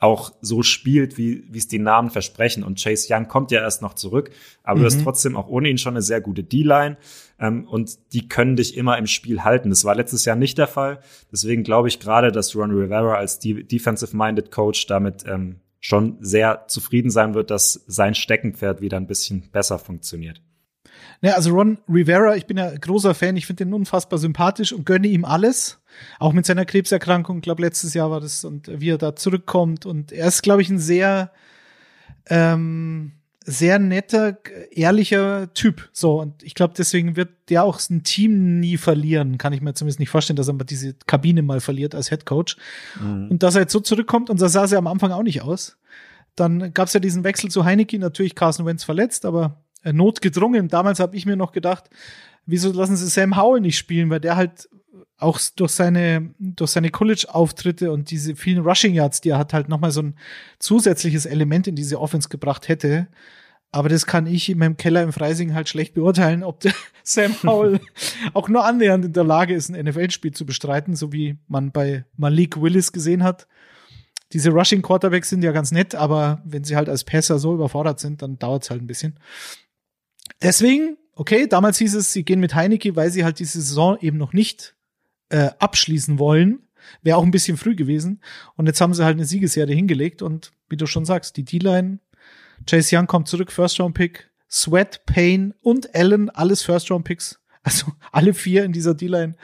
auch 0.02 0.34
so 0.42 0.64
spielt, 0.64 1.20
wie 1.20 1.44
wie 1.48 1.60
es 1.60 1.68
die 1.68 1.78
Namen 1.78 2.10
versprechen. 2.10 2.64
Und 2.64 2.82
Chase 2.82 3.14
Young 3.14 3.28
kommt 3.28 3.52
ja 3.52 3.62
erst 3.62 3.84
noch 3.84 3.94
zurück, 3.94 4.32
aber 4.64 4.78
mhm. 4.78 4.82
du 4.82 4.86
hast 4.88 4.98
mhm. 4.98 5.04
trotzdem 5.04 5.36
auch 5.36 5.48
ohne 5.48 5.70
ihn 5.70 5.78
schon 5.78 5.94
eine 5.94 6.02
sehr 6.02 6.22
gute 6.22 6.44
D-Line 6.44 6.98
ähm, 7.40 7.68
und 7.68 8.00
die 8.14 8.28
können 8.28 8.56
dich 8.56 8.76
immer 8.76 8.98
im 8.98 9.06
Spiel 9.06 9.44
halten. 9.44 9.70
Das 9.70 9.86
war 9.86 9.94
letztes 9.94 10.26
Jahr 10.26 10.36
nicht 10.36 10.58
der 10.58 10.68
Fall. 10.68 11.02
Deswegen 11.32 11.64
glaube 11.64 11.88
ich 11.88 12.00
gerade, 12.00 12.32
dass 12.32 12.56
Ron 12.56 12.72
Rivera 12.72 13.14
als 13.14 13.38
Defensive-Minded 13.40 14.50
Coach 14.50 14.88
damit 14.88 15.24
ähm, 15.28 15.60
schon 15.80 16.18
sehr 16.20 16.66
zufrieden 16.68 17.12
sein 17.12 17.36
wird, 17.36 17.52
dass 17.52 17.84
sein 17.86 18.16
Steckenpferd 18.16 18.82
wieder 18.82 18.98
ein 18.98 19.08
bisschen 19.08 19.50
besser 19.52 19.78
funktioniert. 19.78 20.42
Ja, 21.22 21.34
also 21.34 21.52
Ron 21.52 21.78
Rivera, 21.88 22.36
ich 22.36 22.48
bin 22.48 22.58
ja 22.58 22.76
großer 22.76 23.14
Fan, 23.14 23.38
ich 23.38 23.46
finde 23.46 23.64
ihn 23.64 23.74
unfassbar 23.74 24.18
sympathisch 24.18 24.74
und 24.74 24.86
gönne 24.86 25.08
ihm 25.08 25.24
alles. 25.24 25.80
Auch 26.20 26.34
mit 26.34 26.46
seiner 26.46 26.66
Krebserkrankung, 26.66 27.38
ich 27.38 27.44
glaube 27.44 27.62
letztes 27.62 27.94
Jahr 27.94 28.10
war 28.10 28.20
das 28.20 28.44
und 28.44 28.72
wie 28.82 28.90
er 28.90 28.98
da 28.98 29.16
zurückkommt. 29.16 29.86
Und 29.86 30.12
er 30.12 30.28
ist, 30.28 30.42
glaube 30.42 30.64
ich, 30.64 30.70
ein 30.70 30.80
sehr, 30.80 31.32
ähm, 32.28 33.12
sehr 33.46 33.78
netter, 33.78 34.40
ehrlicher 34.72 35.54
Typ. 35.54 35.90
So, 35.94 36.20
und 36.20 36.42
ich 36.42 36.56
glaube, 36.56 36.74
deswegen 36.76 37.16
wird 37.16 37.30
der 37.50 37.64
auch 37.64 37.80
ein 37.90 38.04
Team 38.04 38.60
nie 38.60 38.78
verlieren. 38.78 39.38
Kann 39.38 39.54
ich 39.54 39.62
mir 39.62 39.76
zumindest 39.76 40.00
nicht 40.00 40.10
vorstellen, 40.10 40.38
dass 40.38 40.48
er 40.48 40.54
mal 40.54 40.64
diese 40.64 40.96
Kabine 41.06 41.44
mal 41.44 41.60
verliert 41.60 41.94
als 41.94 42.10
Head 42.10 42.26
Coach. 42.26 42.58
Mhm. 43.00 43.30
Und 43.30 43.44
dass 43.44 43.54
er 43.54 43.62
jetzt 43.62 43.74
so 43.74 43.80
zurückkommt, 43.80 44.32
und 44.32 44.42
das 44.42 44.54
sah 44.54 44.66
er 44.66 44.78
am 44.80 44.88
Anfang 44.88 45.12
auch 45.12 45.24
nicht 45.24 45.44
aus. 45.44 45.78
Dann 46.36 46.74
gab 46.74 46.88
es 46.88 46.94
ja 46.94 47.00
diesen 47.00 47.24
Wechsel 47.24 47.52
zu 47.52 47.66
Heineke, 47.66 48.00
natürlich 48.00 48.34
Carson 48.34 48.66
Wentz 48.66 48.84
verletzt, 48.84 49.26
aber 49.26 49.62
notgedrungen. 49.84 50.68
Damals 50.68 51.00
habe 51.00 51.16
ich 51.16 51.26
mir 51.26 51.36
noch 51.36 51.52
gedacht, 51.52 51.90
wieso 52.46 52.72
lassen 52.72 52.96
sie 52.96 53.08
Sam 53.08 53.38
Howell 53.38 53.62
nicht 53.62 53.78
spielen, 53.78 54.10
weil 54.10 54.20
der 54.20 54.36
halt 54.36 54.70
auch 55.18 55.40
durch 55.56 55.72
seine, 55.72 56.34
durch 56.40 56.72
seine 56.72 56.90
College-Auftritte 56.90 57.92
und 57.92 58.10
diese 58.10 58.36
vielen 58.36 58.64
Rushing 58.64 58.96
Yards, 58.96 59.22
die 59.22 59.30
er 59.30 59.38
hat, 59.38 59.54
halt 59.54 59.70
nochmal 59.70 59.92
so 59.92 60.02
ein 60.02 60.16
zusätzliches 60.58 61.26
Element 61.26 61.68
in 61.68 61.76
diese 61.76 62.02
Offense 62.02 62.30
gebracht 62.30 62.68
hätte. 62.68 63.08
Aber 63.72 63.88
das 63.88 64.06
kann 64.06 64.26
ich 64.26 64.50
in 64.50 64.58
meinem 64.58 64.76
Keller 64.78 65.02
im 65.04 65.14
Freising 65.14 65.54
halt 65.54 65.70
schlecht 65.70 65.94
beurteilen, 65.94 66.44
ob 66.44 66.60
der 66.60 66.74
Sam 67.04 67.36
Howell 67.44 67.80
auch 68.34 68.50
nur 68.50 68.66
annähernd 68.66 69.06
in 69.06 69.14
der 69.14 69.24
Lage 69.24 69.54
ist, 69.54 69.70
ein 69.70 69.86
NFL-Spiel 69.86 70.32
zu 70.34 70.46
bestreiten, 70.46 70.96
so 70.96 71.14
wie 71.14 71.38
man 71.48 71.72
bei 71.72 72.04
Malik 72.18 72.60
Willis 72.60 72.92
gesehen 72.92 73.24
hat. 73.24 73.48
Diese 74.34 74.50
Rushing 74.50 74.82
Quarterbacks 74.82 75.30
sind 75.30 75.44
ja 75.44 75.52
ganz 75.52 75.72
nett, 75.72 75.94
aber 75.94 76.42
wenn 76.46 76.64
sie 76.64 76.76
halt 76.76 76.90
als 76.90 77.04
Passer 77.04 77.38
so 77.38 77.54
überfordert 77.54 78.00
sind, 78.00 78.22
dann 78.22 78.40
dauert 78.40 78.64
es 78.64 78.70
halt 78.70 78.82
ein 78.82 78.88
bisschen. 78.88 79.20
Deswegen, 80.42 80.98
okay, 81.16 81.48
damals 81.48 81.78
hieß 81.78 81.96
es, 81.96 82.14
sie 82.14 82.24
gehen 82.24 82.40
mit 82.40 82.56
Heineke, 82.56 82.96
weil 82.96 83.12
sie 83.12 83.24
halt 83.24 83.40
diese 83.40 83.62
Saison 83.62 83.98
eben 84.02 84.18
noch 84.18 84.34
nicht 84.34 84.76
äh, 85.30 85.50
abschließen 85.60 86.20
wollen. 86.20 86.68
Wäre 87.04 87.18
auch 87.18 87.24
ein 87.24 87.32
bisschen 87.32 87.58
früh 87.58 87.76
gewesen. 87.76 88.22
Und 88.56 88.66
jetzt 88.68 88.82
haben 88.82 88.94
sie 88.94 89.06
halt 89.06 89.16
eine 89.16 89.26
Siegesserie 89.26 89.76
hingelegt 89.76 90.22
und 90.22 90.52
wie 90.70 90.78
du 90.78 90.86
schon 90.88 91.06
sagst, 91.06 91.38
die 91.38 91.44
D-Line, 91.44 92.00
Chase 92.68 92.96
Young 92.96 93.08
kommt 93.08 93.28
zurück, 93.28 93.52
First 93.52 93.80
Round 93.80 93.96
Pick, 93.96 94.30
Sweat, 94.50 95.06
Payne 95.06 95.56
und 95.62 95.96
Allen, 95.96 96.30
alles 96.30 96.62
First 96.64 96.92
Round 96.92 97.06
Picks. 97.06 97.38
Also 97.64 97.92
alle 98.12 98.34
vier 98.34 98.64
in 98.64 98.72
dieser 98.72 98.96
D-Line. 98.96 99.36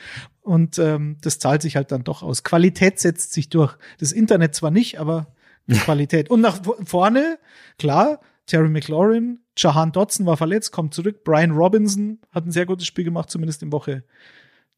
Und 0.41 0.79
ähm, 0.79 1.17
das 1.21 1.37
zahlt 1.37 1.61
sich 1.61 1.75
halt 1.75 1.91
dann 1.91 2.03
doch 2.03 2.23
aus. 2.23 2.43
Qualität 2.43 2.99
setzt 2.99 3.31
sich 3.31 3.49
durch. 3.49 3.77
Das 3.99 4.11
Internet 4.11 4.55
zwar 4.55 4.71
nicht, 4.71 4.99
aber 4.99 5.35
Qualität. 5.69 6.31
Und 6.31 6.41
nach 6.41 6.59
vorne, 6.83 7.37
klar, 7.77 8.19
Terry 8.47 8.69
McLaurin, 8.69 9.41
Jahan 9.57 9.91
Dotson 9.91 10.25
war 10.25 10.37
verletzt, 10.37 10.71
kommt 10.71 10.93
zurück. 10.93 11.23
Brian 11.23 11.51
Robinson 11.51 12.19
hat 12.31 12.45
ein 12.45 12.51
sehr 12.51 12.65
gutes 12.65 12.87
Spiel 12.87 13.03
gemacht, 13.03 13.29
zumindest 13.29 13.61
in 13.63 13.71
Woche 13.71 14.03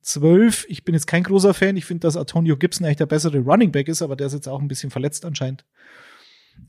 12. 0.01 0.65
Ich 0.69 0.83
bin 0.85 0.95
jetzt 0.95 1.07
kein 1.07 1.23
großer 1.23 1.53
Fan. 1.53 1.75
Ich 1.77 1.85
finde, 1.85 2.01
dass 2.07 2.15
Antonio 2.17 2.57
Gibson 2.57 2.85
eigentlich 2.85 2.97
der 2.97 3.05
bessere 3.05 3.39
Running 3.39 3.71
Back 3.71 3.87
ist, 3.87 4.01
aber 4.01 4.15
der 4.15 4.27
ist 4.27 4.33
jetzt 4.33 4.47
auch 4.47 4.61
ein 4.61 4.67
bisschen 4.67 4.89
verletzt 4.91 5.25
anscheinend. 5.25 5.65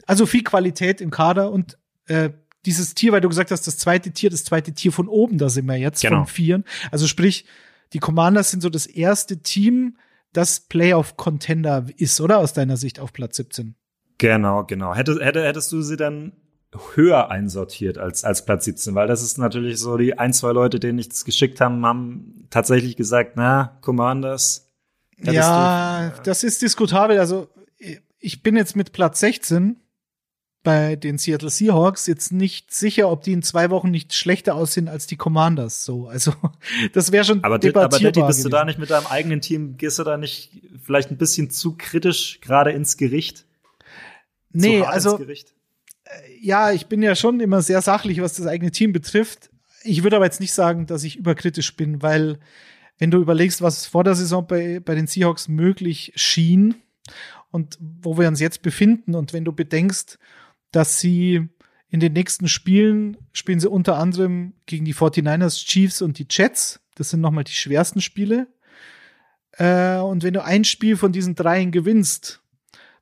Also 0.07 0.27
viel 0.27 0.43
Qualität 0.43 1.01
im 1.01 1.11
Kader 1.11 1.51
und 1.53 1.79
äh, 2.07 2.31
dieses 2.67 2.95
Tier, 2.95 3.13
weil 3.13 3.21
du 3.21 3.29
gesagt 3.29 3.51
hast, 3.51 3.67
das 3.67 3.79
zweite 3.79 4.11
Tier, 4.11 4.31
das 4.31 4.45
zweite 4.45 4.73
Tier 4.73 4.93
von 4.93 5.09
oben, 5.09 5.39
da 5.39 5.49
sind 5.49 5.67
wir 5.67 5.77
jetzt 5.77 6.03
Genau. 6.03 6.19
von 6.19 6.27
vieren. 6.27 6.65
Also 6.91 7.07
sprich, 7.07 7.47
die 7.93 7.99
Commanders 7.99 8.51
sind 8.51 8.61
so 8.61 8.69
das 8.69 8.87
erste 8.87 9.39
Team, 9.43 9.97
das 10.33 10.61
Playoff-Contender 10.61 11.87
ist, 11.97 12.21
oder? 12.21 12.39
Aus 12.39 12.53
deiner 12.53 12.77
Sicht 12.77 13.01
auf 13.01 13.13
Platz 13.13 13.37
17. 13.37 13.75
Genau, 14.19 14.65
genau. 14.65 14.95
Hätte, 14.95 15.19
hätte, 15.25 15.43
hättest 15.45 15.73
du 15.73 15.83
sie 15.83 15.97
dann 15.97 16.33
höher 16.95 17.31
einsortiert 17.31 17.99
als, 17.99 18.23
als 18.25 18.45
Platz 18.45 18.65
17, 18.65 18.95
weil 18.95 19.09
das 19.09 19.23
ist 19.23 19.39
natürlich 19.39 19.79
so, 19.79 19.97
die 19.97 20.19
ein, 20.19 20.33
zwei 20.33 20.53
Leute, 20.53 20.79
denen 20.79 20.99
ich 20.99 21.09
das 21.09 21.25
geschickt 21.25 21.61
haben, 21.61 21.85
haben 21.85 22.47
tatsächlich 22.51 22.97
gesagt, 22.97 23.33
na, 23.37 23.77
Commanders. 23.81 24.69
Ja, 25.23 26.13
das 26.25 26.45
ist 26.45 26.63
diskutabel. 26.63 27.19
Also 27.19 27.49
ich 28.21 28.43
bin 28.43 28.57
jetzt 28.57 28.77
mit 28.77 28.93
Platz 28.93 29.21
16 29.21 29.77
bei 30.63 30.95
den 30.95 31.17
Seattle 31.19 31.49
Seahawks 31.51 32.07
jetzt 32.07 32.33
nicht 32.33 32.73
sicher, 32.73 33.11
ob 33.11 33.23
die 33.23 33.33
in 33.33 33.43
zwei 33.43 33.71
Wochen 33.71 33.91
nicht 33.91 34.13
schlechter 34.15 34.55
aussehen 34.55 34.89
als 34.89 35.07
die 35.07 35.17
Commanders. 35.17 35.85
So, 35.85 36.07
also 36.07 36.33
das 36.93 37.13
wäre 37.13 37.25
schon 37.25 37.43
Aber, 37.43 37.59
Di- 37.59 37.71
aber 37.71 37.89
debattierbar. 37.89 38.13
Daddy, 38.13 38.27
bist 38.27 38.45
du 38.45 38.49
da 38.49 38.65
nicht 38.65 38.79
mit 38.79 38.91
deinem 38.91 39.07
eigenen 39.07 39.41
Team, 39.41 39.77
gehst 39.77 39.99
du 39.99 40.05
da 40.05 40.17
nicht 40.19 40.53
vielleicht 40.85 41.11
ein 41.11 41.17
bisschen 41.17 41.51
zu 41.51 41.77
kritisch 41.77 42.41
gerade 42.43 42.71
ins 42.73 42.97
Gericht? 42.97 43.47
Nee, 44.53 44.83
also 44.83 45.13
ins 45.13 45.19
Gericht? 45.19 45.55
Ja, 46.41 46.73
ich 46.73 46.87
bin 46.87 47.03
ja 47.03 47.15
schon 47.15 47.41
immer 47.41 47.63
sehr 47.63 47.83
sachlich, 47.83 48.21
was 48.21 48.35
das 48.35 48.47
eigene 48.47 48.71
Team 48.71 48.93
betrifft. 48.93 49.51
Ich 49.83 50.03
würde 50.03 50.17
aber 50.17 50.25
jetzt 50.25 50.41
nicht 50.41 50.53
sagen, 50.53 50.87
dass 50.87 51.05
ich 51.05 51.17
überkritisch 51.17 51.77
bin, 51.77 52.03
weil 52.03 52.39
wenn 52.99 53.11
du 53.11 53.21
überlegst, 53.21 53.63
was 53.63 53.87
vor 53.87 54.05
der 54.05 54.15
Saison 54.15 54.47
bei, 54.47 54.81
bei 54.81 54.95
den 54.95 55.07
Seahawks 55.07 55.49
möglich 55.49 56.13
schien 56.17 56.75
und 57.51 57.79
wo 57.81 58.19
wir 58.19 58.29
uns 58.29 58.41
jetzt 58.41 58.63
befinden 58.63 59.15
und 59.15 59.33
wenn 59.33 59.45
du 59.45 59.53
bedenkst, 59.53 60.19
dass 60.71 61.01
sie 61.01 61.49
in 61.89 62.01
den 62.01 62.13
nächsten 62.13 62.47
Spielen 62.49 63.17
spielen 63.33 63.59
sie 63.59 63.69
unter 63.69 63.97
anderem 63.97 64.53
gegen 64.67 64.85
die 64.85 64.95
49ers, 64.95 65.67
Chiefs 65.67 66.03
und 66.03 66.19
die 66.19 66.27
Jets. 66.31 66.81
Das 66.95 67.11
sind 67.11 67.21
nochmal 67.21 67.45
die 67.45 67.53
schwersten 67.53 68.01
Spiele. 68.01 68.47
Äh, 69.53 69.97
und 69.97 70.23
wenn 70.23 70.35
du 70.35 70.45
ein 70.45 70.65
Spiel 70.65 70.97
von 70.97 71.11
diesen 71.11 71.35
dreien 71.35 71.73
gewinnst, 71.73 72.40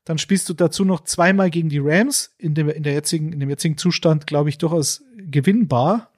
dann 0.09 0.17
spielst 0.17 0.49
du 0.49 0.55
dazu 0.55 0.85
noch 0.85 1.03
zweimal 1.03 1.51
gegen 1.51 1.69
die 1.69 1.77
Rams, 1.77 2.33
in 2.39 2.55
dem, 2.55 2.67
in 2.67 2.81
der 2.81 2.93
jetzigen, 2.93 3.31
in 3.31 3.39
dem 3.39 3.47
jetzigen 3.47 3.77
Zustand, 3.77 4.25
glaube 4.25 4.49
ich, 4.49 4.57
durchaus 4.57 5.03
gewinnbar. 5.15 6.11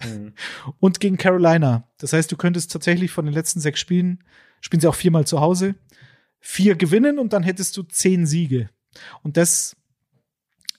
Und 0.79 1.01
gegen 1.01 1.17
Carolina. 1.17 1.83
Das 1.97 2.13
heißt, 2.13 2.31
du 2.31 2.37
könntest 2.37 2.71
tatsächlich 2.71 3.11
von 3.11 3.25
den 3.25 3.33
letzten 3.33 3.59
sechs 3.59 3.81
Spielen, 3.81 4.23
spielen 4.61 4.79
sie 4.79 4.87
auch 4.87 4.95
viermal 4.95 5.27
zu 5.27 5.41
Hause, 5.41 5.75
vier 6.39 6.75
gewinnen 6.75 7.19
und 7.19 7.33
dann 7.33 7.43
hättest 7.43 7.75
du 7.75 7.83
zehn 7.83 8.25
Siege. 8.25 8.69
Und 9.23 9.35
das 9.35 9.75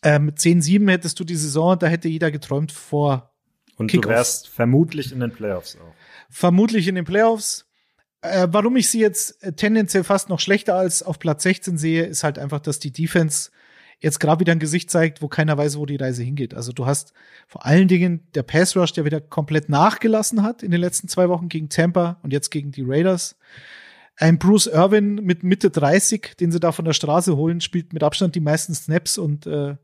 äh, 0.03 0.19
mit 0.19 0.39
10-7 0.39 0.91
hättest 0.91 1.21
du 1.21 1.25
die 1.25 1.37
Saison, 1.37 1.79
da 1.79 1.89
hätte 1.89 2.09
jeder 2.09 2.31
geträumt 2.31 2.73
vor 2.73 3.35
Und 3.77 3.93
du 3.93 4.03
wärst 4.05 4.49
vermutlich 4.49 5.13
in 5.13 5.21
den 5.21 5.33
Playoffs 5.33 5.77
auch. 5.77 5.95
vermutlich 6.31 6.89
in 6.89 6.95
den 6.95 7.05
Playoffs. 7.05 7.69
Äh, 8.23 8.49
warum 8.51 8.77
ich 8.77 8.89
sie 8.89 9.01
jetzt 9.01 9.43
äh, 9.43 9.53
tendenziell 9.53 10.05
fast 10.05 10.29
noch 10.29 10.41
schlechter 10.41 10.77
als 10.77 11.03
auf 11.03 11.19
Platz 11.19 11.43
16 11.43 11.77
sehe, 11.77 12.05
ist 12.05 12.25
halt 12.25 12.39
einfach, 12.39 12.61
dass 12.61 12.79
die 12.79 12.93
Defense 12.93 13.51
jetzt 13.99 14.21
gerade 14.21 14.41
wieder 14.41 14.53
ein 14.53 14.59
Gesicht 14.59 14.91
zeigt, 14.91 15.23
wo 15.23 15.29
keiner 15.29 15.59
weiß, 15.59 15.77
wo 15.77 15.87
die 15.87 15.97
Reise 15.97 16.23
hingeht. 16.23 16.55
Also 16.55 16.73
du 16.73 16.87
hast 16.87 17.13
vor 17.47 17.67
allen 17.67 17.89
Dingen 17.89 18.27
der 18.35 18.43
Pass 18.43 18.77
Rush, 18.77 18.93
der 18.93 19.05
wieder 19.05 19.21
komplett 19.21 19.69
nachgelassen 19.69 20.43
hat 20.43 20.63
in 20.63 20.71
den 20.71 20.81
letzten 20.81 21.09
zwei 21.09 21.29
Wochen 21.29 21.49
gegen 21.49 21.69
Tampa 21.69 22.19
und 22.23 22.33
jetzt 22.33 22.51
gegen 22.51 22.73
die 22.73 22.85
Raiders. 22.85 23.37
Ein 24.17 24.39
Bruce 24.39 24.67
Irvin 24.67 25.17
mit 25.17 25.43
Mitte 25.43 25.71
30, 25.71 26.37
den 26.39 26.53
sie 26.53 26.61
da 26.61 26.73
von 26.73 26.85
der 26.85 26.93
Straße 26.93 27.37
holen, 27.37 27.61
spielt 27.61 27.93
mit 27.93 28.03
Abstand 28.03 28.35
die 28.35 28.41
meisten 28.41 28.75
Snaps 28.75 29.19
und 29.19 29.47
äh, 29.47 29.77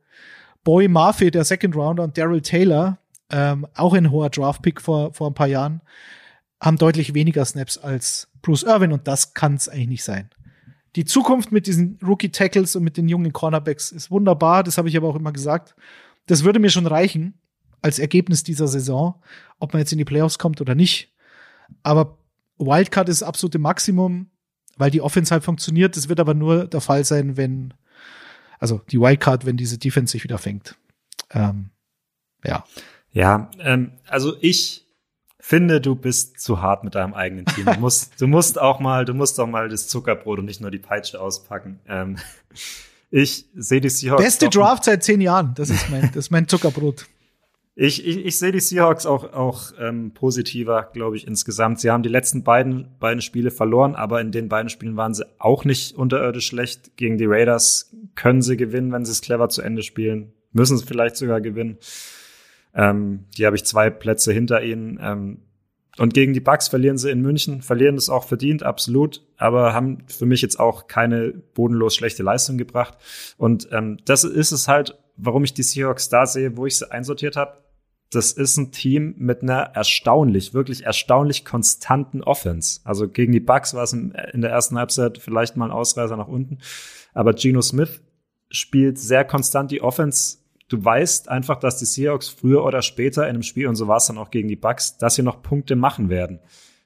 Boy 0.64 0.86
Murphy, 0.88 1.30
der 1.30 1.44
Second 1.44 1.74
Rounder 1.74 2.04
und 2.04 2.18
Daryl 2.18 2.42
Taylor, 2.42 2.98
ähm, 3.30 3.66
auch 3.74 3.94
ein 3.94 4.10
hoher 4.10 4.30
Draft-Pick 4.30 4.80
vor, 4.80 5.12
vor 5.12 5.30
ein 5.30 5.34
paar 5.34 5.46
Jahren, 5.46 5.80
haben 6.60 6.76
deutlich 6.76 7.14
weniger 7.14 7.44
Snaps 7.44 7.78
als 7.78 8.28
Bruce 8.42 8.64
Irvin 8.64 8.92
und 8.92 9.06
das 9.06 9.34
kann 9.34 9.54
es 9.54 9.68
eigentlich 9.68 9.88
nicht 9.88 10.04
sein. 10.04 10.30
Die 10.96 11.04
Zukunft 11.04 11.52
mit 11.52 11.66
diesen 11.66 11.98
Rookie-Tackles 12.02 12.74
und 12.74 12.82
mit 12.82 12.96
den 12.96 13.08
jungen 13.08 13.32
Cornerbacks 13.32 13.92
ist 13.92 14.10
wunderbar, 14.10 14.64
das 14.64 14.78
habe 14.78 14.88
ich 14.88 14.96
aber 14.96 15.08
auch 15.08 15.16
immer 15.16 15.32
gesagt. 15.32 15.76
Das 16.26 16.44
würde 16.44 16.58
mir 16.58 16.70
schon 16.70 16.86
reichen 16.86 17.34
als 17.82 17.98
Ergebnis 17.98 18.42
dieser 18.42 18.68
Saison, 18.68 19.22
ob 19.58 19.72
man 19.72 19.80
jetzt 19.80 19.92
in 19.92 19.98
die 19.98 20.04
Playoffs 20.04 20.38
kommt 20.38 20.60
oder 20.60 20.74
nicht. 20.74 21.14
Aber 21.82 22.18
Wildcard 22.58 23.08
ist 23.08 23.22
das 23.22 23.28
absolute 23.28 23.58
Maximum, 23.58 24.30
weil 24.76 24.90
die 24.90 25.00
Offense 25.00 25.32
halt 25.32 25.44
funktioniert. 25.44 25.96
Das 25.96 26.08
wird 26.08 26.20
aber 26.20 26.34
nur 26.34 26.66
der 26.66 26.80
Fall 26.80 27.04
sein, 27.04 27.36
wenn, 27.36 27.74
also 28.58 28.80
die 28.90 29.00
Wildcard, 29.00 29.46
wenn 29.46 29.56
diese 29.56 29.78
Defense 29.78 30.12
sich 30.12 30.24
wieder 30.24 30.38
fängt. 30.38 30.76
Ähm, 31.30 31.70
ja. 32.44 32.64
Ja, 33.12 33.50
ähm, 33.60 33.92
also 34.06 34.36
ich 34.40 34.87
finde, 35.48 35.80
du 35.80 35.94
bist 35.94 36.40
zu 36.40 36.60
hart 36.60 36.84
mit 36.84 36.94
deinem 36.94 37.14
eigenen 37.14 37.46
Team. 37.46 37.64
Du 37.64 37.72
musst, 37.80 38.20
du 38.20 38.26
musst 38.26 38.60
auch 38.60 38.80
mal, 38.80 39.06
du 39.06 39.14
musst 39.14 39.40
auch 39.40 39.46
mal 39.46 39.70
das 39.70 39.88
Zuckerbrot 39.88 40.40
und 40.40 40.44
nicht 40.44 40.60
nur 40.60 40.70
die 40.70 40.78
Peitsche 40.78 41.18
auspacken. 41.18 41.80
Ähm, 41.88 42.18
ich 43.10 43.46
sehe 43.54 43.80
die 43.80 43.88
Seahawks. 43.88 44.22
Beste 44.22 44.50
Draft 44.50 44.84
seit 44.84 45.02
zehn 45.02 45.22
Jahren. 45.22 45.54
Das 45.56 45.70
ist 45.70 45.88
mein, 45.88 46.02
das 46.02 46.26
ist 46.26 46.30
mein 46.30 46.48
Zuckerbrot. 46.48 47.06
Ich, 47.74 48.06
ich, 48.06 48.26
ich 48.26 48.38
sehe 48.38 48.52
die 48.52 48.60
Seahawks 48.60 49.06
auch, 49.06 49.32
auch 49.32 49.72
ähm, 49.80 50.12
positiver, 50.12 50.90
glaube 50.92 51.16
ich, 51.16 51.26
insgesamt. 51.26 51.80
Sie 51.80 51.90
haben 51.90 52.02
die 52.02 52.10
letzten 52.10 52.42
beiden, 52.42 52.98
beiden 52.98 53.22
Spiele 53.22 53.50
verloren, 53.50 53.94
aber 53.94 54.20
in 54.20 54.32
den 54.32 54.50
beiden 54.50 54.68
Spielen 54.68 54.98
waren 54.98 55.14
sie 55.14 55.24
auch 55.38 55.64
nicht 55.64 55.96
unterirdisch 55.96 56.46
schlecht. 56.46 56.94
Gegen 56.98 57.16
die 57.16 57.26
Raiders 57.26 57.94
können 58.16 58.42
sie 58.42 58.58
gewinnen, 58.58 58.92
wenn 58.92 59.06
sie 59.06 59.12
es 59.12 59.22
clever 59.22 59.48
zu 59.48 59.62
Ende 59.62 59.82
spielen. 59.82 60.34
Müssen 60.52 60.76
sie 60.76 60.84
vielleicht 60.84 61.16
sogar 61.16 61.40
gewinnen. 61.40 61.78
Ähm, 62.78 63.26
die 63.36 63.44
habe 63.44 63.56
ich 63.56 63.64
zwei 63.64 63.90
Plätze 63.90 64.32
hinter 64.32 64.62
ihnen. 64.62 64.98
Ähm, 65.02 65.42
und 65.98 66.14
gegen 66.14 66.32
die 66.32 66.40
Bucks 66.40 66.68
verlieren 66.68 66.96
sie 66.96 67.10
in 67.10 67.20
München, 67.20 67.60
verlieren 67.60 67.96
es 67.96 68.08
auch 68.08 68.22
verdient, 68.22 68.62
absolut, 68.62 69.26
aber 69.36 69.74
haben 69.74 70.04
für 70.06 70.26
mich 70.26 70.42
jetzt 70.42 70.60
auch 70.60 70.86
keine 70.86 71.32
bodenlos 71.54 71.96
schlechte 71.96 72.22
Leistung 72.22 72.56
gebracht. 72.56 72.96
Und 73.36 73.68
ähm, 73.72 73.98
das 74.04 74.22
ist 74.22 74.52
es 74.52 74.68
halt, 74.68 74.96
warum 75.16 75.42
ich 75.42 75.54
die 75.54 75.64
Seahawks 75.64 76.08
da 76.08 76.24
sehe, 76.24 76.56
wo 76.56 76.66
ich 76.66 76.78
sie 76.78 76.90
einsortiert 76.90 77.34
habe. 77.34 77.64
Das 78.10 78.30
ist 78.30 78.56
ein 78.56 78.70
Team 78.70 79.16
mit 79.18 79.42
einer 79.42 79.72
erstaunlich, 79.74 80.54
wirklich 80.54 80.84
erstaunlich 80.84 81.44
konstanten 81.44 82.22
Offense. 82.22 82.80
Also 82.84 83.08
gegen 83.08 83.32
die 83.32 83.40
Bucks 83.40 83.74
war 83.74 83.82
es 83.82 83.92
in 83.92 84.12
in 84.32 84.40
der 84.40 84.50
ersten 84.50 84.78
Halbzeit 84.78 85.18
vielleicht 85.18 85.56
mal 85.56 85.66
ein 85.66 85.72
Ausreißer 85.72 86.16
nach 86.16 86.28
unten. 86.28 86.58
Aber 87.12 87.34
Geno 87.34 87.60
Smith 87.60 88.00
spielt 88.50 88.98
sehr 88.98 89.24
konstant 89.24 89.72
die 89.72 89.82
Offense. 89.82 90.38
Du 90.68 90.84
weißt 90.84 91.28
einfach, 91.28 91.58
dass 91.58 91.78
die 91.78 91.86
Seahawks 91.86 92.28
früher 92.28 92.62
oder 92.64 92.82
später 92.82 93.24
in 93.24 93.30
einem 93.30 93.42
Spiel, 93.42 93.66
und 93.66 93.76
so 93.76 93.88
war 93.88 93.96
es 93.96 94.06
dann 94.06 94.18
auch 94.18 94.30
gegen 94.30 94.48
die 94.48 94.56
Bucks, 94.56 94.98
dass 94.98 95.14
sie 95.14 95.22
noch 95.22 95.42
Punkte 95.42 95.76
machen 95.76 96.10
werden. 96.10 96.40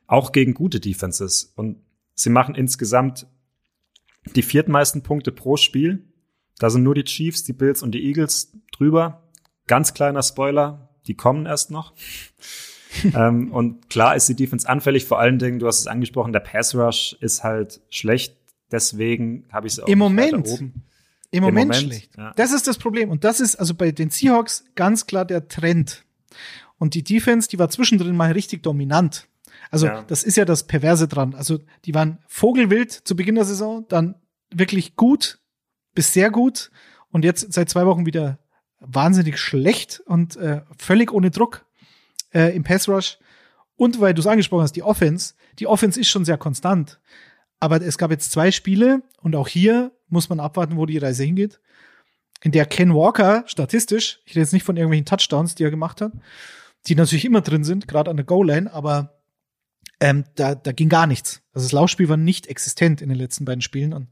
Auch 0.06 0.30
gegen 0.30 0.54
gute 0.54 0.78
Defenses. 0.78 1.52
Und 1.56 1.82
sie 2.14 2.30
machen 2.30 2.54
insgesamt 2.54 3.26
die 4.36 4.42
viertmeisten 4.42 5.02
Punkte 5.02 5.32
pro 5.32 5.56
Spiel. 5.56 6.04
Da 6.58 6.70
sind 6.70 6.84
nur 6.84 6.94
die 6.94 7.04
Chiefs, 7.04 7.42
die 7.42 7.52
Bills 7.52 7.82
und 7.82 7.92
die 7.92 8.04
Eagles 8.04 8.56
drüber. 8.70 9.28
Ganz 9.66 9.94
kleiner 9.94 10.22
Spoiler, 10.22 10.90
die 11.08 11.14
kommen 11.14 11.46
erst 11.46 11.72
noch. 11.72 11.92
ähm, 13.14 13.50
und 13.52 13.90
klar 13.90 14.14
ist 14.14 14.28
die 14.28 14.36
Defense 14.36 14.68
anfällig, 14.68 15.06
vor 15.06 15.18
allen 15.18 15.40
Dingen, 15.40 15.58
du 15.58 15.66
hast 15.66 15.80
es 15.80 15.86
angesprochen, 15.88 16.32
der 16.32 16.40
Pass 16.40 16.74
Rush 16.74 17.16
ist 17.20 17.42
halt 17.42 17.80
schlecht, 17.90 18.36
deswegen 18.70 19.46
habe 19.50 19.66
ich 19.66 19.74
es 19.74 19.80
auch 19.80 19.88
Im 19.88 19.98
Moment. 19.98 20.60
Im, 20.60 20.72
Im 21.32 21.42
Moment, 21.42 21.70
Moment 21.70 21.82
schlecht. 21.84 22.16
Ja. 22.16 22.32
Das 22.36 22.52
ist 22.52 22.66
das 22.68 22.78
Problem. 22.78 23.10
Und 23.10 23.24
das 23.24 23.40
ist 23.40 23.56
also 23.56 23.74
bei 23.74 23.90
den 23.90 24.10
Seahawks 24.10 24.64
ganz 24.74 25.06
klar 25.06 25.24
der 25.24 25.48
Trend. 25.48 26.04
Und 26.78 26.94
die 26.94 27.02
Defense, 27.02 27.48
die 27.48 27.58
war 27.58 27.68
zwischendrin 27.70 28.16
mal 28.16 28.32
richtig 28.32 28.62
dominant. 28.62 29.26
Also 29.70 29.86
Ja. 29.86 30.02
das 30.02 30.22
ist 30.22 30.36
ja 30.36 30.44
das 30.44 30.66
Perverse 30.66 31.08
dran. 31.08 31.34
Also 31.34 31.58
die 31.84 31.94
waren 31.94 32.18
vogelwild 32.28 32.92
zu 32.92 33.16
Beginn 33.16 33.34
der 33.34 33.44
Saison, 33.44 33.86
dann 33.88 34.14
wirklich 34.50 34.96
gut 34.96 35.38
bis 35.94 36.12
sehr 36.12 36.30
gut 36.30 36.70
und 37.10 37.24
jetzt 37.24 37.52
seit 37.52 37.68
zwei 37.68 37.86
Wochen 37.86 38.06
wieder 38.06 38.38
wahnsinnig 38.80 39.38
schlecht 39.38 40.02
und 40.06 40.36
äh, 40.36 40.62
völlig 40.76 41.12
ohne 41.12 41.30
Druck 41.30 41.64
äh, 42.34 42.54
im 42.54 42.64
Pass 42.64 42.88
Rush. 42.88 43.18
Und 43.76 44.00
weil 44.00 44.14
du 44.14 44.20
es 44.20 44.26
angesprochen 44.26 44.62
hast, 44.62 44.76
die 44.76 44.82
Offense, 44.82 45.34
die 45.58 45.66
Offense 45.66 45.98
ist 46.00 46.08
schon 46.08 46.24
sehr 46.24 46.38
konstant. 46.38 46.98
Aber 47.62 47.80
es 47.80 47.96
gab 47.96 48.10
jetzt 48.10 48.32
zwei 48.32 48.50
Spiele 48.50 49.02
und 49.20 49.36
auch 49.36 49.46
hier 49.46 49.92
muss 50.08 50.28
man 50.28 50.40
abwarten, 50.40 50.76
wo 50.76 50.84
die 50.84 50.98
Reise 50.98 51.22
hingeht, 51.22 51.60
in 52.42 52.50
der 52.50 52.66
Ken 52.66 52.92
Walker 52.92 53.44
statistisch, 53.46 54.18
ich 54.24 54.32
rede 54.32 54.40
jetzt 54.40 54.52
nicht 54.52 54.64
von 54.64 54.76
irgendwelchen 54.76 55.06
Touchdowns, 55.06 55.54
die 55.54 55.62
er 55.62 55.70
gemacht 55.70 56.00
hat, 56.00 56.10
die 56.88 56.96
natürlich 56.96 57.24
immer 57.24 57.40
drin 57.40 57.62
sind, 57.62 57.86
gerade 57.86 58.10
an 58.10 58.16
der 58.16 58.26
Goal-Line, 58.26 58.72
aber 58.72 59.22
ähm, 60.00 60.24
da, 60.34 60.56
da 60.56 60.72
ging 60.72 60.88
gar 60.88 61.06
nichts. 61.06 61.40
Also 61.52 61.66
das 61.66 61.70
Laufspiel 61.70 62.08
war 62.08 62.16
nicht 62.16 62.48
existent 62.48 63.00
in 63.00 63.08
den 63.08 63.16
letzten 63.16 63.44
beiden 63.44 63.62
Spielen 63.62 63.92
und 63.92 64.08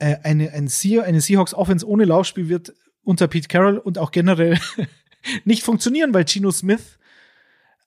äh, 0.00 0.16
eine, 0.24 0.50
ein 0.50 0.66
Se 0.66 1.04
eine 1.04 1.20
Seahawks 1.20 1.54
Offense 1.54 1.86
ohne 1.86 2.04
Laufspiel 2.04 2.48
wird 2.48 2.74
unter 3.04 3.28
Pete 3.28 3.46
Carroll 3.46 3.78
und 3.78 3.98
auch 3.98 4.10
generell 4.10 4.58
nicht 5.44 5.62
funktionieren, 5.62 6.12
weil 6.12 6.24
Geno 6.24 6.50
Smith 6.50 6.98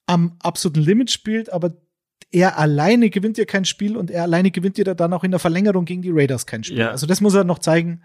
am 0.06 0.38
absoluten 0.40 0.80
Limit 0.80 1.12
spielt, 1.12 1.52
aber 1.52 1.74
er 2.32 2.58
alleine 2.58 3.10
gewinnt 3.10 3.38
ja 3.38 3.46
kein 3.46 3.66
Spiel 3.66 3.98
und 3.98 4.12
er 4.12 4.24
alleine 4.24 4.52
gewinnt 4.52 4.78
ja 4.78 4.94
dann 4.94 5.14
auch 5.14 5.24
in 5.24 5.32
der 5.32 5.40
Verlängerung 5.40 5.86
gegen 5.86 6.02
die 6.02 6.12
Raiders 6.12 6.46
kein 6.46 6.64
Spiel. 6.64 6.80
Ja. 6.80 6.90
Also 6.92 7.06
das 7.08 7.22
muss 7.22 7.34
er 7.34 7.44
noch 7.44 7.60
zeigen, 7.60 8.02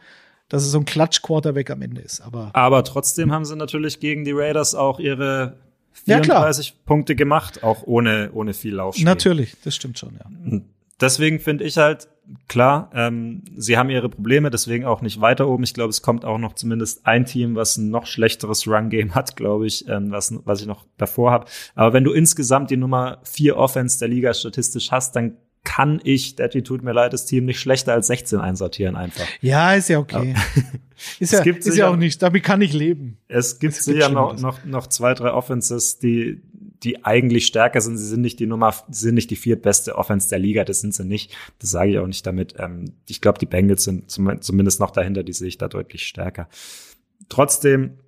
dass 0.48 0.62
er 0.62 0.68
so 0.70 0.78
ein 0.78 0.84
Klatsch-Quarterback 0.84 1.70
am 1.70 1.82
Ende 1.82 2.00
ist. 2.00 2.20
Aber 2.20 2.50
Aber 2.54 2.84
trotzdem 2.84 3.32
haben 3.32 3.44
sie 3.44 3.56
natürlich 3.56 4.00
gegen 4.00 4.24
die 4.24 4.32
Raiders 4.32 4.74
auch 4.74 4.98
ihre 4.98 5.56
Ja, 6.06 6.20
klar. 6.20 6.38
34 6.42 6.84
Punkte 6.86 7.16
gemacht, 7.16 7.62
auch 7.62 7.82
ohne, 7.84 8.30
ohne 8.32 8.54
viel 8.54 8.74
Laufspiel. 8.74 9.04
natürlich, 9.04 9.56
das 9.64 9.74
stimmt 9.74 9.98
schon, 9.98 10.14
ja. 10.14 10.60
Deswegen 11.00 11.38
finde 11.38 11.64
ich 11.64 11.78
halt, 11.78 12.08
klar, 12.48 12.90
ähm, 12.94 13.42
sie 13.56 13.78
haben 13.78 13.90
ihre 13.90 14.08
Probleme, 14.08 14.50
deswegen 14.50 14.84
auch 14.84 15.00
nicht 15.00 15.20
weiter 15.20 15.48
oben. 15.48 15.62
Ich 15.62 15.74
glaube, 15.74 15.90
es 15.90 16.02
kommt 16.02 16.24
auch 16.24 16.38
noch 16.38 16.54
zumindest 16.54 17.06
ein 17.06 17.24
Team, 17.24 17.54
was 17.54 17.76
ein 17.76 17.90
noch 17.90 18.06
schlechteres 18.06 18.66
Run-Game 18.66 19.14
hat, 19.14 19.36
glaube 19.36 19.66
ich, 19.66 19.88
ähm, 19.88 20.10
was, 20.10 20.34
was 20.44 20.60
ich 20.60 20.66
noch 20.66 20.84
davor 20.96 21.30
habe. 21.30 21.46
Aber 21.74 21.92
wenn 21.92 22.04
du 22.04 22.12
insgesamt 22.12 22.70
die 22.70 22.76
Nummer 22.76 23.18
vier 23.22 23.56
Offense 23.56 23.98
der 23.98 24.08
Liga 24.08 24.34
statistisch 24.34 24.90
hast, 24.90 25.14
dann 25.16 25.36
kann 25.64 26.00
ich, 26.02 26.34
Daddy 26.36 26.62
tut 26.62 26.82
mir 26.82 26.92
leid, 26.92 27.12
das 27.12 27.26
Team 27.26 27.44
nicht 27.44 27.60
schlechter 27.60 27.92
als 27.92 28.06
16 28.06 28.40
einsortieren 28.40 28.96
einfach. 28.96 29.26
Ja, 29.40 29.74
ist 29.74 29.88
ja 29.88 29.98
okay. 29.98 30.34
Ist 31.20 31.32
ja, 31.32 31.38
Es 31.38 31.44
gibt 31.44 31.64
ist 31.64 31.76
ja 31.76 31.88
auch 31.88 31.96
nicht, 31.96 32.20
damit 32.22 32.42
kann 32.42 32.60
ich 32.60 32.72
leben. 32.72 33.18
Es 33.28 33.60
gibt 33.60 33.74
Es 33.74 33.84
gibt 33.84 33.98
sicher 33.98 34.08
noch, 34.08 34.36
noch, 34.40 34.64
noch 34.64 34.88
zwei, 34.88 35.14
drei 35.14 35.30
Offenses, 35.30 36.00
die, 36.00 36.42
die 36.82 37.04
eigentlich 37.04 37.46
stärker 37.46 37.80
sind. 37.80 37.96
Sie 37.96 38.06
sind 38.06 38.20
nicht 38.20 38.38
die 38.40 38.46
Nummer, 38.46 38.74
sie 38.88 39.06
sind 39.06 39.14
nicht 39.14 39.30
die 39.30 39.36
viertbeste 39.36 39.96
Offense 39.96 40.28
der 40.28 40.38
Liga. 40.38 40.64
Das 40.64 40.80
sind 40.80 40.94
sie 40.94 41.04
nicht. 41.04 41.34
Das 41.58 41.70
sage 41.70 41.90
ich 41.90 41.98
auch 41.98 42.06
nicht 42.06 42.26
damit. 42.26 42.54
Ähm, 42.58 42.92
ich 43.08 43.20
glaube, 43.20 43.38
die 43.38 43.46
Bengals 43.46 43.84
sind 43.84 44.10
zum, 44.10 44.40
zumindest 44.40 44.80
noch 44.80 44.90
dahinter. 44.90 45.22
Die 45.22 45.32
sehe 45.32 45.48
ich 45.48 45.58
da 45.58 45.68
deutlich 45.68 46.04
stärker. 46.04 46.48
Trotzdem 47.28 47.98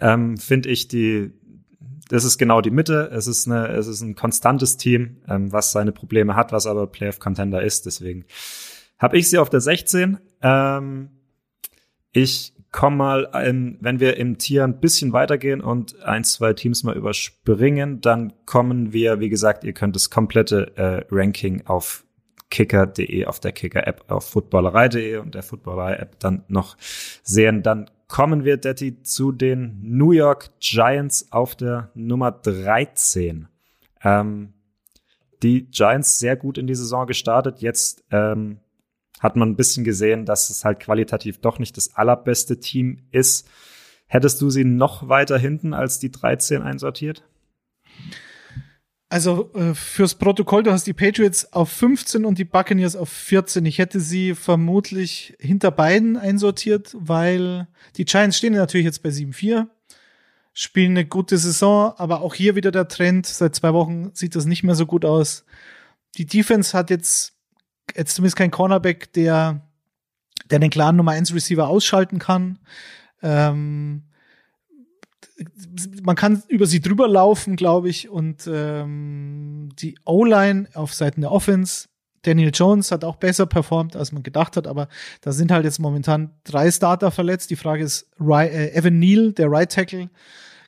ähm, 0.00 0.36
finde 0.36 0.68
ich 0.68 0.88
die, 0.88 1.32
das 2.08 2.24
ist 2.24 2.38
genau 2.38 2.60
die 2.60 2.70
Mitte. 2.70 3.10
Es 3.12 3.26
ist 3.26 3.46
eine, 3.46 3.68
es 3.68 3.86
ist 3.86 4.02
ein 4.02 4.14
konstantes 4.14 4.76
Team, 4.76 5.18
ähm, 5.28 5.52
was 5.52 5.72
seine 5.72 5.92
Probleme 5.92 6.36
hat, 6.36 6.52
was 6.52 6.66
aber 6.66 6.86
Playoff 6.86 7.18
Contender 7.18 7.62
ist. 7.62 7.86
Deswegen 7.86 8.24
habe 8.98 9.18
ich 9.18 9.28
sie 9.28 9.38
auf 9.38 9.50
der 9.50 9.60
16. 9.60 10.18
Ähm, 10.42 11.10
ich 12.12 12.54
komme 12.76 12.96
mal, 12.96 13.28
in, 13.46 13.78
wenn 13.80 14.00
wir 14.00 14.18
im 14.18 14.36
Tier 14.36 14.62
ein 14.62 14.80
bisschen 14.80 15.14
weitergehen 15.14 15.62
und 15.62 16.02
ein, 16.02 16.24
zwei 16.24 16.52
Teams 16.52 16.84
mal 16.84 16.94
überspringen, 16.94 18.02
dann 18.02 18.34
kommen 18.44 18.92
wir, 18.92 19.18
wie 19.18 19.30
gesagt, 19.30 19.64
ihr 19.64 19.72
könnt 19.72 19.96
das 19.96 20.10
komplette 20.10 20.76
äh, 20.76 21.04
Ranking 21.10 21.62
auf 21.66 22.04
kicker.de, 22.50 23.24
auf 23.24 23.40
der 23.40 23.52
Kicker-App, 23.52 24.04
auf 24.08 24.28
footballerei.de 24.28 25.16
und 25.16 25.34
der 25.34 25.42
Footballerei-App 25.42 26.20
dann 26.20 26.44
noch 26.48 26.76
sehen. 27.22 27.62
Dann 27.62 27.90
kommen 28.08 28.44
wir, 28.44 28.58
Detti, 28.58 29.02
zu 29.02 29.32
den 29.32 29.78
New 29.82 30.12
York 30.12 30.50
Giants 30.60 31.32
auf 31.32 31.56
der 31.56 31.90
Nummer 31.94 32.30
13. 32.30 33.48
Ähm, 34.04 34.52
die 35.42 35.70
Giants 35.70 36.18
sehr 36.18 36.36
gut 36.36 36.58
in 36.58 36.66
die 36.66 36.74
Saison 36.74 37.06
gestartet. 37.06 37.62
Jetzt 37.62 38.04
ähm, 38.10 38.58
hat 39.20 39.36
man 39.36 39.50
ein 39.50 39.56
bisschen 39.56 39.84
gesehen, 39.84 40.24
dass 40.24 40.50
es 40.50 40.64
halt 40.64 40.80
qualitativ 40.80 41.38
doch 41.40 41.58
nicht 41.58 41.76
das 41.76 41.94
allerbeste 41.96 42.60
Team 42.60 43.02
ist. 43.10 43.48
Hättest 44.06 44.40
du 44.40 44.50
sie 44.50 44.64
noch 44.64 45.08
weiter 45.08 45.38
hinten 45.38 45.74
als 45.74 45.98
die 45.98 46.10
13 46.10 46.62
einsortiert? 46.62 47.24
Also 49.08 49.52
äh, 49.54 49.74
fürs 49.74 50.16
Protokoll, 50.16 50.64
du 50.64 50.72
hast 50.72 50.86
die 50.86 50.92
Patriots 50.92 51.52
auf 51.52 51.70
15 51.70 52.24
und 52.24 52.38
die 52.38 52.44
Buccaneers 52.44 52.96
auf 52.96 53.08
14. 53.08 53.64
Ich 53.64 53.78
hätte 53.78 54.00
sie 54.00 54.34
vermutlich 54.34 55.36
hinter 55.38 55.70
beiden 55.70 56.16
einsortiert, 56.16 56.94
weil 56.98 57.68
die 57.96 58.04
Giants 58.04 58.36
stehen 58.36 58.54
natürlich 58.54 58.84
jetzt 58.84 59.04
bei 59.04 59.10
7-4, 59.10 59.68
spielen 60.52 60.92
eine 60.92 61.06
gute 61.06 61.38
Saison, 61.38 61.94
aber 61.96 62.20
auch 62.20 62.34
hier 62.34 62.56
wieder 62.56 62.72
der 62.72 62.88
Trend. 62.88 63.26
Seit 63.26 63.54
zwei 63.54 63.72
Wochen 63.72 64.10
sieht 64.12 64.34
das 64.34 64.44
nicht 64.44 64.64
mehr 64.64 64.74
so 64.74 64.86
gut 64.86 65.04
aus. 65.04 65.44
Die 66.16 66.26
Defense 66.26 66.76
hat 66.76 66.90
jetzt, 66.90 67.35
jetzt 67.94 68.14
zumindest 68.14 68.36
kein 68.36 68.50
Cornerback, 68.50 69.12
der, 69.12 69.60
der 70.50 70.58
den 70.58 70.70
klaren 70.70 70.96
Nummer 70.96 71.12
1 71.12 71.34
Receiver 71.34 71.68
ausschalten 71.68 72.18
kann. 72.18 72.58
Ähm, 73.22 74.02
man 76.02 76.16
kann 76.16 76.42
über 76.48 76.66
sie 76.66 76.80
drüber 76.80 77.08
laufen, 77.08 77.56
glaube 77.56 77.88
ich. 77.88 78.08
Und 78.08 78.48
ähm, 78.50 79.70
die 79.78 79.96
O-Line 80.04 80.68
auf 80.74 80.94
Seiten 80.94 81.20
der 81.20 81.32
Offense, 81.32 81.88
Daniel 82.22 82.50
Jones 82.52 82.90
hat 82.90 83.04
auch 83.04 83.16
besser 83.16 83.46
performt, 83.46 83.94
als 83.94 84.12
man 84.12 84.22
gedacht 84.22 84.56
hat, 84.56 84.66
aber 84.66 84.88
da 85.20 85.32
sind 85.32 85.52
halt 85.52 85.64
jetzt 85.64 85.78
momentan 85.78 86.32
drei 86.42 86.70
Starter 86.70 87.10
verletzt. 87.10 87.50
Die 87.50 87.56
Frage 87.56 87.84
ist, 87.84 88.08
äh, 88.20 88.74
Evan 88.74 88.98
Neal, 88.98 89.32
der 89.32 89.50
Right 89.50 89.70
Tackle, 89.70 90.10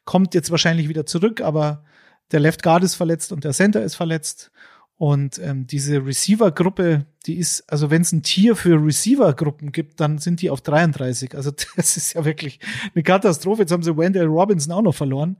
kommt 0.05 0.35
jetzt 0.35 0.51
wahrscheinlich 0.51 0.89
wieder 0.89 1.05
zurück, 1.05 1.41
aber 1.41 1.85
der 2.31 2.41
Left 2.41 2.63
Guard 2.63 2.85
ist 2.85 2.95
verletzt 2.95 3.33
und 3.33 3.45
der 3.45 3.53
Center 3.53 3.83
ist 3.83 3.97
verletzt. 3.97 4.51
Und 4.99 5.39
ähm, 5.39 5.69
diese 5.69 6.05
Receiver-Gruppe, 6.05 7.07
die 7.25 7.37
ist, 7.37 7.71
also 7.71 7.89
wenn 7.89 8.03
es 8.03 8.11
ein 8.11 8.25
Tier 8.25 8.57
für 8.57 8.85
Receiver-Gruppen 8.85 9.71
gibt, 9.71 10.01
dann 10.01 10.19
sind 10.19 10.43
die 10.43 10.51
auf 10.51 10.61
33. 10.61 11.37
Also 11.37 11.53
das 11.77 11.97
ist 11.97 12.15
ja 12.15 12.25
wirklich 12.25 12.59
eine 12.95 13.05
Katastrophe. 13.05 13.63
Jetzt 13.63 13.71
haben 13.71 13.85
sie 13.85 13.97
Wendell 13.97 14.27
Robinson 14.27 14.73
auch 14.73 14.83
noch 14.83 14.95
verloren. 14.95 15.37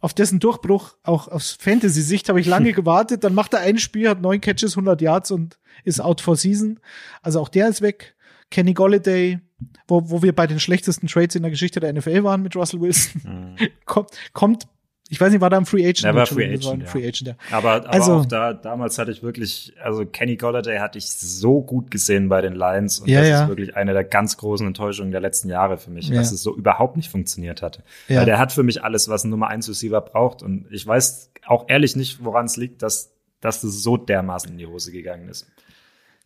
Auf 0.00 0.14
dessen 0.14 0.40
Durchbruch, 0.40 0.96
auch 1.02 1.28
aus 1.28 1.52
Fantasy-Sicht, 1.60 2.30
habe 2.30 2.40
ich 2.40 2.46
lange 2.46 2.72
gewartet. 2.74 3.24
Dann 3.24 3.34
macht 3.34 3.52
er 3.52 3.60
ein 3.60 3.78
Spiel, 3.78 4.08
hat 4.08 4.22
neun 4.22 4.40
Catches, 4.40 4.72
100 4.72 5.02
Yards 5.02 5.30
und 5.32 5.58
ist 5.84 6.00
out 6.00 6.22
for 6.22 6.36
season. 6.36 6.80
Also 7.20 7.40
auch 7.40 7.50
der 7.50 7.68
ist 7.68 7.82
weg. 7.82 8.16
Kenny 8.50 8.72
Golladay, 8.72 9.40
wo, 9.86 10.08
wo 10.08 10.22
wir 10.22 10.34
bei 10.34 10.46
den 10.46 10.60
schlechtesten 10.60 11.08
Trades 11.08 11.34
in 11.34 11.42
der 11.42 11.50
Geschichte 11.50 11.80
der 11.80 11.92
NFL 11.92 12.24
waren 12.24 12.40
mit 12.40 12.56
Russell 12.56 12.80
Wilson, 12.80 13.56
kommt, 13.84 14.12
kommt, 14.32 14.66
ich 15.08 15.20
weiß 15.20 15.30
nicht, 15.32 15.40
war 15.40 15.50
da 15.50 15.56
ein 15.56 15.64
Free 15.66 15.82
Agent? 15.84 16.04
Er 16.04 16.14
war 16.14 16.26
Free 16.26 16.44
Agent, 16.52 16.88
Free 16.88 17.00
ja. 17.02 17.08
Agent, 17.08 17.28
ja. 17.28 17.34
Aber, 17.50 17.72
aber 17.76 17.92
Also- 17.92 18.12
auch 18.16 18.26
da, 18.26 18.52
damals 18.52 18.98
hatte 18.98 19.10
ich 19.10 19.22
wirklich, 19.22 19.72
also 19.82 20.04
Kenny 20.04 20.36
Golladay 20.36 20.78
hatte 20.78 20.98
ich 20.98 21.08
so 21.08 21.60
gut 21.62 21.90
gesehen 21.90 22.28
bei 22.28 22.40
den 22.42 22.54
Lions 22.54 23.00
und 23.00 23.08
Ja, 23.08 23.20
das 23.20 23.28
ja. 23.28 23.42
ist 23.44 23.48
wirklich 23.48 23.76
eine 23.76 23.92
der 23.92 24.04
ganz 24.04 24.36
großen 24.36 24.66
Enttäuschungen 24.66 25.10
der 25.10 25.20
letzten 25.20 25.48
Jahre 25.48 25.78
für 25.78 25.90
mich, 25.90 26.08
Ja. 26.08 26.16
dass 26.16 26.32
es 26.32 26.42
so 26.42 26.54
überhaupt 26.56 26.96
nicht 26.96 27.10
funktioniert 27.10 27.62
hatte. 27.62 27.82
Ja. 28.08 28.18
Weil 28.20 28.26
der 28.26 28.38
hat 28.38 28.52
für 28.52 28.62
mich 28.62 28.84
alles, 28.84 29.08
was 29.08 29.24
ein 29.24 29.30
Nummer 29.30 29.48
1 29.48 29.68
Receiver 29.68 30.00
braucht 30.00 30.42
und 30.42 30.66
ich 30.70 30.86
weiß 30.86 31.30
auch 31.46 31.64
ehrlich 31.68 31.96
nicht, 31.96 32.22
woran 32.24 32.44
es 32.46 32.56
liegt, 32.56 32.82
dass, 32.82 33.10
dass 33.40 33.62
das 33.62 33.82
so 33.82 33.96
dermaßen 33.96 34.50
in 34.50 34.58
die 34.58 34.66
Hose 34.66 34.92
gegangen 34.92 35.28
ist. 35.28 35.46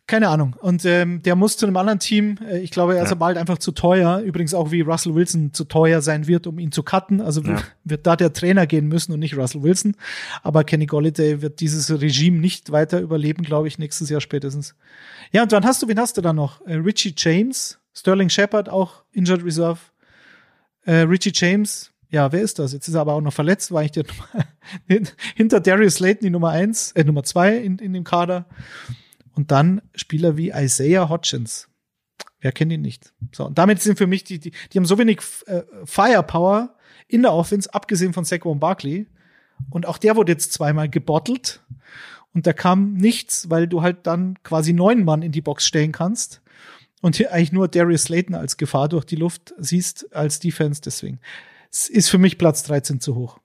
Keine 0.05 0.27
Ahnung. 0.27 0.53
Und 0.59 0.83
ähm, 0.83 1.21
der 1.23 1.35
muss 1.37 1.55
zu 1.55 1.65
einem 1.65 1.77
anderen 1.77 1.99
Team. 1.99 2.37
Äh, 2.45 2.59
Ich 2.59 2.71
glaube, 2.71 2.95
er 2.97 3.03
ist 3.03 3.09
Ja. 3.09 3.11
aber 3.13 3.19
bald 3.27 3.37
einfach 3.37 3.57
zu 3.57 3.71
teuer. 3.71 4.19
Übrigens 4.19 4.53
auch 4.53 4.71
wie 4.71 4.81
Russell 4.81 5.15
Wilson 5.15 5.53
zu 5.53 5.63
teuer 5.63 6.01
sein 6.01 6.27
wird, 6.27 6.45
um 6.45 6.59
ihn 6.59 6.73
zu 6.73 6.83
cutten. 6.83 7.21
Also 7.21 7.41
Ja. 7.41 7.61
wird 7.85 8.05
da 8.05 8.17
der 8.17 8.33
Trainer 8.33 8.67
gehen 8.67 8.87
müssen 8.89 9.13
und 9.13 9.19
nicht 9.19 9.37
Russell 9.37 9.63
Wilson. 9.63 9.95
Aber 10.41 10.65
Kenny 10.65 10.87
Golladay 10.87 11.41
wird 11.41 11.61
dieses 11.61 11.89
Regime 12.01 12.39
nicht 12.39 12.71
weiter 12.71 12.99
überleben, 12.99 13.43
glaube 13.43 13.69
ich, 13.69 13.79
nächstes 13.79 14.09
Jahr 14.09 14.19
spätestens. 14.19 14.75
Ja, 15.31 15.43
und 15.43 15.51
dann 15.53 15.63
hast 15.63 15.81
du, 15.81 15.87
wen 15.87 15.97
hast 15.99 16.17
du 16.17 16.21
da 16.21 16.33
noch? 16.33 16.59
Äh, 16.65 16.75
Richie 16.75 17.13
James, 17.15 17.79
Sterling 17.93 18.29
Shepard, 18.29 18.67
auch 18.67 19.03
Injured 19.13 19.45
Reserve. 19.45 19.79
Äh, 20.85 20.95
Richie 21.03 21.31
James, 21.33 21.91
ja, 22.09 22.29
wer 22.33 22.41
ist 22.41 22.59
das? 22.59 22.73
Jetzt 22.73 22.89
ist 22.89 22.95
er 22.95 23.01
aber 23.01 23.13
auch 23.13 23.21
noch 23.21 23.31
verletzt, 23.33 23.71
war 23.71 23.83
ich 23.85 23.91
der 23.91 24.03
Nummer, 24.89 25.07
hinter 25.35 25.61
Darius 25.61 25.95
Slayton 25.95 26.25
die 26.25 26.29
Nummer 26.29 26.49
eins, 26.49 26.91
äh, 26.91 27.05
Nummer 27.05 27.23
zwei 27.23 27.55
in, 27.57 27.79
in 27.79 27.93
dem 27.93 28.03
Kader. 28.03 28.45
Und 29.35 29.51
dann 29.51 29.81
Spieler 29.95 30.37
wie 30.37 30.51
Isaiah 30.51 31.09
Hodgins. 31.09 31.69
Wer 32.39 32.51
kennt 32.51 32.71
ihn 32.71 32.81
nicht? 32.81 33.13
So, 33.31 33.45
und 33.45 33.57
damit 33.57 33.81
sind 33.81 33.97
für 33.97 34.07
mich 34.07 34.23
die, 34.23 34.39
die, 34.39 34.51
die 34.51 34.77
haben 34.77 34.85
so 34.85 34.97
wenig 34.97 35.21
äh, 35.45 35.63
Firepower 35.85 36.75
in 37.07 37.21
der 37.21 37.33
Offense, 37.33 37.73
abgesehen 37.73 38.13
von 38.13 38.25
Saquon 38.25 38.59
Barkley. 38.59 39.07
Und 39.69 39.85
auch 39.85 39.97
der 39.97 40.15
wurde 40.15 40.31
jetzt 40.31 40.53
zweimal 40.53 40.89
gebottelt. 40.89 41.61
Und 42.33 42.47
da 42.47 42.53
kam 42.53 42.93
nichts, 42.93 43.49
weil 43.49 43.67
du 43.67 43.81
halt 43.81 44.05
dann 44.07 44.41
quasi 44.43 44.73
neun 44.73 45.03
Mann 45.05 45.21
in 45.21 45.31
die 45.31 45.41
Box 45.41 45.65
stellen 45.65 45.91
kannst. 45.91 46.41
Und 47.01 47.15
hier 47.15 47.31
eigentlich 47.31 47.51
nur 47.51 47.67
Darius 47.67 48.03
Slayton 48.03 48.35
als 48.35 48.57
Gefahr 48.57 48.89
durch 48.89 49.05
die 49.05 49.15
Luft 49.15 49.53
siehst 49.57 50.13
als 50.15 50.39
Defense. 50.39 50.81
Deswegen 50.81 51.19
es 51.73 51.89
ist 51.89 52.09
für 52.09 52.19
mich 52.19 52.37
Platz 52.37 52.63
13 52.63 52.99
zu 52.99 53.15
hoch. 53.15 53.39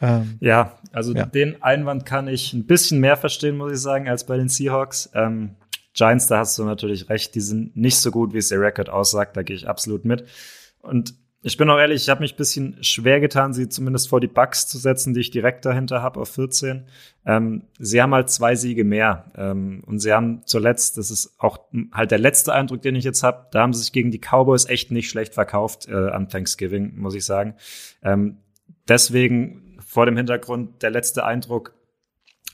Ähm, 0.00 0.36
ja, 0.40 0.78
also 0.92 1.14
ja. 1.14 1.26
den 1.26 1.62
Einwand 1.62 2.06
kann 2.06 2.28
ich 2.28 2.52
ein 2.52 2.66
bisschen 2.66 3.00
mehr 3.00 3.16
verstehen, 3.16 3.56
muss 3.56 3.72
ich 3.72 3.80
sagen, 3.80 4.08
als 4.08 4.26
bei 4.26 4.36
den 4.36 4.48
Seahawks. 4.48 5.10
Ähm, 5.14 5.56
Giants, 5.94 6.26
da 6.26 6.38
hast 6.38 6.58
du 6.58 6.64
natürlich 6.64 7.08
recht, 7.08 7.34
die 7.34 7.40
sind 7.40 7.76
nicht 7.76 7.96
so 7.96 8.10
gut, 8.10 8.34
wie 8.34 8.38
es 8.38 8.48
der 8.48 8.60
Record 8.60 8.90
aussagt, 8.90 9.36
da 9.36 9.42
gehe 9.42 9.56
ich 9.56 9.68
absolut 9.68 10.04
mit. 10.04 10.26
Und 10.82 11.14
ich 11.46 11.56
bin 11.56 11.70
auch 11.70 11.78
ehrlich, 11.78 12.02
ich 12.02 12.08
habe 12.08 12.22
mich 12.22 12.34
ein 12.34 12.38
bisschen 12.38 12.82
schwer 12.82 13.20
getan, 13.20 13.54
sie 13.54 13.68
zumindest 13.68 14.08
vor 14.08 14.20
die 14.20 14.26
Bucks 14.26 14.66
zu 14.66 14.78
setzen, 14.78 15.14
die 15.14 15.20
ich 15.20 15.30
direkt 15.30 15.64
dahinter 15.64 16.02
habe 16.02 16.18
auf 16.18 16.30
14. 16.30 16.86
Ähm, 17.24 17.62
sie 17.78 18.02
haben 18.02 18.12
halt 18.12 18.30
zwei 18.30 18.56
Siege 18.56 18.82
mehr. 18.82 19.30
Ähm, 19.36 19.84
und 19.86 20.00
sie 20.00 20.12
haben 20.12 20.42
zuletzt, 20.44 20.98
das 20.98 21.12
ist 21.12 21.36
auch 21.38 21.60
halt 21.92 22.10
der 22.10 22.18
letzte 22.18 22.52
Eindruck, 22.52 22.82
den 22.82 22.96
ich 22.96 23.04
jetzt 23.04 23.22
habe, 23.22 23.46
da 23.52 23.62
haben 23.62 23.72
sie 23.72 23.80
sich 23.80 23.92
gegen 23.92 24.10
die 24.10 24.18
Cowboys 24.18 24.66
echt 24.66 24.90
nicht 24.90 25.08
schlecht 25.08 25.34
verkauft 25.34 25.86
äh, 25.88 26.08
am 26.08 26.28
Thanksgiving, 26.28 26.96
muss 26.96 27.14
ich 27.14 27.24
sagen. 27.24 27.54
Ähm, 28.02 28.38
deswegen 28.88 29.65
vor 29.86 30.04
dem 30.04 30.16
Hintergrund 30.16 30.82
der 30.82 30.90
letzte 30.90 31.24
Eindruck, 31.24 31.74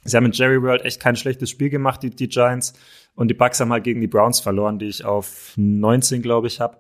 sie 0.04 0.16
haben 0.16 0.26
in 0.26 0.32
Jerry 0.32 0.62
World 0.62 0.84
echt 0.84 1.00
kein 1.00 1.16
schlechtes 1.16 1.50
Spiel 1.50 1.70
gemacht, 1.70 2.02
die, 2.02 2.10
die 2.10 2.28
Giants. 2.28 2.74
Und 3.14 3.28
die 3.28 3.34
Bucks 3.34 3.58
haben 3.58 3.72
halt 3.72 3.84
gegen 3.84 4.00
die 4.00 4.06
Browns 4.06 4.38
verloren, 4.40 4.78
die 4.78 4.86
ich 4.86 5.04
auf 5.04 5.52
19, 5.56 6.22
glaube 6.22 6.46
ich, 6.46 6.60
habe. 6.60 6.78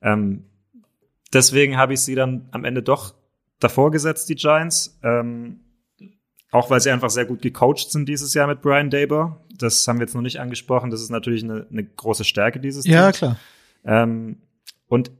Ähm, 0.00 0.44
Deswegen 1.32 1.76
habe 1.76 1.94
ich 1.94 2.00
sie 2.00 2.14
dann 2.14 2.46
am 2.52 2.64
Ende 2.64 2.80
doch 2.80 3.14
davor 3.58 3.90
gesetzt, 3.90 4.28
die 4.28 4.36
Giants. 4.36 4.98
Ähm, 5.02 5.58
auch 6.52 6.70
weil 6.70 6.80
sie 6.80 6.90
einfach 6.92 7.10
sehr 7.10 7.24
gut 7.24 7.42
gecoacht 7.42 7.90
sind 7.90 8.08
dieses 8.08 8.32
Jahr 8.34 8.46
mit 8.46 8.62
Brian 8.62 8.88
Daber. 8.88 9.40
Das 9.58 9.86
haben 9.88 9.98
wir 9.98 10.06
jetzt 10.06 10.14
noch 10.14 10.22
nicht 10.22 10.38
angesprochen. 10.38 10.90
Das 10.90 11.02
ist 11.02 11.10
natürlich 11.10 11.42
eine, 11.42 11.66
eine 11.68 11.82
große 11.84 12.22
Stärke 12.22 12.60
dieses 12.60 12.86
Ja, 12.86 13.10
Teams. 13.10 13.18
klar. 13.18 13.38
Ähm, 13.84 14.36
und 14.86 15.10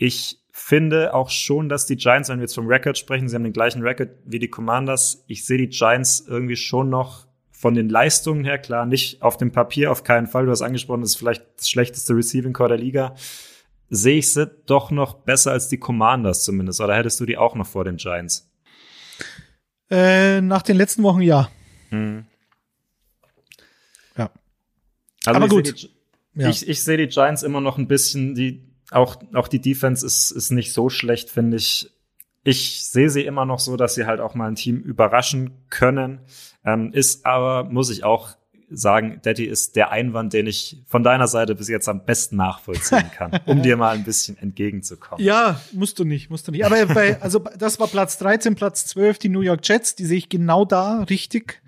ich 0.00 0.38
finde 0.50 1.14
auch 1.14 1.30
schon, 1.30 1.68
dass 1.68 1.86
die 1.86 1.96
Giants, 1.96 2.28
wenn 2.28 2.38
wir 2.38 2.44
jetzt 2.44 2.54
vom 2.54 2.66
Record 2.66 2.98
sprechen, 2.98 3.28
sie 3.28 3.36
haben 3.36 3.44
den 3.44 3.52
gleichen 3.52 3.82
Record 3.82 4.10
wie 4.24 4.40
die 4.40 4.48
Commanders. 4.48 5.24
Ich 5.28 5.46
sehe 5.46 5.58
die 5.58 5.68
Giants 5.68 6.24
irgendwie 6.26 6.56
schon 6.56 6.90
noch 6.90 7.26
von 7.52 7.74
den 7.74 7.88
Leistungen 7.88 8.44
her, 8.44 8.58
klar, 8.58 8.86
nicht 8.86 9.22
auf 9.22 9.36
dem 9.36 9.52
Papier, 9.52 9.92
auf 9.92 10.02
keinen 10.02 10.26
Fall. 10.26 10.46
Du 10.46 10.50
hast 10.50 10.62
angesprochen, 10.62 11.02
das 11.02 11.10
ist 11.10 11.16
vielleicht 11.16 11.44
das 11.56 11.70
schlechteste 11.70 12.16
Receiving 12.16 12.52
Core 12.52 12.70
der 12.70 12.78
Liga 12.78 13.14
sehe 13.90 14.18
ich 14.18 14.32
sie 14.32 14.46
doch 14.66 14.90
noch 14.90 15.14
besser 15.14 15.50
als 15.50 15.68
die 15.68 15.78
Commanders 15.78 16.44
zumindest. 16.44 16.80
Oder 16.80 16.96
hättest 16.96 17.20
du 17.20 17.26
die 17.26 17.36
auch 17.36 17.56
noch 17.56 17.66
vor 17.66 17.84
den 17.84 17.96
Giants? 17.96 18.48
Äh, 19.90 20.40
nach 20.40 20.62
den 20.62 20.76
letzten 20.76 21.02
Wochen 21.02 21.20
ja. 21.20 21.50
Hm. 21.90 22.24
Ja. 24.16 24.30
Also 25.26 25.36
Aber 25.36 25.46
ich 25.46 25.50
gut. 25.50 25.82
Die, 25.82 26.40
ja. 26.40 26.48
Ich, 26.48 26.68
ich 26.68 26.82
sehe 26.82 26.96
die 26.96 27.08
Giants 27.08 27.42
immer 27.42 27.60
noch 27.60 27.76
ein 27.76 27.88
bisschen, 27.88 28.36
die, 28.36 28.69
auch, 28.90 29.16
auch 29.34 29.48
die 29.48 29.60
Defense 29.60 30.04
ist, 30.04 30.30
ist 30.30 30.50
nicht 30.50 30.72
so 30.72 30.88
schlecht, 30.88 31.30
finde 31.30 31.56
ich. 31.56 31.90
Ich 32.42 32.86
sehe 32.86 33.10
sie 33.10 33.22
immer 33.22 33.44
noch 33.44 33.58
so, 33.58 33.76
dass 33.76 33.94
sie 33.94 34.06
halt 34.06 34.20
auch 34.20 34.34
mal 34.34 34.48
ein 34.48 34.54
Team 34.54 34.80
überraschen 34.80 35.52
können. 35.68 36.20
Ähm, 36.64 36.90
ist 36.92 37.26
aber, 37.26 37.64
muss 37.64 37.90
ich 37.90 38.02
auch 38.02 38.36
sagen, 38.70 39.20
Daddy 39.22 39.44
ist 39.44 39.76
der 39.76 39.90
Einwand, 39.90 40.32
den 40.32 40.46
ich 40.46 40.82
von 40.86 41.02
deiner 41.02 41.26
Seite 41.26 41.54
bis 41.54 41.68
jetzt 41.68 41.88
am 41.88 42.04
besten 42.04 42.36
nachvollziehen 42.36 43.10
kann, 43.16 43.40
um 43.46 43.62
dir 43.62 43.76
mal 43.76 43.96
ein 43.96 44.04
bisschen 44.04 44.38
entgegenzukommen. 44.38 45.24
Ja, 45.24 45.60
musst 45.72 45.98
du 45.98 46.04
nicht, 46.04 46.30
musst 46.30 46.46
du 46.46 46.52
nicht. 46.52 46.64
Aber 46.64 46.86
bei, 46.86 47.20
also 47.20 47.40
das 47.58 47.80
war 47.80 47.88
Platz 47.88 48.16
13, 48.18 48.54
Platz 48.54 48.86
12, 48.86 49.18
die 49.18 49.28
New 49.28 49.40
York 49.40 49.60
Jets, 49.64 49.96
die 49.96 50.04
sehe 50.04 50.18
ich 50.18 50.28
genau 50.28 50.64
da, 50.64 51.02
richtig. 51.10 51.60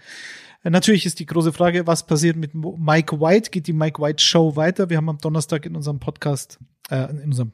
Natürlich 0.64 1.06
ist 1.06 1.18
die 1.18 1.26
große 1.26 1.52
Frage, 1.52 1.86
was 1.86 2.06
passiert 2.06 2.36
mit 2.36 2.52
Mike 2.54 3.20
White? 3.20 3.50
Geht 3.50 3.66
die 3.66 3.72
Mike 3.72 4.00
White 4.00 4.22
Show 4.22 4.54
weiter? 4.54 4.90
Wir 4.90 4.96
haben 4.96 5.08
am 5.08 5.18
Donnerstag 5.18 5.66
in 5.66 5.74
unserem 5.74 5.98
Podcast, 5.98 6.58
äh, 6.90 7.10
in 7.10 7.24
unserem 7.24 7.52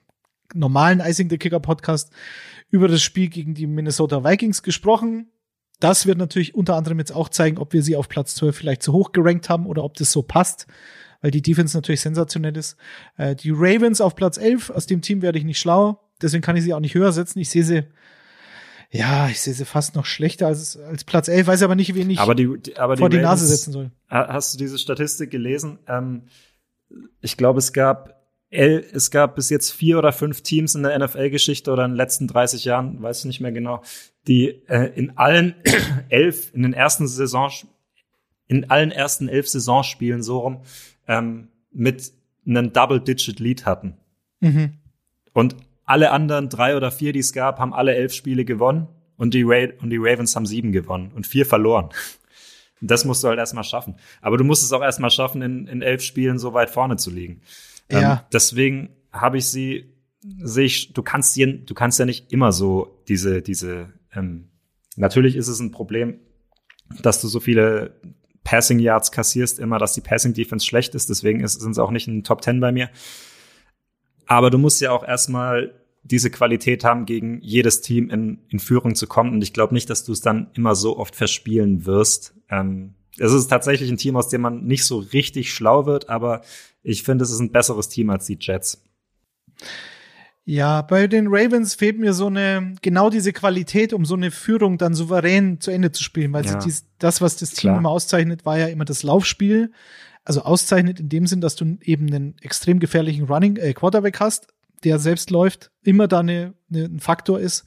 normalen 0.54 1.00
Icing 1.00 1.30
the 1.30 1.38
Kicker 1.38 1.60
Podcast 1.60 2.12
über 2.70 2.88
das 2.88 3.02
Spiel 3.02 3.28
gegen 3.28 3.54
die 3.54 3.66
Minnesota 3.66 4.24
Vikings 4.24 4.62
gesprochen 4.62 5.30
das 5.80 6.06
wird 6.06 6.18
natürlich 6.18 6.54
unter 6.54 6.74
anderem 6.74 6.98
jetzt 6.98 7.12
auch 7.12 7.28
zeigen, 7.28 7.58
ob 7.58 7.72
wir 7.72 7.82
sie 7.82 7.96
auf 7.96 8.08
Platz 8.08 8.34
12 8.34 8.56
vielleicht 8.56 8.82
zu 8.82 8.92
hoch 8.92 9.12
gerankt 9.12 9.48
haben 9.48 9.66
oder 9.66 9.84
ob 9.84 9.94
das 9.94 10.10
so 10.10 10.22
passt, 10.22 10.66
weil 11.20 11.30
die 11.30 11.42
Defense 11.42 11.76
natürlich 11.76 12.00
sensationell 12.00 12.56
ist. 12.56 12.76
Äh, 13.16 13.36
die 13.36 13.50
Ravens 13.50 14.00
auf 14.00 14.16
Platz 14.16 14.38
11, 14.38 14.70
aus 14.70 14.86
dem 14.86 15.02
Team 15.02 15.22
werde 15.22 15.38
ich 15.38 15.44
nicht 15.44 15.60
schlauer, 15.60 16.00
deswegen 16.20 16.42
kann 16.42 16.56
ich 16.56 16.64
sie 16.64 16.74
auch 16.74 16.80
nicht 16.80 16.94
höher 16.94 17.12
setzen. 17.12 17.38
Ich 17.38 17.50
sehe 17.50 17.64
sie, 17.64 17.84
ja, 18.90 19.28
ich 19.28 19.40
sehe 19.40 19.54
sie 19.54 19.64
fast 19.64 19.94
noch 19.94 20.06
schlechter 20.06 20.46
als, 20.46 20.76
als 20.78 21.04
Platz 21.04 21.28
11, 21.28 21.46
weiß 21.46 21.62
aber 21.62 21.74
nicht, 21.74 21.94
wen 21.94 22.08
ich 22.08 22.18
aber 22.18 22.34
die, 22.34 22.58
die, 22.58 22.76
aber 22.78 22.96
vor 22.96 23.10
die, 23.10 23.18
die 23.18 23.22
Nase 23.22 23.46
setzen 23.46 23.72
soll. 23.72 23.90
Hast 24.08 24.54
du 24.54 24.58
diese 24.58 24.78
Statistik 24.78 25.30
gelesen? 25.30 25.78
Ähm, 25.86 26.22
ich 27.20 27.36
glaube, 27.36 27.58
es 27.58 27.72
gab 27.72 28.18
es 28.50 29.10
gab 29.10 29.36
bis 29.36 29.50
jetzt 29.50 29.72
vier 29.72 29.98
oder 29.98 30.10
fünf 30.10 30.40
Teams 30.40 30.74
in 30.74 30.82
der 30.82 30.98
NFL-Geschichte 30.98 31.70
oder 31.70 31.84
in 31.84 31.90
den 31.90 31.96
letzten 31.98 32.26
30 32.26 32.64
Jahren, 32.64 33.02
weiß 33.02 33.20
ich 33.20 33.24
nicht 33.26 33.40
mehr 33.40 33.52
genau, 33.52 33.82
die 34.26 34.48
äh, 34.68 34.90
in 34.94 35.18
allen 35.18 35.54
elf, 36.08 36.54
in 36.54 36.62
den 36.62 36.72
ersten 36.72 37.06
Saison, 37.06 37.50
in 38.46 38.70
allen 38.70 38.90
ersten 38.90 39.28
elf 39.28 39.48
Saisonspielen 39.48 40.22
so 40.22 40.38
rum, 40.38 40.62
ähm, 41.06 41.48
mit 41.72 42.10
einem 42.46 42.72
Double-Digit-Lead 42.72 43.66
hatten. 43.66 43.98
Mhm. 44.40 44.78
Und 45.34 45.56
alle 45.88 46.10
anderen 46.10 46.48
drei 46.48 46.76
oder 46.76 46.90
vier, 46.90 47.12
die 47.12 47.20
es 47.20 47.32
gab, 47.32 47.58
haben 47.58 47.72
alle 47.72 47.94
elf 47.94 48.12
Spiele 48.12 48.44
gewonnen 48.44 48.88
und 49.16 49.34
die, 49.34 49.42
Ra 49.42 49.68
und 49.80 49.90
die 49.90 49.98
Ravens 49.98 50.36
haben 50.36 50.46
sieben 50.46 50.72
gewonnen 50.72 51.12
und 51.14 51.26
vier 51.26 51.46
verloren. 51.46 51.90
Das 52.80 53.04
musst 53.04 53.24
du 53.24 53.28
halt 53.28 53.38
erstmal 53.38 53.64
schaffen. 53.64 53.96
Aber 54.20 54.36
du 54.36 54.44
musst 54.44 54.62
es 54.62 54.72
auch 54.72 54.82
erstmal 54.82 55.10
schaffen, 55.10 55.42
in, 55.42 55.66
in 55.66 55.82
elf 55.82 56.02
Spielen 56.02 56.38
so 56.38 56.54
weit 56.54 56.70
vorne 56.70 56.96
zu 56.96 57.10
liegen. 57.10 57.40
Ja. 57.90 58.12
Ähm, 58.12 58.18
deswegen 58.32 58.90
habe 59.12 59.38
ich 59.38 59.46
sie, 59.46 59.92
sehe 60.42 60.66
ich, 60.66 60.92
du 60.92 61.02
kannst 61.02 61.34
hier, 61.34 61.52
du 61.52 61.74
kannst 61.74 61.98
ja 61.98 62.04
nicht 62.04 62.32
immer 62.32 62.52
so 62.52 63.02
diese, 63.08 63.42
diese, 63.42 63.92
ähm, 64.14 64.48
natürlich 64.96 65.36
ist 65.36 65.48
es 65.48 65.58
ein 65.58 65.72
Problem, 65.72 66.20
dass 67.02 67.20
du 67.20 67.28
so 67.28 67.40
viele 67.40 67.94
Passing 68.44 68.78
Yards 68.78 69.10
kassierst, 69.10 69.58
immer, 69.58 69.78
dass 69.78 69.94
die 69.94 70.00
Passing 70.00 70.34
Defense 70.34 70.64
schlecht 70.64 70.94
ist, 70.94 71.08
deswegen 71.10 71.40
ist, 71.40 71.60
sind 71.60 71.74
sie 71.74 71.82
auch 71.82 71.90
nicht 71.90 72.08
in 72.08 72.18
den 72.18 72.24
Top 72.24 72.44
10 72.44 72.60
bei 72.60 72.72
mir. 72.72 72.90
Aber 74.28 74.50
du 74.50 74.58
musst 74.58 74.80
ja 74.80 74.92
auch 74.92 75.06
erstmal 75.06 75.74
diese 76.02 76.30
Qualität 76.30 76.84
haben, 76.84 77.06
gegen 77.06 77.40
jedes 77.42 77.80
Team 77.80 78.10
in, 78.10 78.38
in 78.48 78.60
Führung 78.60 78.94
zu 78.94 79.06
kommen. 79.06 79.32
Und 79.32 79.42
ich 79.42 79.52
glaube 79.52 79.74
nicht, 79.74 79.90
dass 79.90 80.04
du 80.04 80.12
es 80.12 80.20
dann 80.20 80.50
immer 80.54 80.74
so 80.74 80.96
oft 80.96 81.16
verspielen 81.16 81.86
wirst. 81.86 82.34
Ähm, 82.50 82.94
es 83.18 83.32
ist 83.32 83.48
tatsächlich 83.48 83.90
ein 83.90 83.96
Team, 83.96 84.16
aus 84.16 84.28
dem 84.28 84.42
man 84.42 84.64
nicht 84.64 84.84
so 84.84 84.98
richtig 84.98 85.52
schlau 85.52 85.86
wird, 85.86 86.08
aber 86.08 86.42
ich 86.82 87.02
finde, 87.02 87.24
es 87.24 87.30
ist 87.30 87.40
ein 87.40 87.52
besseres 87.52 87.88
Team 87.88 88.10
als 88.10 88.26
die 88.26 88.38
Jets. 88.40 88.84
Ja, 90.44 90.80
bei 90.82 91.08
den 91.08 91.26
Ravens 91.28 91.74
fehlt 91.74 91.98
mir 91.98 92.14
so 92.14 92.26
eine, 92.26 92.74
genau 92.80 93.10
diese 93.10 93.32
Qualität, 93.32 93.92
um 93.92 94.06
so 94.06 94.14
eine 94.14 94.30
Führung 94.30 94.78
dann 94.78 94.94
souverän 94.94 95.60
zu 95.60 95.70
Ende 95.70 95.92
zu 95.92 96.02
spielen, 96.02 96.32
weil 96.32 96.46
ja. 96.46 96.58
dies, 96.58 96.86
das, 96.98 97.20
was 97.20 97.36
das 97.36 97.50
Team 97.50 97.70
Klar. 97.70 97.78
immer 97.78 97.90
auszeichnet, 97.90 98.46
war 98.46 98.58
ja 98.58 98.68
immer 98.68 98.86
das 98.86 99.02
Laufspiel. 99.02 99.72
Also 100.28 100.42
auszeichnet 100.42 101.00
in 101.00 101.08
dem 101.08 101.26
Sinn, 101.26 101.40
dass 101.40 101.56
du 101.56 101.78
eben 101.82 102.06
einen 102.06 102.36
extrem 102.42 102.80
gefährlichen 102.80 103.24
Running 103.24 103.56
äh, 103.56 103.72
Quarterback 103.72 104.20
hast, 104.20 104.48
der 104.84 104.98
selbst 104.98 105.30
läuft, 105.30 105.70
immer 105.82 106.06
da 106.06 106.20
eine, 106.20 106.54
eine, 106.70 106.84
ein 106.84 107.00
Faktor 107.00 107.40
ist 107.40 107.64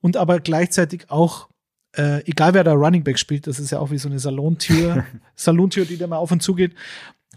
und 0.00 0.16
aber 0.16 0.40
gleichzeitig 0.40 1.10
auch 1.10 1.48
äh, 1.94 2.24
egal 2.24 2.54
wer 2.54 2.64
da 2.64 2.72
Running 2.72 3.04
Back 3.04 3.18
spielt, 3.18 3.46
das 3.46 3.58
ist 3.60 3.70
ja 3.70 3.78
auch 3.78 3.90
wie 3.90 3.98
so 3.98 4.08
eine 4.08 4.18
Salontür, 4.18 5.04
Salontür, 5.34 5.84
die 5.84 5.96
da 5.96 6.06
mal 6.06 6.16
auf 6.16 6.32
und 6.32 6.42
zu 6.42 6.54
geht 6.54 6.74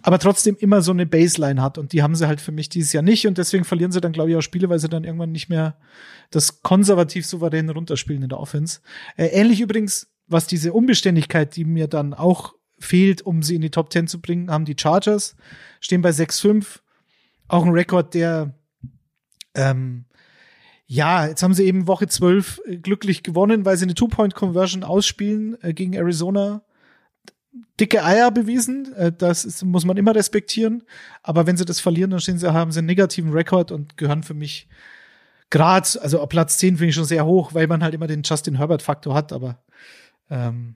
aber 0.05 0.19
trotzdem 0.19 0.55
immer 0.59 0.83
so 0.83 0.91
eine 0.91 1.07
Baseline 1.07 1.59
hat. 1.63 1.79
Und 1.79 1.91
die 1.91 2.03
haben 2.03 2.13
sie 2.13 2.27
halt 2.27 2.39
für 2.39 2.51
mich 2.51 2.69
dieses 2.69 2.93
Jahr 2.93 3.01
nicht. 3.01 3.25
Und 3.25 3.39
deswegen 3.39 3.63
verlieren 3.63 3.91
sie 3.91 4.01
dann, 4.01 4.11
glaube 4.11 4.29
ich, 4.29 4.35
auch 4.35 4.41
Spiele, 4.41 4.69
weil 4.69 4.77
sie 4.77 4.87
dann 4.87 5.03
irgendwann 5.03 5.31
nicht 5.31 5.49
mehr 5.49 5.79
das 6.29 6.61
konservativ 6.61 7.25
souverän 7.25 7.71
runterspielen 7.71 8.21
in 8.21 8.29
der 8.29 8.39
Offense. 8.39 8.81
Äh, 9.17 9.29
ähnlich 9.29 9.61
übrigens, 9.61 10.11
was 10.27 10.45
diese 10.45 10.73
Unbeständigkeit, 10.73 11.55
die 11.55 11.65
mir 11.65 11.87
dann 11.87 12.13
auch 12.13 12.53
fehlt, 12.79 13.21
um 13.21 13.41
sie 13.41 13.55
in 13.55 13.61
die 13.61 13.71
Top 13.71 13.91
10 13.91 14.07
zu 14.07 14.21
bringen, 14.21 14.51
haben 14.51 14.65
die 14.65 14.75
Chargers, 14.79 15.35
stehen 15.79 16.01
bei 16.01 16.09
6-5. 16.09 16.79
Auch 17.47 17.65
ein 17.65 17.71
Rekord, 17.71 18.13
der 18.13 18.53
ähm, 19.53 20.05
ja, 20.87 21.27
jetzt 21.27 21.41
haben 21.41 21.53
sie 21.53 21.65
eben 21.65 21.87
Woche 21.87 22.07
12 22.07 22.61
äh, 22.65 22.77
glücklich 22.77 23.23
gewonnen, 23.23 23.65
weil 23.65 23.77
sie 23.77 23.85
eine 23.85 23.95
Two-Point-Conversion 23.95 24.83
ausspielen 24.83 25.57
äh, 25.63 25.73
gegen 25.73 25.93
Arizona 25.93 26.61
dicke 27.79 28.03
Eier 28.03 28.31
bewiesen. 28.31 28.93
Äh, 28.93 29.11
das 29.11 29.45
ist, 29.45 29.63
muss 29.63 29.85
man 29.85 29.97
immer 29.97 30.13
respektieren. 30.13 30.83
Aber 31.23 31.47
wenn 31.47 31.57
sie 31.57 31.65
das 31.65 31.79
verlieren, 31.79 32.11
dann 32.11 32.19
stehen 32.19 32.37
sie, 32.37 32.53
haben 32.53 32.71
sie 32.71 32.79
einen 32.79 32.87
negativen 32.87 33.31
Rekord 33.31 33.71
und 33.71 33.97
gehören 33.97 34.23
für 34.23 34.35
mich 34.35 34.67
grad, 35.49 35.99
also 36.01 36.25
Platz 36.27 36.57
10 36.57 36.77
finde 36.77 36.89
ich 36.89 36.95
schon 36.95 37.05
sehr 37.05 37.25
hoch, 37.25 37.53
weil 37.53 37.67
man 37.67 37.83
halt 37.83 37.93
immer 37.93 38.07
den 38.07 38.23
Justin 38.23 38.57
Herbert-Faktor 38.57 39.13
hat, 39.15 39.31
aber 39.31 39.63
ähm, 40.29 40.75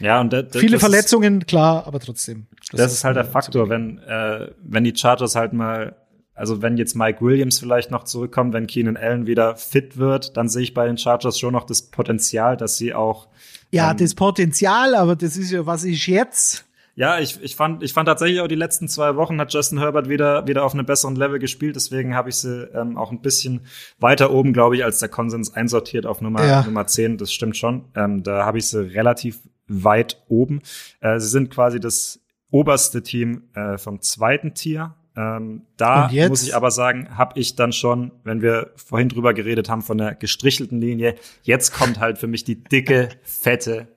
ja, 0.00 0.20
und 0.20 0.32
das, 0.32 0.46
viele 0.52 0.78
Verletzungen, 0.78 1.46
klar, 1.46 1.86
aber 1.86 2.00
trotzdem. 2.00 2.46
Das, 2.70 2.80
das 2.80 2.92
ist 2.92 3.04
halt 3.04 3.16
der 3.16 3.24
Faktor, 3.24 3.68
wenn, 3.68 3.98
äh, 3.98 4.50
wenn 4.62 4.84
die 4.84 4.94
Chargers 4.94 5.34
halt 5.34 5.52
mal 5.52 5.96
also 6.38 6.62
wenn 6.62 6.76
jetzt 6.76 6.94
Mike 6.94 7.20
Williams 7.20 7.58
vielleicht 7.58 7.90
noch 7.90 8.04
zurückkommt, 8.04 8.54
wenn 8.54 8.68
Keenan 8.68 8.96
Allen 8.96 9.26
wieder 9.26 9.56
fit 9.56 9.96
wird, 9.96 10.36
dann 10.36 10.48
sehe 10.48 10.62
ich 10.62 10.72
bei 10.72 10.86
den 10.86 10.96
Chargers 10.96 11.38
schon 11.38 11.52
noch 11.52 11.64
das 11.64 11.82
Potenzial, 11.82 12.56
dass 12.56 12.76
sie 12.76 12.94
auch. 12.94 13.26
Ja, 13.72 13.90
ähm, 13.90 13.96
das 13.96 14.14
Potenzial, 14.14 14.94
aber 14.94 15.16
das 15.16 15.36
ist 15.36 15.50
ja, 15.50 15.66
was 15.66 15.82
ist 15.82 16.06
jetzt? 16.06 16.64
Ja, 16.94 17.20
ich, 17.20 17.40
ich 17.42 17.54
fand, 17.54 17.82
ich 17.82 17.92
fand 17.92 18.06
tatsächlich 18.08 18.40
auch 18.40 18.48
die 18.48 18.56
letzten 18.56 18.88
zwei 18.88 19.14
Wochen 19.14 19.40
hat 19.40 19.52
Justin 19.52 19.78
Herbert 19.78 20.08
wieder, 20.08 20.48
wieder 20.48 20.64
auf 20.64 20.74
einem 20.74 20.84
besseren 20.84 21.14
Level 21.14 21.38
gespielt. 21.38 21.76
Deswegen 21.76 22.16
habe 22.16 22.28
ich 22.28 22.36
sie 22.36 22.68
ähm, 22.74 22.96
auch 22.96 23.12
ein 23.12 23.20
bisschen 23.20 23.60
weiter 24.00 24.32
oben, 24.32 24.52
glaube 24.52 24.76
ich, 24.76 24.84
als 24.84 24.98
der 24.98 25.08
Konsens 25.08 25.54
einsortiert 25.54 26.06
auf 26.06 26.20
Nummer, 26.20 26.44
ja. 26.44 26.64
Nummer 26.64 26.88
10. 26.88 27.16
Das 27.18 27.32
stimmt 27.32 27.56
schon. 27.56 27.84
Ähm, 27.94 28.24
da 28.24 28.44
habe 28.44 28.58
ich 28.58 28.66
sie 28.66 28.80
relativ 28.80 29.38
weit 29.68 30.22
oben. 30.28 30.60
Äh, 31.00 31.18
sie 31.20 31.28
sind 31.28 31.50
quasi 31.50 31.80
das 31.80 32.20
oberste 32.50 33.02
Team 33.02 33.44
äh, 33.54 33.78
vom 33.78 34.00
zweiten 34.00 34.54
Tier. 34.54 34.94
Ähm, 35.16 35.62
da 35.76 36.10
muss 36.28 36.44
ich 36.44 36.54
aber 36.54 36.70
sagen, 36.70 37.16
habe 37.16 37.38
ich 37.40 37.56
dann 37.56 37.72
schon, 37.72 38.12
wenn 38.24 38.40
wir 38.40 38.70
vorhin 38.76 39.08
drüber 39.08 39.34
geredet 39.34 39.68
haben 39.68 39.82
von 39.82 39.98
der 39.98 40.14
gestrichelten 40.14 40.80
Linie, 40.80 41.16
jetzt 41.42 41.72
kommt 41.72 41.98
halt 41.98 42.18
für 42.18 42.28
mich 42.28 42.44
die 42.44 42.62
dicke, 42.62 43.08
fette 43.22 43.88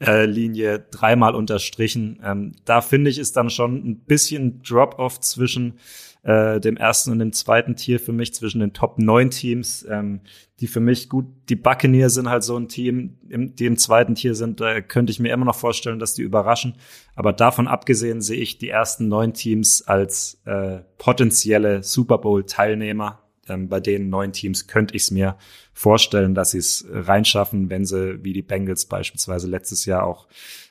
äh, 0.00 0.26
Linie 0.26 0.78
dreimal 0.90 1.34
unterstrichen. 1.34 2.20
Ähm, 2.22 2.52
da 2.64 2.80
finde 2.80 3.10
ich 3.10 3.18
ist 3.18 3.36
dann 3.36 3.50
schon 3.50 3.76
ein 3.76 4.00
bisschen 4.00 4.62
Drop-off 4.62 5.20
zwischen 5.20 5.78
äh, 6.22 6.60
dem 6.60 6.76
ersten 6.76 7.10
und 7.12 7.18
dem 7.18 7.32
zweiten 7.32 7.76
Tier 7.76 7.98
für 7.98 8.12
mich, 8.12 8.34
zwischen 8.34 8.60
den 8.60 8.72
Top 8.72 8.98
9 8.98 9.30
Teams, 9.30 9.86
ähm, 9.88 10.20
die 10.60 10.66
für 10.66 10.80
mich 10.80 11.08
gut, 11.08 11.26
die 11.48 11.56
Buccaneers 11.56 12.14
sind 12.14 12.28
halt 12.28 12.42
so 12.42 12.56
ein 12.56 12.68
Team, 12.68 13.18
im, 13.28 13.54
die 13.56 13.66
im 13.66 13.78
zweiten 13.78 14.14
Tier 14.14 14.34
sind, 14.34 14.60
da 14.60 14.80
könnte 14.82 15.10
ich 15.10 15.20
mir 15.20 15.32
immer 15.32 15.46
noch 15.46 15.56
vorstellen, 15.56 15.98
dass 15.98 16.14
die 16.14 16.22
überraschen. 16.22 16.74
Aber 17.14 17.32
davon 17.32 17.66
abgesehen 17.66 18.20
sehe 18.20 18.40
ich 18.40 18.58
die 18.58 18.68
ersten 18.68 19.08
neun 19.08 19.32
Teams 19.32 19.82
als 19.82 20.40
äh, 20.44 20.80
potenzielle 20.98 21.82
Super 21.82 22.18
Bowl-Teilnehmer. 22.18 23.20
Ähm, 23.48 23.68
bei 23.68 23.80
den 23.80 24.10
neun 24.10 24.32
Teams 24.32 24.66
könnte 24.66 24.94
ich 24.94 25.04
es 25.04 25.10
mir 25.10 25.38
vorstellen, 25.72 26.34
dass 26.34 26.50
sie 26.50 26.58
es 26.58 26.86
reinschaffen, 26.90 27.70
wenn 27.70 27.86
sie 27.86 28.22
wie 28.22 28.34
die 28.34 28.42
Bengals 28.42 28.84
beispielsweise 28.84 29.48
letztes 29.48 29.86
Jahr 29.86 30.04
auch 30.04 30.28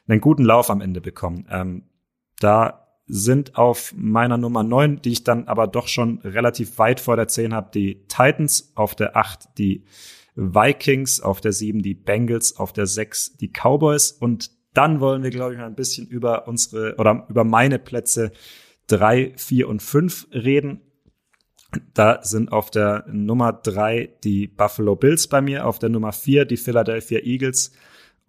einen 0.08 0.22
guten 0.22 0.44
Lauf 0.44 0.70
am 0.70 0.82
Ende 0.82 1.02
bekommen. 1.02 1.48
Ähm, 1.50 1.84
da 2.40 2.89
sind 3.10 3.58
auf 3.58 3.94
meiner 3.98 4.38
Nummer 4.38 4.64
9, 4.64 5.02
die 5.02 5.12
ich 5.12 5.24
dann 5.24 5.48
aber 5.48 5.68
doch 5.68 5.88
schon 5.88 6.20
relativ 6.20 6.78
weit 6.78 7.00
vor 7.00 7.16
der 7.16 7.28
10 7.28 7.54
habe, 7.54 7.72
die 7.74 8.06
Titans, 8.08 8.72
auf 8.76 8.96
der 8.96 9.18
8 9.18 9.58
die 9.58 9.84
Vikings, 10.36 11.20
auf 11.20 11.42
der 11.42 11.52
7 11.52 11.82
die 11.82 11.96
Bengals, 11.96 12.56
auf 12.56 12.72
der 12.72 12.86
6 12.86 13.38
die 13.38 13.52
Cowboys 13.52 14.12
und 14.12 14.52
dann 14.74 15.00
wollen 15.00 15.24
wir, 15.24 15.32
glaube 15.32 15.54
ich, 15.54 15.60
mal 15.60 15.66
ein 15.66 15.76
bisschen 15.76 16.08
über 16.08 16.48
unsere 16.48 16.96
oder 16.98 17.26
über 17.28 17.44
meine 17.44 17.80
Plätze 17.80 18.32
3, 18.88 19.34
4 19.36 19.68
und 19.68 19.82
5 19.82 20.28
reden. 20.32 20.82
Da 21.94 22.24
sind 22.24 22.52
auf 22.52 22.70
der 22.70 23.06
Nummer 23.12 23.52
3 23.52 24.18
die 24.24 24.48
Buffalo 24.48 24.96
Bills 24.96 25.28
bei 25.28 25.42
mir, 25.42 25.66
auf 25.66 25.80
der 25.80 25.90
Nummer 25.90 26.12
4 26.12 26.46
die 26.46 26.58
Philadelphia 26.58 27.20
Eagles, 27.20 27.72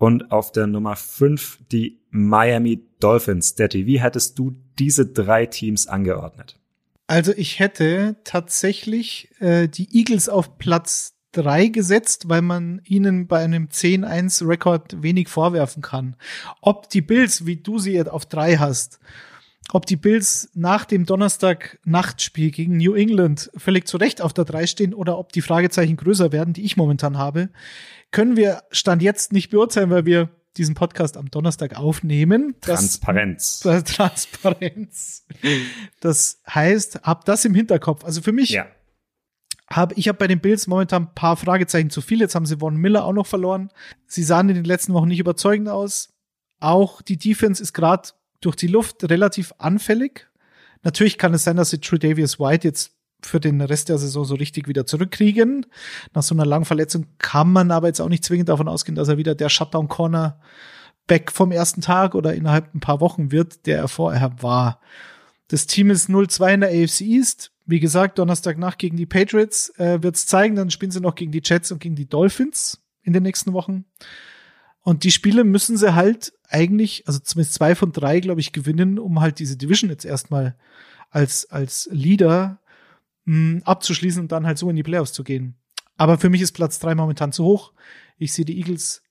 und 0.00 0.32
auf 0.32 0.50
der 0.50 0.66
Nummer 0.66 0.96
5 0.96 1.58
die 1.70 1.99
Miami 2.10 2.82
Dolphins. 3.00 3.54
Daddy, 3.54 3.86
wie 3.86 4.00
hättest 4.00 4.38
du 4.38 4.56
diese 4.78 5.06
drei 5.06 5.46
Teams 5.46 5.86
angeordnet? 5.86 6.58
Also 7.06 7.32
ich 7.36 7.58
hätte 7.58 8.16
tatsächlich 8.24 9.30
äh, 9.40 9.68
die 9.68 9.88
Eagles 9.96 10.28
auf 10.28 10.58
Platz 10.58 11.14
3 11.32 11.68
gesetzt, 11.68 12.28
weil 12.28 12.42
man 12.42 12.80
ihnen 12.84 13.26
bei 13.26 13.42
einem 13.42 13.66
10-1-Rekord 13.66 15.02
wenig 15.02 15.28
vorwerfen 15.28 15.82
kann. 15.82 16.16
Ob 16.60 16.88
die 16.88 17.02
Bills, 17.02 17.46
wie 17.46 17.56
du 17.56 17.78
sie 17.78 17.92
jetzt 17.92 18.10
auf 18.10 18.26
3 18.26 18.56
hast, 18.56 19.00
ob 19.72 19.86
die 19.86 19.96
Bills 19.96 20.50
nach 20.54 20.84
dem 20.84 21.06
Donnerstag-Nachtspiel 21.06 22.50
gegen 22.50 22.76
New 22.76 22.94
England 22.94 23.50
völlig 23.56 23.86
zu 23.86 23.96
Recht 23.96 24.20
auf 24.20 24.32
der 24.32 24.44
3 24.44 24.66
stehen 24.66 24.94
oder 24.94 25.18
ob 25.18 25.32
die 25.32 25.42
Fragezeichen 25.42 25.96
größer 25.96 26.32
werden, 26.32 26.54
die 26.54 26.64
ich 26.64 26.76
momentan 26.76 27.18
habe, 27.18 27.50
können 28.10 28.36
wir 28.36 28.62
Stand 28.72 29.02
jetzt 29.02 29.32
nicht 29.32 29.50
beurteilen, 29.50 29.90
weil 29.90 30.06
wir 30.06 30.30
diesen 30.56 30.74
Podcast 30.74 31.16
am 31.16 31.30
Donnerstag 31.30 31.76
aufnehmen. 31.76 32.54
Transparenz. 32.60 33.60
Das, 33.60 33.84
Transparenz. 33.84 35.26
Das 36.00 36.42
heißt, 36.48 37.02
hab 37.02 37.24
das 37.24 37.44
im 37.44 37.54
Hinterkopf. 37.54 38.04
Also 38.04 38.20
für 38.20 38.32
mich 38.32 38.50
ja. 38.50 38.66
habe 39.70 39.94
ich 39.94 40.08
habe 40.08 40.18
bei 40.18 40.26
den 40.26 40.40
Bills 40.40 40.66
momentan 40.66 41.04
ein 41.04 41.14
paar 41.14 41.36
Fragezeichen 41.36 41.90
zu 41.90 42.00
viel. 42.00 42.20
Jetzt 42.20 42.34
haben 42.34 42.46
sie 42.46 42.58
Von 42.58 42.76
Miller 42.76 43.04
auch 43.04 43.12
noch 43.12 43.26
verloren. 43.26 43.70
Sie 44.06 44.22
sahen 44.22 44.48
in 44.48 44.56
den 44.56 44.64
letzten 44.64 44.92
Wochen 44.92 45.08
nicht 45.08 45.20
überzeugend 45.20 45.68
aus. 45.68 46.12
Auch 46.58 47.00
die 47.00 47.16
Defense 47.16 47.62
ist 47.62 47.72
gerade 47.72 48.10
durch 48.40 48.56
die 48.56 48.66
Luft 48.66 49.08
relativ 49.08 49.52
anfällig. 49.58 50.28
Natürlich 50.82 51.18
kann 51.18 51.34
es 51.34 51.44
sein, 51.44 51.56
dass 51.56 51.70
sie 51.70 51.78
True 51.78 51.98
Davius 51.98 52.40
White 52.40 52.66
jetzt 52.66 52.99
für 53.22 53.40
den 53.40 53.60
Rest 53.60 53.88
der 53.88 53.98
Saison 53.98 54.24
so 54.24 54.34
richtig 54.34 54.68
wieder 54.68 54.86
zurückkriegen. 54.86 55.66
Nach 56.14 56.22
so 56.22 56.34
einer 56.34 56.46
langen 56.46 56.64
Verletzung 56.64 57.06
kann 57.18 57.52
man 57.52 57.70
aber 57.70 57.88
jetzt 57.88 58.00
auch 58.00 58.08
nicht 58.08 58.24
zwingend 58.24 58.48
davon 58.48 58.68
ausgehen, 58.68 58.96
dass 58.96 59.08
er 59.08 59.18
wieder 59.18 59.34
der 59.34 59.48
Shutdown-Corner 59.48 60.40
back 61.06 61.32
vom 61.32 61.50
ersten 61.50 61.80
Tag 61.80 62.14
oder 62.14 62.34
innerhalb 62.34 62.74
ein 62.74 62.80
paar 62.80 63.00
Wochen 63.00 63.32
wird, 63.32 63.66
der 63.66 63.78
er 63.78 63.88
vorher 63.88 64.42
war. 64.42 64.80
Das 65.48 65.66
Team 65.66 65.90
ist 65.90 66.08
0-2 66.08 66.54
in 66.54 66.60
der 66.60 66.70
AFC 66.70 67.00
East. 67.00 67.50
Wie 67.66 67.80
gesagt, 67.80 68.18
Donnerstagnacht 68.18 68.78
gegen 68.78 68.96
die 68.96 69.06
Patriots 69.06 69.70
äh, 69.78 70.02
wird 70.02 70.14
es 70.14 70.26
zeigen. 70.26 70.54
Dann 70.54 70.70
spielen 70.70 70.92
sie 70.92 71.00
noch 71.00 71.16
gegen 71.16 71.32
die 71.32 71.42
Jets 71.42 71.72
und 71.72 71.80
gegen 71.80 71.96
die 71.96 72.08
Dolphins 72.08 72.80
in 73.02 73.12
den 73.12 73.24
nächsten 73.24 73.52
Wochen. 73.52 73.84
Und 74.82 75.04
die 75.04 75.10
Spiele 75.10 75.44
müssen 75.44 75.76
sie 75.76 75.94
halt 75.94 76.32
eigentlich, 76.48 77.06
also 77.06 77.18
zumindest 77.18 77.54
zwei 77.54 77.74
von 77.74 77.92
drei, 77.92 78.20
glaube 78.20 78.40
ich, 78.40 78.52
gewinnen, 78.52 78.98
um 78.98 79.20
halt 79.20 79.38
diese 79.38 79.56
Division 79.56 79.90
jetzt 79.90 80.04
erstmal 80.04 80.56
als, 81.10 81.50
als 81.50 81.88
Leader 81.92 82.60
mh, 83.24 83.62
abzuschließen 83.64 84.22
und 84.22 84.32
dann 84.32 84.46
halt 84.46 84.58
so 84.58 84.70
in 84.70 84.76
die 84.76 84.82
Playoffs 84.82 85.12
zu 85.12 85.24
gehen. 85.24 85.56
Aber 85.96 86.18
für 86.18 86.30
mich 86.30 86.40
ist 86.40 86.52
Platz 86.52 86.78
drei 86.78 86.94
momentan 86.94 87.32
zu 87.32 87.44
hoch. 87.44 87.72
Ich 88.16 88.32
sehe 88.32 88.44
die 88.44 88.58
Eagles 88.58 89.02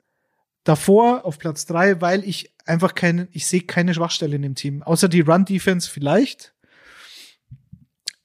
davor 0.63 1.25
auf 1.25 1.37
Platz 1.37 1.65
drei, 1.65 2.01
weil 2.01 2.23
ich 2.23 2.53
einfach 2.65 2.95
keine, 2.95 3.27
ich 3.31 3.47
sehe 3.47 3.61
keine 3.61 3.93
Schwachstelle 3.93 4.35
in 4.35 4.41
dem 4.41 4.55
Team. 4.55 4.83
Außer 4.83 5.07
die 5.09 5.21
Run-Defense 5.21 5.89
vielleicht. 5.89 6.53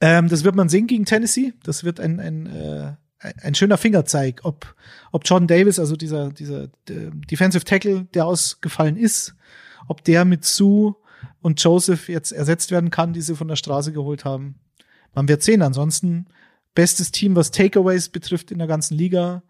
Ähm, 0.00 0.28
das 0.28 0.44
wird 0.44 0.54
man 0.54 0.68
sehen 0.68 0.86
gegen 0.86 1.04
Tennessee. 1.04 1.54
Das 1.62 1.84
wird 1.84 2.00
ein, 2.00 2.20
ein, 2.20 2.46
äh, 2.46 2.96
ein 3.18 3.54
schöner 3.54 3.78
Fingerzeig, 3.78 4.40
ob, 4.44 4.74
ob 5.12 5.22
John 5.24 5.46
Davis, 5.46 5.78
also 5.78 5.96
dieser, 5.96 6.30
dieser 6.30 6.68
Defensive 6.88 7.64
Tackle, 7.64 8.04
der 8.12 8.26
ausgefallen 8.26 8.96
ist, 8.96 9.34
ob 9.88 10.04
der 10.04 10.24
mit 10.24 10.44
Sue 10.44 10.94
und 11.40 11.62
Joseph 11.62 12.08
jetzt 12.08 12.32
ersetzt 12.32 12.70
werden 12.70 12.90
kann, 12.90 13.12
die 13.12 13.22
sie 13.22 13.36
von 13.36 13.48
der 13.48 13.56
Straße 13.56 13.92
geholt 13.92 14.24
haben. 14.24 14.56
Man 15.14 15.28
wird 15.28 15.42
sehen. 15.42 15.62
Ansonsten 15.62 16.26
bestes 16.74 17.12
Team, 17.12 17.36
was 17.36 17.50
Takeaways 17.50 18.08
betrifft 18.08 18.50
in 18.50 18.58
der 18.58 18.66
ganzen 18.66 18.96
Liga. 18.96 19.42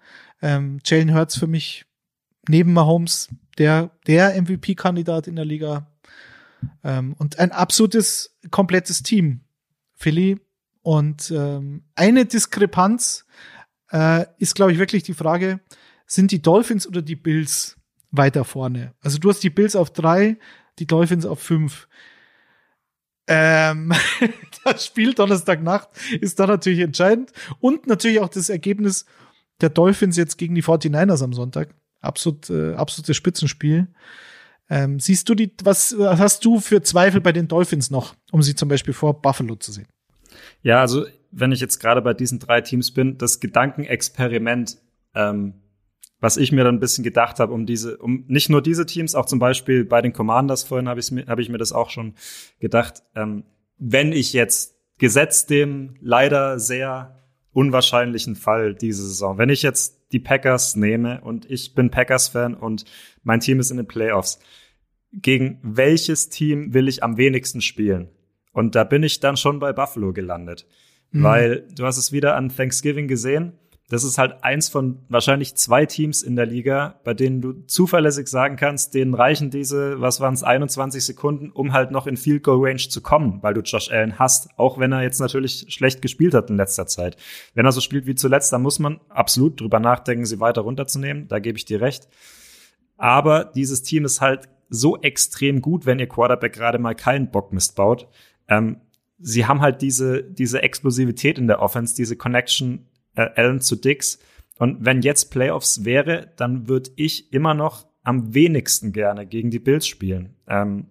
Ähm, 0.42 0.80
Jalen 0.84 1.14
Hurts 1.14 1.38
für 1.38 1.46
mich 1.46 1.86
neben 2.48 2.72
Mahomes 2.72 3.28
der, 3.58 3.90
der 4.06 4.40
MVP-Kandidat 4.40 5.26
in 5.26 5.36
der 5.36 5.44
Liga. 5.44 5.86
Ähm, 6.82 7.14
und 7.18 7.38
ein 7.38 7.52
absolutes, 7.52 8.36
komplettes 8.50 9.02
Team. 9.02 9.40
Philly. 9.94 10.40
Und 10.82 11.30
ähm, 11.30 11.84
eine 11.94 12.26
Diskrepanz 12.26 13.24
äh, 13.90 14.26
ist, 14.38 14.54
glaube 14.54 14.72
ich, 14.72 14.78
wirklich 14.78 15.02
die 15.02 15.14
Frage, 15.14 15.60
sind 16.06 16.30
die 16.30 16.42
Dolphins 16.42 16.86
oder 16.86 17.00
die 17.00 17.16
Bills 17.16 17.76
weiter 18.10 18.44
vorne? 18.44 18.92
Also 19.00 19.18
du 19.18 19.30
hast 19.30 19.42
die 19.42 19.50
Bills 19.50 19.76
auf 19.76 19.92
drei, 19.92 20.36
die 20.78 20.86
Dolphins 20.86 21.24
auf 21.24 21.40
fünf. 21.40 21.88
Ähm, 23.27 23.93
das 24.64 24.87
Spiel 24.87 25.14
Donnerstagnacht 25.14 25.89
ist 26.20 26.39
da 26.39 26.47
natürlich 26.47 26.81
entscheidend. 26.81 27.33
Und 27.61 27.87
natürlich 27.87 28.20
auch 28.20 28.29
das 28.29 28.49
Ergebnis 28.49 29.07
der 29.61 29.70
Dolphins 29.70 30.16
jetzt 30.16 30.37
gegen 30.37 30.55
die 30.55 30.62
49ers 30.62 31.22
am 31.22 31.33
Sonntag. 31.33 31.75
Absolut, 32.01 32.51
äh, 32.51 32.75
absolutes 32.75 33.16
Spitzenspiel. 33.16 33.89
Ähm, 34.68 34.99
siehst 34.99 35.29
du 35.29 35.35
die, 35.35 35.53
was, 35.62 35.95
hast 35.99 36.45
du 36.45 36.59
für 36.59 36.83
Zweifel 36.83 37.20
bei 37.20 37.33
den 37.33 37.49
Dolphins 37.49 37.91
noch, 37.91 38.14
um 38.33 38.43
sie 38.43 38.55
zum 38.55 38.68
Beispiel 38.68 38.95
vor 38.95 39.20
Buffalo 39.20 39.57
zu 39.57 39.72
sehen? 39.72 39.87
Ja, 40.62 40.81
also 40.81 41.07
wenn 41.31 41.53
ich 41.53 41.61
jetzt 41.61 41.79
gerade 41.81 42.01
bei 42.03 42.14
diesen 42.14 42.39
drei 42.39 42.61
Teams 42.61 42.93
bin, 42.93 43.18
das 43.18 43.41
Gedankenexperiment 43.41 44.79
ähm, 45.14 45.55
was 46.20 46.36
ich 46.36 46.52
mir 46.52 46.64
dann 46.64 46.76
ein 46.76 46.80
bisschen 46.80 47.04
gedacht 47.04 47.38
habe, 47.38 47.52
um 47.52 47.66
diese, 47.66 47.98
um 47.98 48.24
nicht 48.28 48.48
nur 48.48 48.62
diese 48.62 48.86
Teams, 48.86 49.14
auch 49.14 49.26
zum 49.26 49.38
Beispiel 49.38 49.84
bei 49.84 50.00
den 50.00 50.12
Commanders 50.12 50.62
vorhin 50.62 50.88
habe 50.88 51.00
ich 51.00 51.10
mir, 51.10 51.26
habe 51.26 51.42
ich 51.42 51.48
mir 51.48 51.58
das 51.58 51.72
auch 51.72 51.90
schon 51.90 52.14
gedacht. 52.60 53.02
Ähm, 53.14 53.44
wenn 53.78 54.12
ich 54.12 54.32
jetzt 54.32 54.76
gesetzt 54.98 55.50
dem 55.50 55.96
leider 56.00 56.58
sehr 56.58 57.20
unwahrscheinlichen 57.52 58.36
Fall 58.36 58.74
diese 58.74 59.06
Saison, 59.06 59.38
wenn 59.38 59.48
ich 59.48 59.62
jetzt 59.62 60.12
die 60.12 60.18
Packers 60.18 60.76
nehme 60.76 61.20
und 61.20 61.50
ich 61.50 61.74
bin 61.74 61.90
Packers-Fan 61.90 62.54
und 62.54 62.84
mein 63.22 63.40
Team 63.40 63.60
ist 63.60 63.70
in 63.70 63.76
den 63.76 63.86
Playoffs, 63.86 64.38
gegen 65.12 65.58
welches 65.62 66.28
Team 66.28 66.74
will 66.74 66.88
ich 66.88 67.02
am 67.02 67.16
wenigsten 67.16 67.60
spielen? 67.60 68.08
Und 68.52 68.74
da 68.74 68.84
bin 68.84 69.02
ich 69.02 69.20
dann 69.20 69.36
schon 69.36 69.58
bei 69.58 69.72
Buffalo 69.72 70.12
gelandet. 70.12 70.66
Mhm. 71.10 71.22
Weil 71.22 71.68
du 71.74 71.84
hast 71.84 71.96
es 71.96 72.12
wieder 72.12 72.36
an 72.36 72.48
Thanksgiving 72.48 73.08
gesehen 73.08 73.52
das 73.91 74.03
ist 74.03 74.16
halt 74.16 74.43
eins 74.43 74.70
von 74.70 75.05
wahrscheinlich 75.09 75.57
zwei 75.57 75.85
Teams 75.85 76.22
in 76.22 76.37
der 76.37 76.47
Liga, 76.47 77.01
bei 77.05 77.12
denen 77.12 77.43
du 77.43 77.53
zuverlässig 77.66 78.28
sagen 78.28 78.57
kannst, 78.57 78.95
denen 78.95 79.12
reichen 79.12 79.51
diese, 79.51 80.01
was 80.01 80.20
waren 80.20 80.32
es, 80.32 80.43
21 80.43 81.05
Sekunden, 81.05 81.51
um 81.51 81.74
halt 81.74 81.91
noch 81.91 82.07
in 82.07 82.16
Field 82.16 82.43
Goal 82.43 82.66
Range 82.66 82.89
zu 82.89 83.03
kommen, 83.03 83.43
weil 83.43 83.53
du 83.53 83.61
Josh 83.61 83.91
Allen 83.91 84.18
hast, 84.18 84.49
auch 84.59 84.78
wenn 84.78 84.93
er 84.93 85.03
jetzt 85.03 85.20
natürlich 85.20 85.66
schlecht 85.68 86.01
gespielt 86.01 86.32
hat 86.32 86.49
in 86.49 86.57
letzter 86.57 86.87
Zeit. 86.87 87.18
Wenn 87.53 87.66
er 87.66 87.72
so 87.72 87.82
spielt 87.82 88.07
wie 88.07 88.14
zuletzt, 88.14 88.53
dann 88.55 88.62
muss 88.62 88.78
man 88.78 89.01
absolut 89.11 89.61
drüber 89.61 89.80
nachdenken, 89.80 90.24
sie 90.24 90.41
weiter 90.41 90.62
runterzunehmen, 90.62 91.28
da 91.28 91.39
gebe 91.39 91.59
ich 91.59 91.66
dir 91.66 91.82
recht. 91.82 92.09
Aber 92.97 93.45
dieses 93.45 93.82
Team 93.82 94.07
ist 94.07 94.22
halt 94.22 94.49
so 94.70 94.97
extrem 95.03 95.61
gut, 95.61 95.85
wenn 95.85 95.99
ihr 95.99 96.09
Quarterback 96.09 96.55
gerade 96.55 96.78
mal 96.78 96.95
keinen 96.95 97.30
Bockmist 97.30 97.76
baut. 97.76 98.09
Ähm, 98.49 98.80
sie 99.18 99.47
haben 99.47 99.61
halt 99.61 99.82
diese, 99.82 100.22
diese 100.22 100.62
Explosivität 100.62 101.39
in 101.39 101.49
der 101.49 101.61
Offense, 101.61 101.95
diese 101.95 102.16
Connection 102.16 102.87
Allen 103.14 103.60
zu 103.60 103.76
Dix. 103.76 104.18
Und 104.58 104.84
wenn 104.84 105.02
jetzt 105.02 105.30
Playoffs 105.30 105.84
wäre, 105.84 106.32
dann 106.36 106.68
würde 106.68 106.90
ich 106.96 107.32
immer 107.32 107.54
noch 107.54 107.86
am 108.02 108.34
wenigsten 108.34 108.92
gerne 108.92 109.26
gegen 109.26 109.50
die 109.50 109.58
Bills 109.58 109.86
spielen. 109.86 110.36
Ähm, 110.46 110.86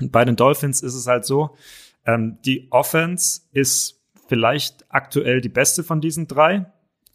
bei 0.00 0.24
den 0.24 0.36
Dolphins 0.36 0.82
ist 0.82 0.94
es 0.94 1.06
halt 1.06 1.24
so, 1.24 1.56
ähm, 2.04 2.38
die 2.44 2.66
Offense 2.70 3.42
ist 3.52 4.00
vielleicht 4.28 4.84
aktuell 4.88 5.40
die 5.40 5.48
beste 5.48 5.84
von 5.84 6.00
diesen 6.00 6.26
drei. 6.26 6.66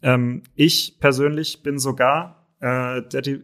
Ähm, 0.02 0.42
ich 0.54 0.98
persönlich 1.00 1.62
bin 1.62 1.78
sogar, 1.78 2.46
äh, 2.60 3.02
die, 3.22 3.42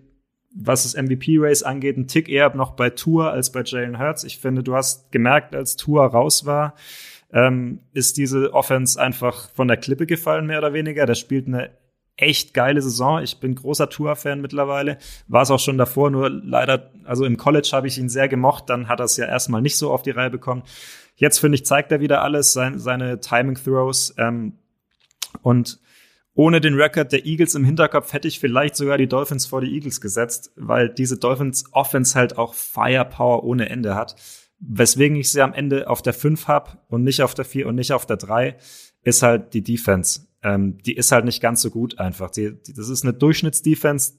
was 0.55 0.84
das 0.84 0.95
MVP-Race 0.95 1.62
angeht, 1.62 1.97
ein 1.97 2.07
Tick 2.07 2.28
eher 2.28 2.55
noch 2.55 2.72
bei 2.72 2.90
Tour 2.90 3.30
als 3.30 3.51
bei 3.53 3.62
Jalen 3.64 3.99
Hurts. 3.99 4.24
Ich 4.24 4.38
finde, 4.38 4.62
du 4.62 4.74
hast 4.74 5.11
gemerkt, 5.11 5.55
als 5.55 5.76
Tour 5.76 6.05
raus 6.05 6.47
war, 6.47 6.74
ähm, 7.35 7.80
ist 7.93 8.16
diese 8.16 8.55
Offense 8.55 8.99
einfach 9.01 9.51
von 9.51 9.66
der 9.66 9.76
Klippe 9.76 10.07
gefallen, 10.07 10.47
mehr 10.47 10.59
oder 10.59 10.72
weniger. 10.72 11.05
Der 11.05 11.16
spielt 11.16 11.49
eine 11.49 11.70
echt 12.16 12.55
geile 12.55 12.80
Saison. 12.80 13.20
Ich 13.22 13.41
bin 13.41 13.57
großer 13.57 13.91
Tour-Fan 13.91 14.41
mittlerweile. 14.41 14.99
War 15.26 15.43
es 15.43 15.51
auch 15.51 15.59
schon 15.59 15.76
davor, 15.76 16.11
nur 16.11 16.30
leider, 16.30 16.93
also 17.03 17.24
im 17.24 17.37
College 17.37 17.70
habe 17.72 17.89
ich 17.89 17.99
ihn 17.99 18.09
sehr 18.09 18.28
gemocht. 18.28 18.70
Dann 18.70 18.89
hat 18.89 19.01
er 19.01 19.07
es 19.07 19.16
ja 19.16 19.26
erstmal 19.26 19.62
nicht 19.62 19.76
so 19.76 19.91
auf 19.91 20.03
die 20.03 20.12
Reihe 20.12 20.30
bekommen. 20.30 20.62
Jetzt, 21.16 21.39
finde 21.41 21.57
ich, 21.57 21.66
zeigt 21.66 21.91
er 21.91 22.01
wieder 22.01 22.22
alles, 22.22 22.53
sein, 22.53 22.78
seine 22.78 23.18
Timing-Throws. 23.18 24.14
Ähm, 24.16 24.59
und 25.43 25.80
ohne 26.35 26.61
den 26.61 26.74
Record 26.74 27.11
der 27.11 27.26
Eagles 27.26 27.57
im 27.57 27.64
Hinterkopf 27.64 28.12
hätte 28.12 28.28
ich 28.28 28.39
vielleicht 28.39 28.76
sogar 28.76 28.97
die 28.97 29.09
Dolphins 29.09 29.47
vor 29.47 29.61
die 29.61 29.74
Eagles 29.74 30.01
gesetzt, 30.01 30.53
weil 30.55 30.89
diese 30.89 31.18
Dolphins 31.18 31.64
Offense 31.72 32.16
halt 32.16 32.39
auch 32.39 32.55
Firepower 32.55 33.43
ohne 33.43 33.68
Ende 33.70 33.97
hat. 33.97 34.14
Weswegen 34.61 35.17
ich 35.17 35.31
sie 35.31 35.43
am 35.43 35.53
Ende 35.53 35.89
auf 35.89 36.03
der 36.03 36.15
5 36.15 36.49
habe 36.49 36.79
und 36.89 37.05
nicht 37.05 37.23
auf 37.23 37.35
der 37.35 37.45
4 37.45 37.67
und 37.67 37.75
nicht 37.75 37.93
auf 37.93 38.07
der 38.07 38.17
3, 38.17 38.57
ist 39.03 39.23
halt 39.23 39.55
die 39.55 39.63
Defense. 39.63 40.27
Ähm, 40.43 40.79
die 40.79 40.95
ist 40.95 41.13
halt 41.13 41.25
nicht 41.25 41.41
ganz 41.41 41.61
so 41.61 41.71
gut 41.71 41.99
einfach. 41.99 42.31
Die, 42.31 42.55
die, 42.63 42.73
das 42.73 42.89
ist 42.89 43.03
eine 43.03 43.15
Durchschnittsdefense. 43.15 44.15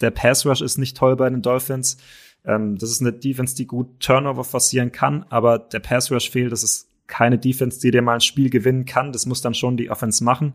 Der 0.00 0.10
Pass 0.10 0.44
Rush 0.46 0.60
ist 0.60 0.78
nicht 0.78 0.96
toll 0.96 1.16
bei 1.16 1.28
den 1.30 1.42
Dolphins. 1.42 1.96
Ähm, 2.44 2.76
das 2.76 2.90
ist 2.90 3.00
eine 3.00 3.12
Defense, 3.12 3.54
die 3.56 3.66
gut 3.66 4.00
Turnover 4.00 4.44
forcieren 4.44 4.92
kann, 4.92 5.24
aber 5.30 5.58
der 5.58 5.80
Pass 5.80 6.10
Rush 6.10 6.30
fehlt. 6.30 6.52
Das 6.52 6.62
ist 6.62 6.88
keine 7.06 7.38
Defense, 7.38 7.80
die 7.80 7.90
dir 7.90 8.02
mal 8.02 8.14
ein 8.14 8.20
Spiel 8.20 8.50
gewinnen 8.50 8.84
kann. 8.84 9.12
Das 9.12 9.26
muss 9.26 9.40
dann 9.40 9.54
schon 9.54 9.76
die 9.76 9.90
Offense 9.90 10.24
machen. 10.24 10.54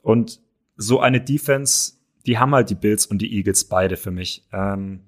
Und 0.00 0.40
so 0.76 1.00
eine 1.00 1.20
Defense, 1.20 1.94
die 2.26 2.38
haben 2.38 2.54
halt 2.54 2.70
die 2.70 2.74
Bills 2.74 3.06
und 3.06 3.18
die 3.18 3.34
Eagles 3.36 3.64
beide 3.64 3.96
für 3.96 4.10
mich. 4.10 4.44
Ähm, 4.52 5.00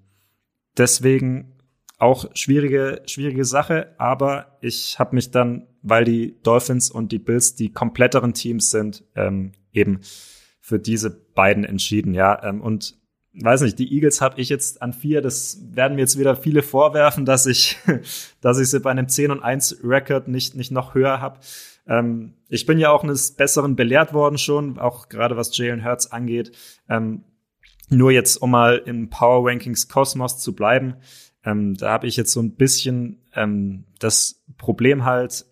deswegen 0.77 1.54
auch 2.05 2.27
schwierige, 2.35 3.01
schwierige 3.07 3.47
Sache, 3.47 3.95
aber 3.99 4.59
ich 4.61 4.99
habe 4.99 5.15
mich 5.15 5.31
dann, 5.31 5.67
weil 5.83 6.05
die 6.05 6.37
Dolphins 6.43 6.91
und 6.91 7.13
die 7.13 7.19
Bills 7.19 7.55
die 7.55 7.73
kompletteren 7.73 8.35
Teams 8.35 8.71
sind, 8.71 9.05
ähm, 9.17 9.53
eben 9.73 10.01
für 10.61 10.79
diese 10.79 11.11
beiden 11.11 11.65
entschieden, 11.65 12.13
ja. 12.13 12.43
Ähm, 12.45 12.61
und 12.61 12.99
weiß 13.33 13.63
nicht, 13.63 13.79
die 13.79 13.93
Eagles 13.93 14.21
habe 14.21 14.41
ich 14.41 14.51
jetzt 14.51 14.83
an 14.83 14.93
vier, 14.93 15.23
das 15.23 15.59
werden 15.71 15.95
mir 15.95 16.03
jetzt 16.03 16.19
wieder 16.19 16.37
viele 16.37 16.63
vorwerfen, 16.63 17.25
dass 17.25 17.47
ich, 17.47 17.79
dass 18.43 18.59
ich 18.59 18.69
sie 18.69 18.81
bei 18.81 18.91
einem 18.91 19.09
10 19.09 19.31
und 19.31 19.43
1 19.43 19.79
Record 19.83 20.29
nicht, 20.29 20.55
nicht 20.55 20.71
noch 20.71 20.95
höher 20.95 21.23
habe. 21.23 21.41
Ähm, 21.87 22.35
ich 22.49 22.67
bin 22.67 22.79
ja 22.79 22.91
auch 22.91 23.03
eines 23.03 23.33
Besseren 23.33 23.77
belehrt 23.77 24.13
worden 24.13 24.37
schon, 24.37 24.79
auch 24.79 25.09
gerade 25.09 25.39
was 25.39 25.57
Jalen 25.57 25.85
Hurts 25.85 26.13
angeht. 26.13 26.53
Ähm, 26.89 27.25
nur 27.89 28.11
jetzt, 28.11 28.37
um 28.37 28.51
mal 28.51 28.83
im 28.85 29.09
Power 29.09 29.49
Rankings 29.49 29.89
Kosmos 29.89 30.39
zu 30.39 30.55
bleiben, 30.55 30.97
ähm, 31.45 31.75
da 31.75 31.91
habe 31.93 32.07
ich 32.07 32.17
jetzt 32.17 32.33
so 32.33 32.41
ein 32.41 32.55
bisschen 32.55 33.23
ähm, 33.35 33.85
das 33.99 34.43
Problem 34.57 35.05
halt, 35.05 35.45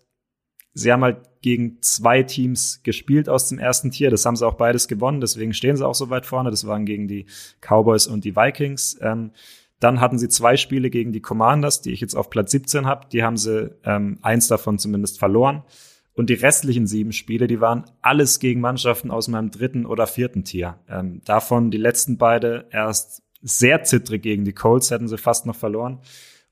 sie 0.73 0.91
haben 0.91 1.03
halt 1.03 1.17
gegen 1.41 1.81
zwei 1.81 2.23
Teams 2.23 2.81
gespielt 2.83 3.29
aus 3.29 3.49
dem 3.49 3.59
ersten 3.59 3.91
Tier. 3.91 4.09
Das 4.09 4.25
haben 4.25 4.35
sie 4.35 4.47
auch 4.47 4.55
beides 4.55 4.87
gewonnen, 4.87 5.21
deswegen 5.21 5.53
stehen 5.53 5.75
sie 5.75 5.85
auch 5.85 5.95
so 5.95 6.09
weit 6.09 6.25
vorne. 6.25 6.49
Das 6.49 6.65
waren 6.65 6.85
gegen 6.85 7.07
die 7.07 7.27
Cowboys 7.61 8.07
und 8.07 8.23
die 8.23 8.35
Vikings. 8.35 8.97
Ähm, 9.01 9.31
dann 9.79 9.99
hatten 9.99 10.17
sie 10.17 10.29
zwei 10.29 10.55
Spiele 10.55 10.89
gegen 10.89 11.11
die 11.11 11.19
Commanders, 11.19 11.81
die 11.81 11.91
ich 11.91 11.99
jetzt 11.99 12.15
auf 12.15 12.29
Platz 12.29 12.51
17 12.51 12.85
habe. 12.85 13.07
Die 13.11 13.21
haben 13.21 13.35
sie 13.35 13.75
ähm, 13.83 14.17
eins 14.21 14.47
davon 14.47 14.79
zumindest 14.79 15.19
verloren. 15.19 15.63
Und 16.15 16.29
die 16.29 16.35
restlichen 16.35 16.87
sieben 16.87 17.11
Spiele, 17.11 17.47
die 17.47 17.59
waren 17.59 17.85
alles 18.01 18.39
gegen 18.39 18.61
Mannschaften 18.61 19.11
aus 19.11 19.27
meinem 19.27 19.51
dritten 19.51 19.85
oder 19.85 20.07
vierten 20.07 20.45
Tier. 20.45 20.79
Ähm, 20.87 21.21
davon 21.25 21.69
die 21.69 21.77
letzten 21.77 22.17
beide 22.17 22.67
erst 22.71 23.23
sehr 23.43 23.83
zittrig 23.83 24.23
gegen 24.23 24.45
die 24.45 24.53
Colts, 24.53 24.89
hätten 24.89 25.07
sie 25.07 25.17
fast 25.17 25.45
noch 25.45 25.55
verloren. 25.55 25.99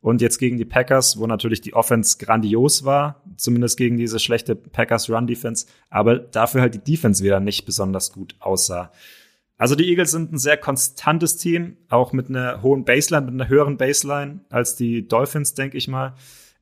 Und 0.02 0.20
jetzt 0.20 0.40
gegen 0.40 0.58
die 0.58 0.66
Packers, 0.66 1.20
wo 1.20 1.28
natürlich 1.28 1.62
die 1.62 1.74
Offense 1.74 2.18
grandios 2.18 2.84
war, 2.84 3.24
zumindest 3.38 3.78
gegen 3.78 3.98
diese 3.98 4.20
schlechte 4.20 4.56
Packers 4.56 5.10
Run 5.10 5.28
Defense, 5.28 5.68
aber 5.90 6.18
dafür 6.18 6.62
halt 6.62 6.74
die 6.74 6.84
Defense 6.84 7.24
wieder 7.24 7.40
nicht 7.40 7.66
besonders 7.66 8.12
gut 8.12 8.36
aussah. 8.40 8.92
Also 9.58 9.76
die 9.76 9.88
Eagles 9.88 10.10
sind 10.10 10.34
ein 10.34 10.40
sehr 10.40 10.58
konstantes 10.58 11.38
Team, 11.38 11.78
auch 11.88 12.14
mit 12.14 12.30
einer 12.30 12.64
hohen 12.64 12.84
Baseline, 12.84 13.28
mit 13.28 13.36
einer 13.36 13.48
höheren 13.48 13.78
Baseline 13.78 14.40
als 14.50 14.76
die 14.76 15.08
Dolphins, 15.08 15.54
denke 15.54 15.78
ich 15.78 15.88
mal. 15.88 16.16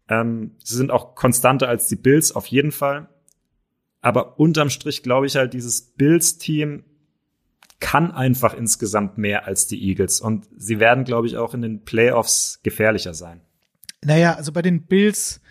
Ähm, 0.10 0.52
sie 0.62 0.76
sind 0.76 0.92
auch 0.92 1.16
konstanter 1.16 1.70
als 1.70 1.88
die 1.88 1.96
Bills, 1.96 2.34
auf 2.34 2.48
jeden 2.48 2.74
Fall. 2.74 3.08
Aber 4.02 4.38
unterm 4.38 4.70
Strich 4.70 5.02
glaube 5.02 5.28
ich 5.28 5.38
halt, 5.38 5.54
dieses 5.54 5.82
Bills-Team 5.82 6.84
kann 7.80 8.12
einfach 8.12 8.54
insgesamt 8.54 9.18
mehr 9.18 9.48
als 9.48 9.68
die 9.68 9.82
Eagles. 9.82 10.20
Und 10.20 10.48
sie 10.58 10.80
werden, 10.80 11.04
glaube 11.06 11.28
ich, 11.28 11.38
auch 11.38 11.54
in 11.54 11.62
den 11.62 11.86
Playoffs 11.86 12.60
gefährlicher 12.64 13.14
sein. 13.14 13.42
Naja, 14.04 14.34
also 14.34 14.52
bei 14.52 14.62
den 14.62 14.84
Bills 14.84 15.42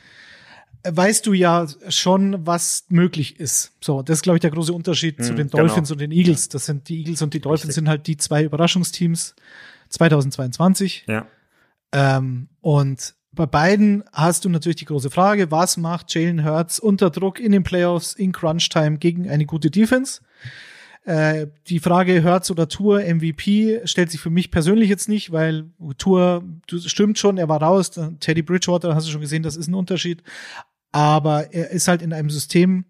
äh, 0.83 0.93
weißt 0.95 1.27
du 1.27 1.33
ja 1.33 1.67
schon, 1.89 2.47
was 2.47 2.85
möglich 2.89 3.41
ist. 3.41 3.73
So, 3.81 4.03
das 4.03 4.19
ist, 4.19 4.23
glaube 4.23 4.37
ich, 4.37 4.41
der 4.41 4.51
große 4.51 4.73
Unterschied 4.73 5.19
hm, 5.19 5.25
zu 5.25 5.35
den 5.35 5.49
Dolphins 5.49 5.89
genau. 5.89 5.95
und 5.95 6.01
den 6.01 6.13
Eagles. 6.13 6.49
Das 6.49 6.67
sind 6.67 6.89
die 6.89 6.99
Eagles 6.99 7.23
und 7.23 7.35
die 7.35 7.41
Dolphins 7.41 7.69
Richtig. 7.69 7.75
sind 7.75 7.89
halt 7.89 8.07
die 8.07 8.17
zwei 8.17 8.45
Überraschungsteams 8.45 9.35
2022. 9.89 11.05
Ja. 11.07 11.27
Ähm, 11.93 12.49
und 12.61 13.15
bei 13.33 13.47
beiden 13.47 14.05
hast 14.13 14.45
du 14.45 14.49
natürlich 14.49 14.77
die 14.77 14.85
große 14.85 15.11
Frage, 15.11 15.51
was 15.51 15.77
macht 15.77 16.13
Jalen 16.15 16.45
Hurts 16.45 16.81
unter 16.81 17.11
Druck 17.11 17.41
in 17.41 17.53
den 17.53 17.63
Playoffs 17.63 18.15
in 18.15 18.33
Crunch 18.33 18.69
Time 18.69 18.99
gegen 18.99 19.29
eine 19.31 19.47
gute 19.47 19.71
Defense? 19.71 20.21
Äh, 21.05 21.47
die 21.69 21.81
Frage 21.81 22.23
Hertz 22.23 22.51
oder 22.51 22.69
Tour 22.69 23.01
MVP 23.01 23.81
stellt 23.85 24.11
sich 24.11 24.21
für 24.21 24.31
mich 24.31 24.51
persönlich 24.51 24.89
jetzt 24.89 25.09
nicht, 25.09 25.33
weil 25.33 25.71
Tour 25.97 26.45
stimmt 26.69 27.19
schon, 27.19 27.39
er 27.39 27.49
war 27.49 27.63
raus. 27.63 27.91
Teddy 28.21 28.43
Bridgewater, 28.43 28.95
hast 28.95 29.07
du 29.07 29.13
schon 29.13 29.21
gesehen, 29.21 29.43
das 29.43 29.57
ist 29.57 29.69
ein 29.69 29.75
Unterschied. 29.75 30.23
Aber 30.93 31.53
er 31.53 31.71
ist 31.71 31.89
halt 31.89 32.03
in 32.03 32.13
einem 32.13 32.31
System, 32.31 32.85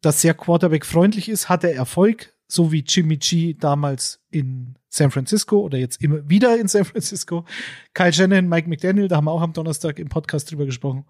das 0.00 0.20
sehr 0.20 0.34
Quarterback-freundlich 0.34 1.28
ist, 1.28 1.48
hat 1.48 1.64
er 1.64 1.74
Erfolg, 1.74 2.31
so 2.48 2.70
wie 2.72 2.84
Jimmy 2.86 3.16
G 3.16 3.54
damals 3.54 4.20
in 4.30 4.76
San 4.88 5.10
Francisco 5.10 5.60
oder 5.60 5.78
jetzt 5.78 6.02
immer 6.02 6.28
wieder 6.28 6.58
in 6.58 6.68
San 6.68 6.84
Francisco. 6.84 7.46
Kyle 7.94 8.12
Shannon, 8.12 8.48
Mike 8.48 8.68
McDaniel, 8.68 9.08
da 9.08 9.16
haben 9.16 9.24
wir 9.24 9.32
auch 9.32 9.40
am 9.40 9.54
Donnerstag 9.54 9.98
im 9.98 10.08
Podcast 10.08 10.50
drüber 10.50 10.66
gesprochen. 10.66 11.06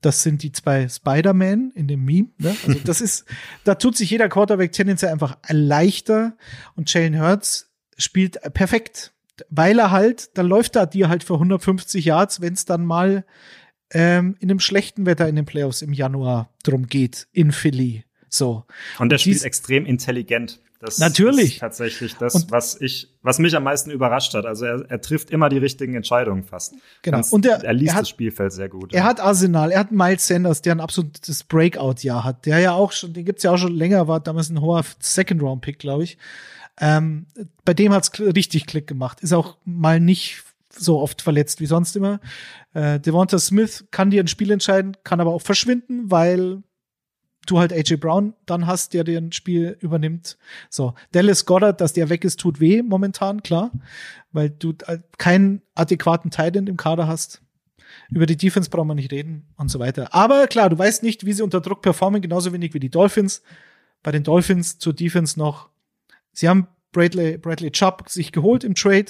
Das 0.00 0.22
sind 0.22 0.42
die 0.42 0.50
zwei 0.50 0.88
Spider-Man 0.88 1.70
in 1.74 1.86
dem 1.86 2.04
Meme. 2.04 2.28
Ne? 2.38 2.56
Also 2.66 2.80
das 2.84 3.00
ist, 3.00 3.24
da 3.62 3.76
tut 3.76 3.96
sich 3.96 4.10
jeder 4.10 4.28
Quarterback 4.28 4.72
tendenziell 4.72 5.12
einfach 5.12 5.38
leichter 5.48 6.36
und 6.74 6.92
Jalen 6.92 7.20
Hurts 7.20 7.70
spielt 7.96 8.40
perfekt, 8.52 9.12
weil 9.50 9.78
er 9.78 9.92
halt, 9.92 10.36
dann 10.36 10.46
läuft 10.46 10.74
er 10.74 10.86
dir 10.86 11.08
halt 11.08 11.22
für 11.22 11.34
150 11.34 12.04
Yards, 12.04 12.40
wenn 12.40 12.54
es 12.54 12.64
dann 12.64 12.84
mal 12.84 13.24
ähm, 13.92 14.36
in 14.40 14.50
einem 14.50 14.60
schlechten 14.60 15.06
Wetter 15.06 15.28
in 15.28 15.36
den 15.36 15.44
Playoffs 15.44 15.82
im 15.82 15.92
Januar 15.92 16.50
drum 16.64 16.86
geht 16.86 17.28
in 17.32 17.52
Philly. 17.52 18.04
So. 18.34 18.64
Und 18.98 19.10
der 19.10 19.18
spielt 19.18 19.44
extrem 19.44 19.86
intelligent. 19.86 20.60
Das 20.80 20.98
Natürlich. 20.98 21.54
ist 21.54 21.60
tatsächlich 21.60 22.16
das, 22.16 22.34
und, 22.34 22.50
was 22.50 22.78
ich, 22.78 23.08
was 23.22 23.38
mich 23.38 23.56
am 23.56 23.62
meisten 23.62 23.90
überrascht 23.90 24.34
hat. 24.34 24.44
Also 24.44 24.66
er, 24.66 24.84
er 24.90 25.00
trifft 25.00 25.30
immer 25.30 25.48
die 25.48 25.56
richtigen 25.56 25.94
Entscheidungen 25.94 26.42
fast. 26.42 26.74
Genau. 27.02 27.18
Ganz, 27.18 27.32
und 27.32 27.46
er, 27.46 27.62
er 27.64 27.72
liest 27.72 27.92
er 27.92 27.94
hat, 27.94 28.02
das 28.02 28.08
Spielfeld 28.08 28.52
sehr 28.52 28.68
gut. 28.68 28.92
Er 28.92 28.98
ja. 28.98 29.04
hat 29.04 29.20
Arsenal, 29.20 29.70
er 29.70 29.78
hat 29.78 29.92
Miles 29.92 30.26
Sanders, 30.26 30.62
der 30.62 30.74
ein 30.74 30.80
absolutes 30.80 31.44
Breakout-Jahr 31.44 32.24
hat. 32.24 32.44
Der 32.44 32.58
ja 32.58 32.72
auch 32.72 32.92
schon, 32.92 33.12
den 33.14 33.24
gibt's 33.24 33.44
ja 33.44 33.52
auch 33.52 33.56
schon 33.56 33.74
länger, 33.74 34.08
war 34.08 34.18
damals 34.18 34.50
ein 34.50 34.60
hoher 34.60 34.84
Second-Round-Pick, 34.98 35.78
glaube 35.78 36.02
ich. 36.02 36.18
Ähm, 36.80 37.26
bei 37.64 37.72
dem 37.72 37.92
hat's 37.92 38.10
richtig 38.18 38.66
Klick 38.66 38.88
gemacht. 38.88 39.20
Ist 39.20 39.32
auch 39.32 39.56
mal 39.64 40.00
nicht 40.00 40.42
so 40.68 41.00
oft 41.00 41.22
verletzt 41.22 41.60
wie 41.60 41.66
sonst 41.66 41.94
immer. 41.94 42.20
Äh, 42.74 42.98
Devonta 42.98 43.38
Smith 43.38 43.86
kann 43.92 44.10
dir 44.10 44.22
ein 44.22 44.28
Spiel 44.28 44.50
entscheiden, 44.50 44.96
kann 45.04 45.20
aber 45.20 45.32
auch 45.32 45.42
verschwinden, 45.42 46.10
weil 46.10 46.64
du 47.46 47.58
halt 47.58 47.72
AJ 47.72 47.96
Brown 47.96 48.34
dann 48.46 48.66
hast, 48.66 48.94
der 48.94 49.04
dir 49.04 49.18
ein 49.18 49.32
Spiel 49.32 49.76
übernimmt. 49.80 50.38
So, 50.70 50.94
Dallas 51.12 51.46
Goddard, 51.46 51.80
dass 51.80 51.92
der 51.92 52.08
weg 52.08 52.24
ist, 52.24 52.40
tut 52.40 52.60
weh 52.60 52.82
momentan, 52.82 53.42
klar, 53.42 53.70
weil 54.32 54.50
du 54.50 54.74
keinen 55.18 55.62
adäquaten 55.74 56.30
Titan 56.30 56.66
im 56.66 56.76
Kader 56.76 57.06
hast. 57.06 57.42
Über 58.10 58.26
die 58.26 58.36
Defense 58.36 58.70
brauchen 58.70 58.88
wir 58.88 58.94
nicht 58.94 59.12
reden 59.12 59.46
und 59.56 59.68
so 59.68 59.78
weiter. 59.78 60.14
Aber 60.14 60.46
klar, 60.46 60.68
du 60.68 60.78
weißt 60.78 61.02
nicht, 61.02 61.24
wie 61.26 61.32
sie 61.32 61.42
unter 61.42 61.60
Druck 61.60 61.82
performen, 61.82 62.20
genauso 62.20 62.52
wenig 62.52 62.74
wie 62.74 62.80
die 62.80 62.90
Dolphins. 62.90 63.42
Bei 64.02 64.10
den 64.10 64.24
Dolphins 64.24 64.78
zur 64.78 64.92
Defense 64.92 65.38
noch. 65.38 65.70
Sie 66.32 66.48
haben 66.48 66.66
Bradley, 66.92 67.38
Bradley 67.38 67.70
Chubb 67.70 68.08
sich 68.08 68.32
geholt 68.32 68.64
im 68.64 68.74
Trade, 68.74 69.06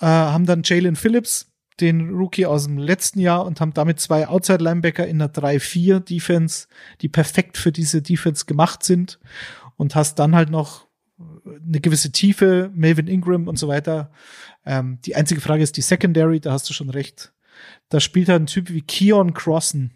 äh, 0.00 0.06
haben 0.06 0.46
dann 0.46 0.62
Jalen 0.64 0.96
Phillips 0.96 1.51
den 1.80 2.10
Rookie 2.10 2.46
aus 2.46 2.64
dem 2.66 2.78
letzten 2.78 3.20
Jahr 3.20 3.44
und 3.46 3.60
haben 3.60 3.74
damit 3.74 4.00
zwei 4.00 4.28
Outside 4.28 4.62
Linebacker 4.62 5.06
in 5.06 5.20
einer 5.20 5.32
3-4 5.32 6.00
Defense, 6.00 6.68
die 7.00 7.08
perfekt 7.08 7.56
für 7.56 7.72
diese 7.72 8.02
Defense 8.02 8.44
gemacht 8.46 8.82
sind 8.82 9.18
und 9.76 9.94
hast 9.94 10.18
dann 10.18 10.34
halt 10.34 10.50
noch 10.50 10.86
eine 11.44 11.80
gewisse 11.80 12.12
Tiefe, 12.12 12.70
Melvin 12.74 13.08
Ingram 13.08 13.48
und 13.48 13.58
so 13.58 13.68
weiter. 13.68 14.10
Ähm, 14.64 14.98
die 15.04 15.16
einzige 15.16 15.40
Frage 15.40 15.62
ist 15.62 15.76
die 15.76 15.82
Secondary, 15.82 16.40
da 16.40 16.52
hast 16.52 16.68
du 16.68 16.74
schon 16.74 16.90
recht. 16.90 17.32
Da 17.88 18.00
spielt 18.00 18.28
halt 18.28 18.42
ein 18.42 18.46
Typ 18.46 18.70
wie 18.70 18.82
Keon 18.82 19.34
Crossen. 19.34 19.94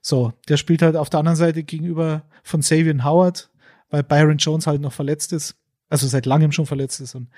So, 0.00 0.32
der 0.48 0.56
spielt 0.56 0.82
halt 0.82 0.96
auf 0.96 1.10
der 1.10 1.20
anderen 1.20 1.36
Seite 1.36 1.64
gegenüber 1.64 2.24
von 2.42 2.62
Savian 2.62 3.04
Howard, 3.04 3.50
weil 3.90 4.02
Byron 4.02 4.38
Jones 4.38 4.66
halt 4.66 4.80
noch 4.80 4.92
verletzt 4.92 5.32
ist 5.32 5.56
also 5.88 6.06
seit 6.06 6.26
langem 6.26 6.52
schon 6.52 6.66
verletzt 6.66 7.00
ist. 7.00 7.14
Und 7.14 7.28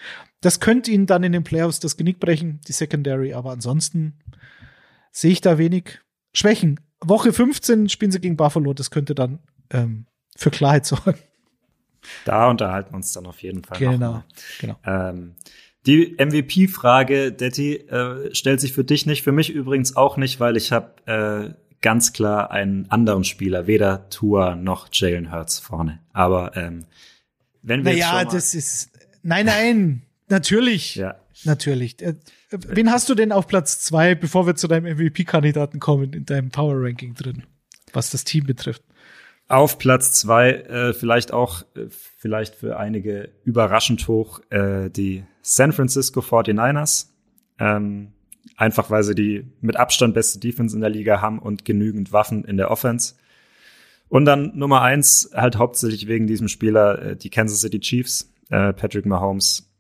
das 0.41 0.61
könnte 0.61 0.91
ihnen 0.91 1.07
dann 1.07 1.23
in 1.23 1.33
den 1.33 1.45
Playoffs 1.45 1.81
das 1.81 1.97
Genick 1.97 2.21
brechen, 2.21 2.61
die 2.67 2.73
Secondary, 2.73 3.33
aber 3.33 3.51
ansonsten 3.51 4.19
sehe 5.13 5.33
ich 5.33 5.41
da 5.41 5.59
wenig 5.59 6.01
Schwächen. 6.33 6.81
Woche 7.01 7.33
15 7.33 7.89
spielen 7.89 8.13
sie 8.13 8.21
gegen 8.21 8.37
Buffalo, 8.37 8.75
das 8.75 8.91
könnte 8.91 9.15
dann 9.15 9.41
ähm, 9.71 10.07
für 10.37 10.51
Klarheit 10.51 10.87
sorgen. 10.87 11.19
Da 12.25 12.49
unterhalten 12.49 12.93
wir 12.93 12.97
uns 12.97 13.13
dann 13.13 13.27
auf 13.27 13.43
jeden 13.43 13.63
Fall. 13.63 13.79
Genau. 13.79 14.25
genau. 14.59 14.77
Ähm, 14.85 15.35
die 15.87 16.17
MVP-Frage, 16.19 17.33
Detti, 17.33 17.77
äh, 17.77 18.35
stellt 18.35 18.61
sich 18.61 18.73
für 18.73 18.85
dich 18.85 19.07
nicht, 19.07 19.23
für 19.23 19.33
mich 19.33 19.51
übrigens 19.51 19.97
auch 19.97 20.17
nicht, 20.17 20.41
weil 20.41 20.57
ich 20.57 20.73
habe 20.73 20.95
äh, 21.07 21.55
ganz 21.81 22.13
klar 22.13 22.51
einen 22.51 22.91
anderen 22.91 23.25
Spieler, 23.25 23.67
weder 23.67 24.09
Tua 24.11 24.57
noch 24.57 24.89
Jalen 24.93 25.33
Hurts 25.33 25.59
vorne. 25.59 26.01
Aber 26.13 26.57
ähm, 26.57 26.85
wenn 27.63 27.85
wir 27.85 27.93
naja, 27.93 28.25
das 28.25 28.55
ist. 28.55 28.91
Nein, 29.23 29.47
nein, 29.47 30.03
natürlich. 30.29 30.97
Ja. 30.97 31.17
Natürlich. 31.45 32.03
Äh, 32.03 32.15
wen 32.51 32.91
hast 32.91 33.09
du 33.09 33.15
denn 33.15 33.33
auf 33.33 33.47
Platz 33.47 33.81
zwei, 33.81 34.15
bevor 34.15 34.47
wir 34.47 34.57
zu 34.57 34.69
deinem 34.69 34.97
MVP-Kandidaten 34.97 35.81
kommen, 35.81 36.13
in 36.13 36.27
deinem 36.27 36.51
Power-Ranking 36.51 37.15
drin, 37.15 37.45
was 37.93 38.11
das 38.11 38.25
Team 38.25 38.45
betrifft? 38.45 38.83
Auf 39.49 39.79
Platz 39.79 40.13
zwei, 40.21 40.51
äh, 40.53 40.93
vielleicht 40.93 41.33
auch, 41.33 41.63
äh, 41.75 41.87
vielleicht 41.89 42.55
für 42.55 42.79
einige 42.79 43.31
überraschend 43.45 44.07
hoch, 44.07 44.41
äh, 44.51 44.91
die 44.91 45.25
San 45.43 45.73
Francisco 45.73 46.21
49ers. 46.21 47.07
Ähm, 47.59 48.13
einfach 48.57 48.91
weil 48.91 49.03
sie 49.03 49.15
die 49.15 49.47
mit 49.61 49.77
Abstand 49.77 50.15
beste 50.15 50.39
Defense 50.39 50.75
in 50.75 50.81
der 50.81 50.91
Liga 50.91 51.21
haben 51.21 51.39
und 51.39 51.65
genügend 51.65 52.13
Waffen 52.13 52.45
in 52.45 52.57
der 52.59 52.71
Offense. 52.71 53.15
Und 54.11 54.25
dann 54.25 54.59
Nummer 54.59 54.83
eins, 54.83 55.31
halt 55.33 55.57
hauptsächlich 55.57 56.09
wegen 56.09 56.27
diesem 56.27 56.49
Spieler, 56.49 57.01
äh, 57.01 57.17
die 57.17 57.31
Kansas 57.31 57.61
City 57.61 57.79
Chiefs, 57.79 58.35
äh, 58.51 58.73
Patrick 58.73 59.07
Mahomes. 59.07 59.73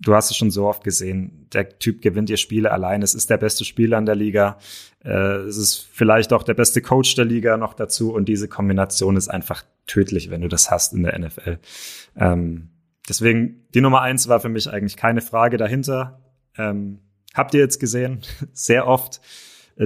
Du 0.00 0.14
hast 0.14 0.30
es 0.30 0.36
schon 0.36 0.50
so 0.50 0.66
oft 0.66 0.82
gesehen. 0.82 1.46
Der 1.52 1.78
Typ 1.78 2.00
gewinnt 2.00 2.30
ihr 2.30 2.38
Spiele 2.38 2.72
allein. 2.72 3.02
Es 3.02 3.14
ist 3.14 3.28
der 3.28 3.36
beste 3.36 3.66
Spieler 3.66 3.98
in 3.98 4.06
der 4.06 4.14
Liga. 4.14 4.56
Äh, 5.04 5.42
es 5.42 5.58
ist 5.58 5.86
vielleicht 5.92 6.32
auch 6.32 6.42
der 6.42 6.54
beste 6.54 6.80
Coach 6.80 7.14
der 7.16 7.26
Liga 7.26 7.58
noch 7.58 7.74
dazu. 7.74 8.14
Und 8.14 8.30
diese 8.30 8.48
Kombination 8.48 9.18
ist 9.18 9.28
einfach 9.28 9.62
tödlich, 9.86 10.30
wenn 10.30 10.40
du 10.40 10.48
das 10.48 10.70
hast 10.70 10.94
in 10.94 11.02
der 11.02 11.18
NFL. 11.18 11.58
Ähm, 12.16 12.70
deswegen, 13.10 13.66
die 13.74 13.82
Nummer 13.82 14.00
eins 14.00 14.26
war 14.26 14.40
für 14.40 14.48
mich 14.48 14.70
eigentlich 14.70 14.96
keine 14.96 15.20
Frage 15.20 15.58
dahinter. 15.58 16.22
Ähm, 16.56 17.00
habt 17.34 17.52
ihr 17.52 17.60
jetzt 17.60 17.78
gesehen? 17.78 18.22
Sehr 18.54 18.86
oft 18.86 19.20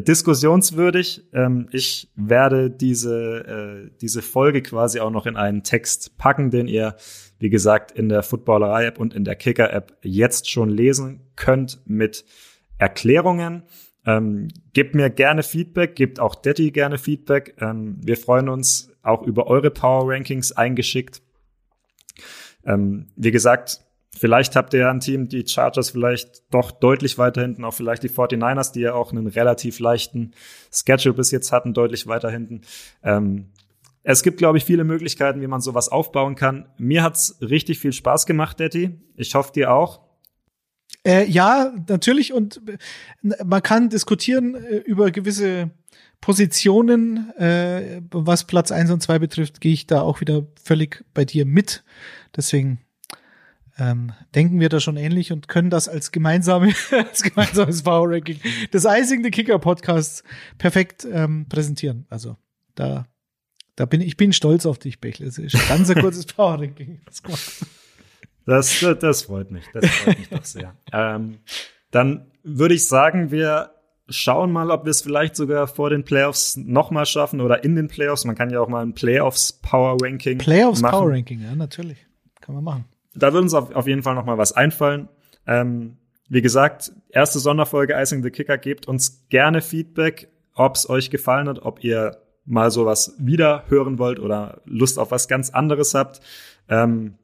diskussionswürdig. 0.02 1.24
Ähm, 1.32 1.68
ich 1.70 2.10
werde 2.16 2.70
diese, 2.70 3.86
äh, 3.86 3.90
diese 4.00 4.22
Folge 4.22 4.62
quasi 4.62 5.00
auch 5.00 5.10
noch 5.10 5.26
in 5.26 5.36
einen 5.36 5.62
Text 5.62 6.18
packen, 6.18 6.50
den 6.50 6.66
ihr, 6.66 6.96
wie 7.38 7.50
gesagt, 7.50 7.92
in 7.92 8.08
der 8.08 8.22
Footballerei-App 8.22 8.98
und 8.98 9.14
in 9.14 9.24
der 9.24 9.36
Kicker-App 9.36 9.98
jetzt 10.02 10.50
schon 10.50 10.68
lesen 10.68 11.20
könnt 11.36 11.80
mit 11.86 12.24
Erklärungen. 12.78 13.62
Ähm, 14.06 14.48
gebt 14.72 14.94
mir 14.94 15.10
gerne 15.10 15.42
Feedback, 15.42 15.96
gebt 15.96 16.20
auch 16.20 16.34
Detti 16.34 16.70
gerne 16.70 16.98
Feedback. 16.98 17.56
Ähm, 17.60 17.98
wir 18.02 18.16
freuen 18.16 18.48
uns 18.48 18.90
auch 19.02 19.22
über 19.22 19.46
eure 19.46 19.70
Power 19.70 20.10
Rankings 20.12 20.52
eingeschickt. 20.52 21.22
Ähm, 22.66 23.06
wie 23.16 23.30
gesagt, 23.30 23.83
Vielleicht 24.18 24.54
habt 24.56 24.72
ihr 24.74 24.80
ja 24.80 24.90
ein 24.90 25.00
Team, 25.00 25.28
die 25.28 25.46
Chargers 25.46 25.90
vielleicht 25.90 26.42
doch 26.52 26.70
deutlich 26.70 27.18
weiter 27.18 27.42
hinten, 27.42 27.64
auch 27.64 27.74
vielleicht 27.74 28.02
die 28.02 28.10
49ers, 28.10 28.72
die 28.72 28.80
ja 28.80 28.94
auch 28.94 29.12
einen 29.12 29.26
relativ 29.26 29.80
leichten 29.80 30.32
Schedule 30.72 31.14
bis 31.14 31.30
jetzt 31.30 31.52
hatten, 31.52 31.74
deutlich 31.74 32.06
weiter 32.06 32.30
hinten. 32.30 32.62
Ähm, 33.02 33.46
es 34.04 34.22
gibt, 34.22 34.36
glaube 34.36 34.58
ich, 34.58 34.64
viele 34.64 34.84
Möglichkeiten, 34.84 35.40
wie 35.40 35.46
man 35.46 35.62
sowas 35.62 35.88
aufbauen 35.88 36.36
kann. 36.36 36.68
Mir 36.76 37.02
hat's 37.02 37.38
richtig 37.40 37.78
viel 37.78 37.92
Spaß 37.92 38.26
gemacht, 38.26 38.60
Detti. 38.60 39.00
Ich 39.16 39.34
hoffe, 39.34 39.52
dir 39.52 39.72
auch. 39.72 40.00
Äh, 41.06 41.24
ja, 41.24 41.72
natürlich. 41.88 42.32
Und 42.32 42.60
äh, 42.68 43.44
man 43.44 43.62
kann 43.62 43.88
diskutieren 43.88 44.54
äh, 44.54 44.76
über 44.76 45.10
gewisse 45.10 45.70
Positionen. 46.20 47.30
Äh, 47.38 48.02
was 48.10 48.44
Platz 48.44 48.70
eins 48.72 48.90
und 48.90 49.02
zwei 49.02 49.18
betrifft, 49.18 49.60
gehe 49.60 49.72
ich 49.72 49.86
da 49.86 50.02
auch 50.02 50.20
wieder 50.20 50.46
völlig 50.62 51.04
bei 51.14 51.24
dir 51.24 51.46
mit. 51.46 51.82
Deswegen 52.36 52.80
ähm, 53.78 54.12
denken 54.34 54.60
wir 54.60 54.68
da 54.68 54.78
schon 54.78 54.96
ähnlich 54.96 55.32
und 55.32 55.48
können 55.48 55.70
das 55.70 55.88
als 55.88 56.12
gemeinsame, 56.12 56.72
als 56.90 57.22
gemeinsames 57.22 57.82
Power 57.82 58.10
Ranking 58.10 58.38
des 58.72 58.84
Icing 58.84 59.24
the 59.24 59.30
Kicker 59.30 59.58
Podcasts 59.58 60.22
perfekt 60.58 61.06
ähm, 61.10 61.46
präsentieren. 61.48 62.06
Also 62.08 62.36
da, 62.74 63.06
da 63.76 63.86
bin 63.86 64.00
ich 64.00 64.16
bin 64.16 64.32
stolz 64.32 64.66
auf 64.66 64.78
dich, 64.78 65.00
Bechle. 65.00 65.26
Das 65.26 65.38
ist 65.38 65.54
ein 65.56 65.68
ganz 65.68 65.92
kurzes 66.00 66.26
Power 66.26 66.60
Ranking. 66.60 67.00
Das, 67.06 67.22
das, 68.46 68.98
das 69.00 69.22
freut 69.22 69.50
mich. 69.50 69.64
Das 69.72 69.86
freut 69.86 70.18
mich 70.18 70.28
doch 70.28 70.44
sehr. 70.44 70.76
Ähm, 70.92 71.38
dann 71.90 72.30
würde 72.42 72.74
ich 72.74 72.86
sagen, 72.86 73.30
wir 73.30 73.70
schauen 74.08 74.52
mal, 74.52 74.70
ob 74.70 74.84
wir 74.84 74.90
es 74.90 75.02
vielleicht 75.02 75.34
sogar 75.34 75.66
vor 75.66 75.90
den 75.90 76.04
Playoffs 76.04 76.56
nochmal 76.56 77.06
schaffen 77.06 77.40
oder 77.40 77.64
in 77.64 77.74
den 77.74 77.88
Playoffs. 77.88 78.24
Man 78.24 78.36
kann 78.36 78.50
ja 78.50 78.60
auch 78.60 78.68
mal 78.68 78.84
ein 78.84 78.94
Playoffs 78.94 79.52
Power 79.52 79.96
Ranking. 80.00 80.38
Playoffs 80.38 80.82
machen. 80.82 80.92
Power 80.92 81.10
Ranking, 81.10 81.42
ja, 81.42 81.54
natürlich. 81.54 81.98
Kann 82.40 82.54
man 82.54 82.64
machen 82.64 82.84
da 83.14 83.32
wird 83.32 83.42
uns 83.42 83.54
auf, 83.54 83.74
auf 83.74 83.86
jeden 83.86 84.02
Fall 84.02 84.14
noch 84.14 84.24
mal 84.24 84.38
was 84.38 84.52
einfallen. 84.52 85.08
Ähm, 85.46 85.96
wie 86.28 86.42
gesagt, 86.42 86.92
erste 87.10 87.38
Sonderfolge 87.38 87.94
Icing 87.94 88.22
the 88.22 88.30
Kicker. 88.30 88.58
Gebt 88.58 88.88
uns 88.88 89.26
gerne 89.28 89.60
Feedback, 89.60 90.28
ob 90.54 90.76
es 90.76 90.88
euch 90.88 91.10
gefallen 91.10 91.48
hat, 91.48 91.60
ob 91.62 91.84
ihr 91.84 92.18
mal 92.46 92.70
sowas 92.70 93.14
wieder 93.18 93.64
hören 93.68 93.98
wollt 93.98 94.18
oder 94.18 94.60
Lust 94.64 94.98
auf 94.98 95.10
was 95.10 95.28
ganz 95.28 95.50
anderes 95.50 95.94
habt. 95.94 96.20
Ähm, 96.68 97.14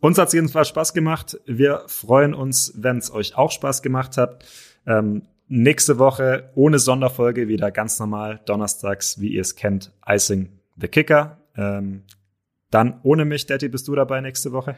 uns 0.00 0.18
hat 0.18 0.28
es 0.28 0.34
jedenfalls 0.34 0.68
Spaß 0.68 0.94
gemacht. 0.94 1.38
Wir 1.46 1.84
freuen 1.86 2.34
uns, 2.34 2.72
wenn 2.76 2.98
es 2.98 3.12
euch 3.12 3.36
auch 3.36 3.52
Spaß 3.52 3.82
gemacht 3.82 4.16
hat. 4.16 4.44
Ähm, 4.86 5.22
nächste 5.46 5.98
Woche 5.98 6.50
ohne 6.54 6.78
Sonderfolge 6.78 7.46
wieder 7.46 7.70
ganz 7.70 8.00
normal 8.00 8.40
donnerstags, 8.46 9.20
wie 9.20 9.28
ihr 9.28 9.42
es 9.42 9.54
kennt, 9.54 9.92
Icing 10.06 10.58
the 10.76 10.88
Kicker. 10.88 11.38
Ähm, 11.56 12.02
dann 12.72 13.00
ohne 13.02 13.24
mich, 13.24 13.46
Daddy, 13.46 13.68
bist 13.68 13.86
du 13.88 13.94
dabei 13.94 14.20
nächste 14.20 14.52
Woche? 14.52 14.76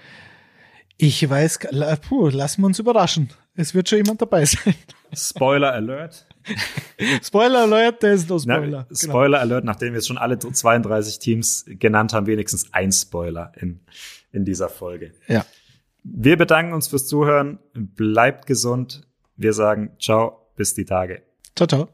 Ich 0.97 1.29
weiß, 1.29 1.61
puh, 2.09 2.29
lassen 2.29 2.63
wir 2.63 2.67
uns 2.67 2.79
überraschen. 2.79 3.31
Es 3.57 3.75
wird 3.75 3.89
schon 3.89 3.99
jemand 3.99 4.23
dabei 4.23 4.45
sein. 4.45 4.75
Spoiler 5.13 5.73
Alert. 5.73 6.27
Spoiler 7.23 7.63
Alert, 7.63 8.03
der 8.03 8.15
ist 8.15 8.29
no 8.29 8.39
Spoiler. 8.39 8.87
Na, 8.89 8.97
Spoiler 8.97 9.39
genau. 9.39 9.55
Alert, 9.55 9.65
nachdem 9.65 9.89
wir 9.93 9.97
jetzt 9.97 10.09
schon 10.09 10.19
alle 10.19 10.39
32 10.39 11.19
Teams 11.19 11.65
genannt 11.67 12.13
haben, 12.13 12.27
wenigstens 12.27 12.73
ein 12.73 12.93
Spoiler 12.93 13.53
in, 13.57 13.81
in 14.33 14.45
dieser 14.45 14.69
Folge. 14.69 15.13
Ja. 15.27 15.45
Wir 16.03 16.37
bedanken 16.37 16.75
uns 16.75 16.89
fürs 16.89 17.07
Zuhören. 17.07 17.59
Bleibt 17.75 18.47
gesund. 18.47 19.03
Wir 19.37 19.53
sagen 19.53 19.93
ciao, 19.99 20.51
bis 20.57 20.75
die 20.75 20.85
Tage. 20.85 21.23
Ciao, 21.57 21.67
ciao. 21.67 21.94